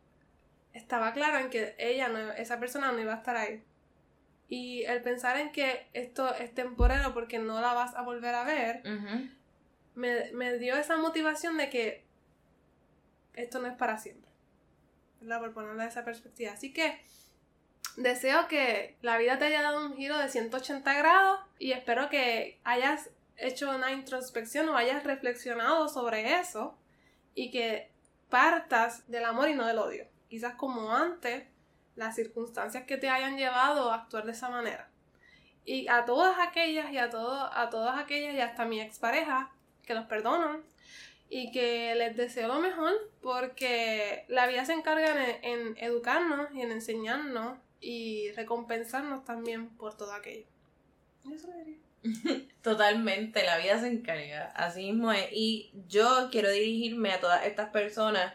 estaba 0.74 1.14
claro 1.14 1.39
en 1.39 1.49
que 1.49 1.74
ella, 1.78 2.09
no, 2.09 2.33
esa 2.33 2.61
persona 2.61 2.93
no 2.93 3.01
iba 3.01 3.14
a 3.14 3.16
estar 3.16 3.37
ahí. 3.39 3.64
Y 4.51 4.82
el 4.82 5.01
pensar 5.01 5.38
en 5.38 5.53
que 5.53 5.86
esto 5.92 6.34
es 6.34 6.53
temporero 6.53 7.14
porque 7.14 7.38
no 7.38 7.61
la 7.61 7.72
vas 7.72 7.94
a 7.94 8.03
volver 8.03 8.34
a 8.34 8.42
ver, 8.42 8.82
me, 9.94 10.32
me, 10.32 10.59
dio 10.59 10.76
esa 10.76 10.96
motivación 10.96 11.57
de 11.57 11.70
que 11.70 12.05
esto 13.34 13.61
no 13.61 13.68
es 13.68 13.76
para 13.76 13.96
siempre. 13.96 14.28
¿Verdad? 15.20 15.38
Por 15.38 15.55
ponerlo 15.55 15.80
de 15.80 15.88
esa 15.88 16.05
perspectiva. 16.05 16.53
Así 16.53 16.72
que 16.72 17.01
deseo 17.96 18.48
que 18.48 18.96
la 19.03 19.18
vida 19.18 19.38
te 19.38 19.44
haya 19.44 19.62
dado 19.62 19.86
un 19.86 19.96
giro 19.96 20.18
de 20.18 20.28
180 20.28 20.94
grados 20.94 21.40
y 21.61 21.70
espero 21.70 22.09
que 22.09 22.59
hayas 22.64 23.11
hecho 23.36 23.70
una 23.70 23.92
introspección 23.92 24.68
o 24.68 24.76
hayas 24.76 25.05
reflexionado 25.05 25.88
sobre 25.88 26.40
eso 26.40 26.76
y 27.36 27.53
que 27.53 27.88
partas 28.28 29.09
del 29.09 29.24
amor 29.24 29.48
y 29.48 29.55
no 29.55 29.64
del 29.64 29.78
odio. 29.78 30.07
Quizás 30.28 30.55
como 30.57 30.92
antes, 30.92 31.44
las 32.01 32.16
circunstancias 32.16 32.84
que 32.84 32.96
te 32.96 33.09
hayan 33.09 33.36
llevado 33.36 33.92
a 33.92 33.96
actuar 33.96 34.24
de 34.24 34.32
esa 34.32 34.48
manera. 34.48 34.88
Y 35.64 35.86
a 35.88 36.07
todas 36.07 36.36
aquellas 36.40 36.90
y 36.92 36.98
a, 36.98 37.11
todo, 37.11 37.53
a 37.53 37.68
todas 37.70 37.98
aquellas 37.98 38.34
y 38.34 38.40
hasta 38.40 38.64
mi 38.64 38.80
expareja 38.80 39.53
que 39.84 39.94
los 39.94 40.07
perdonan 40.07 40.62
y 41.28 41.53
que 41.53 41.94
les 41.94 42.16
deseo 42.16 42.48
lo 42.48 42.59
mejor 42.59 42.92
porque 43.20 44.24
la 44.28 44.46
vida 44.46 44.64
se 44.64 44.72
encarga 44.72 45.14
en 45.42 45.76
educarnos 45.76 46.51
y 46.55 46.62
en 46.62 46.72
enseñarnos 46.72 47.59
y 47.80 48.32
recompensarnos 48.32 49.24
también 49.24 49.68
por 49.68 49.96
todo 49.96 50.12
aquello. 50.14 50.46
Eso 51.30 51.48
diría. 51.53 51.78
Totalmente, 52.62 53.44
la 53.44 53.59
vida 53.59 53.78
se 53.78 53.88
encarga, 53.88 54.46
así 54.57 54.90
mismo 54.90 55.12
es. 55.12 55.28
Y 55.32 55.70
yo 55.86 56.28
quiero 56.32 56.51
dirigirme 56.51 57.12
a 57.12 57.20
todas 57.20 57.44
estas 57.44 57.68
personas 57.68 58.32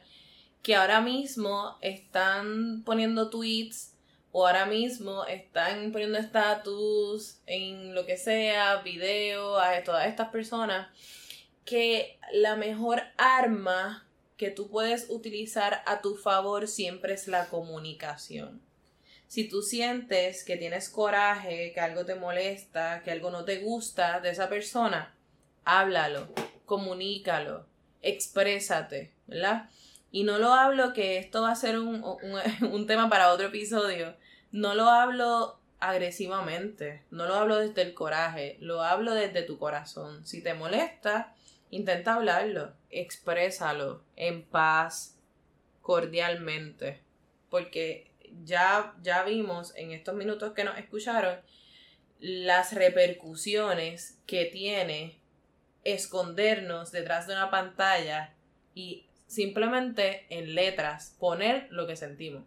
que 0.65 0.73
ahora 0.73 0.99
mismo 0.99 1.77
están 1.81 2.81
poniendo 2.83 3.29
tweets 3.29 3.93
o 4.31 4.47
ahora 4.47 4.65
mismo 4.65 5.23
están 5.25 5.91
poniendo 5.91 6.17
status 6.17 7.37
en 7.45 7.93
lo 7.93 8.07
que 8.07 8.17
sea, 8.17 8.77
video, 8.77 9.59
a 9.59 9.83
todas 9.83 10.07
estas 10.07 10.29
personas, 10.29 10.87
que 11.65 12.17
la 12.33 12.55
mejor 12.55 13.03
arma 13.15 14.07
que 14.37 14.49
tú 14.49 14.67
puedes 14.67 15.05
utilizar 15.11 15.83
a 15.85 16.01
tu 16.01 16.15
favor 16.15 16.67
siempre 16.67 17.13
es 17.13 17.27
la 17.27 17.47
comunicación. 17.49 18.59
Si 19.27 19.47
tú 19.47 19.61
sientes 19.61 20.43
que 20.43 20.57
tienes 20.57 20.89
coraje, 20.89 21.73
que 21.73 21.79
algo 21.79 22.07
te 22.07 22.15
molesta, 22.15 23.03
que 23.03 23.11
algo 23.11 23.29
no 23.29 23.45
te 23.45 23.59
gusta 23.59 24.19
de 24.19 24.31
esa 24.31 24.49
persona, 24.49 25.15
háblalo, 25.63 26.27
comunícalo, 26.65 27.67
exprésate, 28.01 29.11
¿verdad? 29.27 29.69
Y 30.15 30.23
no 30.23 30.37
lo 30.37 30.53
hablo 30.53 30.93
que 30.93 31.17
esto 31.17 31.41
va 31.41 31.51
a 31.51 31.55
ser 31.57 31.77
un, 31.77 32.01
un, 32.71 32.87
tema 32.87 33.09
para 33.09 33.33
otro 33.33 33.47
episodio. 33.47 34.15
No 34.49 34.73
lo 34.73 34.85
hablo 34.85 35.59
agresivamente, 35.81 37.03
no 37.11 37.25
lo 37.25 37.35
hablo 37.35 37.57
desde 37.57 37.81
el 37.81 37.93
coraje, 37.93 38.55
lo 38.61 38.81
hablo 38.81 39.13
desde 39.13 39.43
tu 39.43 39.59
corazón. 39.59 40.25
Si 40.25 40.41
te 40.41 40.53
molesta, 40.53 41.35
intenta 41.69 42.13
hablarlo, 42.13 42.71
exprésalo 42.91 44.05
en 44.15 44.45
paz, 44.45 45.17
cordialmente, 45.81 47.01
porque 47.49 48.09
ya, 48.45 48.95
ya 49.01 49.21
vimos 49.23 49.75
en 49.75 49.91
estos 49.91 50.15
minutos 50.15 50.53
que 50.53 50.63
nos 50.63 50.77
escucharon 50.77 51.41
las 52.21 52.71
repercusiones 52.71 54.17
que 54.25 54.45
tiene 54.45 55.19
escondernos 55.83 56.93
detrás 56.93 57.27
de 57.27 57.33
una 57.33 57.51
pantalla 57.51 58.33
y 58.73 59.04
simplemente 59.27 60.25
en 60.29 60.55
letras 60.55 61.15
poner 61.19 61.67
lo 61.71 61.87
que 61.87 61.95
sentimos 61.95 62.43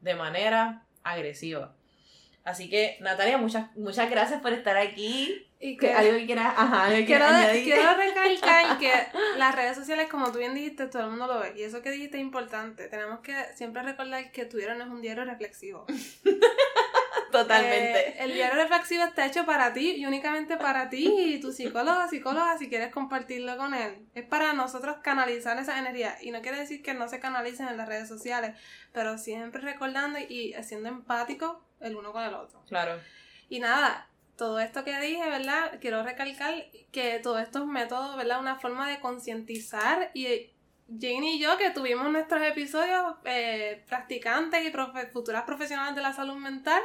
de 0.00 0.14
manera 0.14 0.84
agresiva. 1.02 1.74
Así 2.44 2.70
que, 2.70 2.96
Natalia, 3.00 3.38
muchas, 3.38 3.76
muchas 3.76 4.08
gracias 4.08 4.40
por 4.40 4.52
estar 4.52 4.76
aquí. 4.76 5.44
Y 5.58 5.76
que, 5.76 5.92
algo 5.92 6.16
que 6.16 6.26
quieras, 6.26 6.54
ajá, 6.56 6.88
quiero, 7.04 7.26
quiero 7.64 7.96
recalcar 7.96 8.78
que 8.78 8.92
las 9.36 9.54
redes 9.54 9.76
sociales, 9.76 10.08
como 10.08 10.30
tú 10.30 10.38
bien 10.38 10.54
dijiste, 10.54 10.86
todo 10.86 11.04
el 11.04 11.10
mundo 11.10 11.26
lo 11.26 11.40
ve. 11.40 11.54
Y 11.56 11.62
eso 11.62 11.82
que 11.82 11.90
dijiste 11.90 12.18
es 12.18 12.22
importante. 12.22 12.86
Tenemos 12.88 13.18
que 13.20 13.34
siempre 13.56 13.82
recordar 13.82 14.30
que 14.30 14.44
tu 14.44 14.58
diario 14.58 14.76
no 14.76 14.84
es 14.84 14.90
un 14.90 15.02
diario 15.02 15.24
reflexivo. 15.24 15.86
Totalmente. 17.42 18.08
Eh, 18.08 18.16
el 18.20 18.34
diario 18.34 18.56
reflexivo 18.62 19.04
está 19.04 19.26
hecho 19.26 19.44
para 19.44 19.72
ti 19.72 19.96
y 19.96 20.06
únicamente 20.06 20.56
para 20.56 20.88
ti 20.88 21.06
y 21.06 21.40
tu 21.40 21.52
psicólogo 21.52 22.08
psicóloga 22.08 22.58
si 22.58 22.68
quieres 22.68 22.92
compartirlo 22.92 23.56
con 23.56 23.74
él. 23.74 24.06
Es 24.14 24.24
para 24.24 24.52
nosotros 24.52 24.96
canalizar 25.02 25.58
esa 25.58 25.78
energía. 25.78 26.16
Y 26.20 26.30
no 26.30 26.42
quiere 26.42 26.58
decir 26.58 26.82
que 26.82 26.94
no 26.94 27.08
se 27.08 27.20
canalicen 27.20 27.68
en 27.68 27.76
las 27.76 27.88
redes 27.88 28.08
sociales, 28.08 28.56
pero 28.92 29.18
siempre 29.18 29.60
recordando 29.60 30.18
y 30.18 30.54
siendo 30.62 30.88
empático 30.88 31.62
el 31.80 31.96
uno 31.96 32.12
con 32.12 32.22
el 32.22 32.34
otro. 32.34 32.62
Claro. 32.68 33.00
Y 33.48 33.60
nada, 33.60 34.08
todo 34.36 34.60
esto 34.60 34.84
que 34.84 34.98
dije, 35.00 35.28
¿verdad? 35.28 35.78
Quiero 35.80 36.02
recalcar 36.02 36.66
que 36.92 37.18
todos 37.22 37.40
estos 37.40 37.66
métodos, 37.66 38.16
¿verdad? 38.16 38.40
Una 38.40 38.56
forma 38.56 38.88
de 38.88 39.00
concientizar 39.00 40.10
y 40.14 40.50
Jane 40.88 41.32
y 41.32 41.38
yo 41.40 41.56
que 41.58 41.70
tuvimos 41.70 42.10
nuestros 42.10 42.42
episodios 42.42 43.16
eh, 43.24 43.84
practicantes 43.88 44.64
y 44.64 44.72
futuras 45.12 45.42
profesionales 45.42 45.96
de 45.96 46.02
la 46.02 46.12
salud 46.12 46.36
mental, 46.36 46.80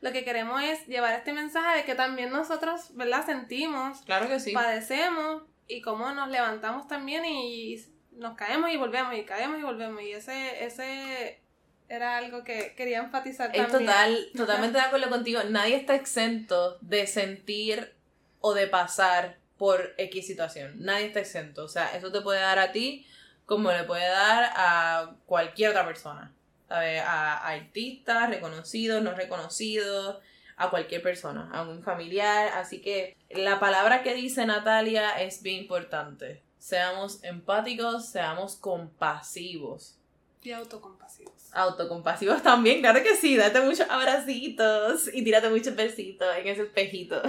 lo 0.00 0.10
que 0.10 0.24
queremos 0.24 0.62
es 0.62 0.86
llevar 0.86 1.14
este 1.14 1.32
mensaje 1.32 1.78
de 1.78 1.84
que 1.84 1.94
también 1.94 2.30
nosotros, 2.30 2.94
¿verdad? 2.94 3.26
Sentimos, 3.26 4.00
claro 4.02 4.26
que 4.26 4.40
sí. 4.40 4.52
padecemos 4.52 5.42
y 5.68 5.82
cómo 5.82 6.12
nos 6.12 6.30
levantamos 6.30 6.88
también 6.88 7.24
y 7.26 7.76
nos 8.12 8.36
caemos 8.36 8.70
y 8.70 8.76
volvemos 8.76 9.14
y 9.14 9.24
caemos 9.24 9.58
y 9.58 9.62
volvemos 9.62 10.02
y 10.02 10.12
ese, 10.12 10.64
ese 10.64 11.42
era 11.88 12.16
algo 12.16 12.44
que 12.44 12.74
quería 12.74 13.00
enfatizar 13.00 13.54
es 13.54 13.68
total, 13.68 14.28
totalmente 14.34 14.78
de 14.78 14.84
acuerdo 14.84 15.10
contigo. 15.10 15.40
Nadie 15.50 15.76
está 15.76 15.94
exento 15.94 16.78
de 16.80 17.06
sentir 17.06 17.94
o 18.40 18.54
de 18.54 18.66
pasar 18.66 19.38
por 19.58 19.94
X 19.98 20.26
situación. 20.26 20.74
Nadie 20.78 21.06
está 21.06 21.20
exento. 21.20 21.64
O 21.64 21.68
sea, 21.68 21.94
eso 21.94 22.10
te 22.10 22.22
puede 22.22 22.40
dar 22.40 22.58
a 22.58 22.72
ti 22.72 23.06
como 23.52 23.70
le 23.70 23.84
puede 23.84 24.08
dar 24.08 24.50
a 24.56 25.14
cualquier 25.26 25.70
otra 25.70 25.84
persona. 25.84 26.32
¿Sabes? 26.68 27.02
A, 27.02 27.48
artistas 27.48 28.30
reconocidos, 28.30 29.02
no 29.02 29.12
reconocidos, 29.12 30.16
a 30.56 30.70
cualquier 30.70 31.02
persona, 31.02 31.50
a 31.52 31.60
un 31.60 31.82
familiar. 31.82 32.48
Así 32.54 32.80
que 32.80 33.14
la 33.28 33.60
palabra 33.60 34.02
que 34.02 34.14
dice 34.14 34.46
Natalia 34.46 35.20
es 35.20 35.42
bien 35.42 35.60
importante. 35.60 36.42
Seamos 36.58 37.22
empáticos, 37.24 38.08
seamos 38.08 38.56
compasivos. 38.56 39.98
Y 40.42 40.52
autocompasivos. 40.52 41.41
Autocompasivos 41.52 42.42
también, 42.44 42.80
claro 42.80 43.02
que 43.02 43.16
sí. 43.16 43.36
Date 43.36 43.60
muchos 43.60 43.88
abracitos 43.90 45.08
y 45.12 45.22
tírate 45.22 45.50
muchos 45.50 45.76
besitos 45.76 46.28
en 46.36 46.48
ese 46.48 46.62
espejito. 46.62 47.20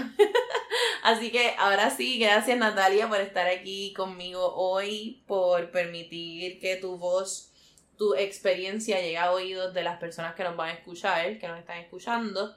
Así 1.03 1.31
que 1.31 1.53
ahora 1.57 1.89
sí, 1.89 2.17
gracias 2.19 2.57
Natalia 2.57 3.09
por 3.09 3.19
estar 3.19 3.47
aquí 3.47 3.93
conmigo 3.93 4.53
hoy, 4.55 5.21
por 5.27 5.71
permitir 5.71 6.59
que 6.59 6.77
tu 6.77 6.97
voz, 6.97 7.51
tu 7.97 8.15
experiencia 8.15 9.01
llegue 9.01 9.17
a 9.17 9.31
oídos 9.31 9.73
de 9.73 9.83
las 9.83 9.99
personas 9.99 10.35
que 10.35 10.43
nos 10.43 10.55
van 10.55 10.69
a 10.69 10.73
escuchar, 10.73 11.37
que 11.37 11.47
nos 11.47 11.59
están 11.59 11.79
escuchando. 11.79 12.55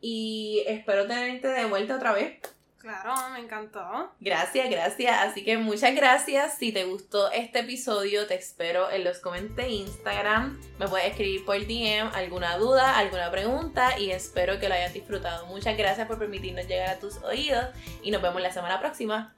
Y 0.00 0.62
espero 0.66 1.06
tenerte 1.06 1.48
de 1.48 1.64
vuelta 1.64 1.96
otra 1.96 2.12
vez 2.12 2.38
Claro, 2.78 3.12
me 3.30 3.40
encantó. 3.40 4.12
Gracias, 4.20 4.70
gracias. 4.70 5.18
Así 5.20 5.44
que 5.44 5.58
muchas 5.58 5.94
gracias. 5.94 6.58
Si 6.58 6.72
te 6.72 6.84
gustó 6.84 7.30
este 7.32 7.60
episodio, 7.60 8.26
te 8.26 8.34
espero 8.34 8.90
en 8.90 9.04
los 9.04 9.18
comentarios 9.18 9.56
de 9.56 9.68
Instagram. 9.68 10.60
Me 10.78 10.86
puedes 10.88 11.08
escribir 11.08 11.44
por 11.44 11.58
DM 11.58 12.10
alguna 12.14 12.56
duda, 12.56 12.98
alguna 12.98 13.30
pregunta 13.30 13.98
y 13.98 14.10
espero 14.10 14.60
que 14.60 14.68
lo 14.68 14.74
hayas 14.74 14.94
disfrutado. 14.94 15.46
Muchas 15.46 15.76
gracias 15.76 16.06
por 16.06 16.18
permitirnos 16.18 16.66
llegar 16.66 16.90
a 16.90 16.98
tus 16.98 17.16
oídos 17.18 17.66
y 18.02 18.10
nos 18.10 18.22
vemos 18.22 18.40
la 18.40 18.52
semana 18.52 18.78
próxima. 18.78 19.37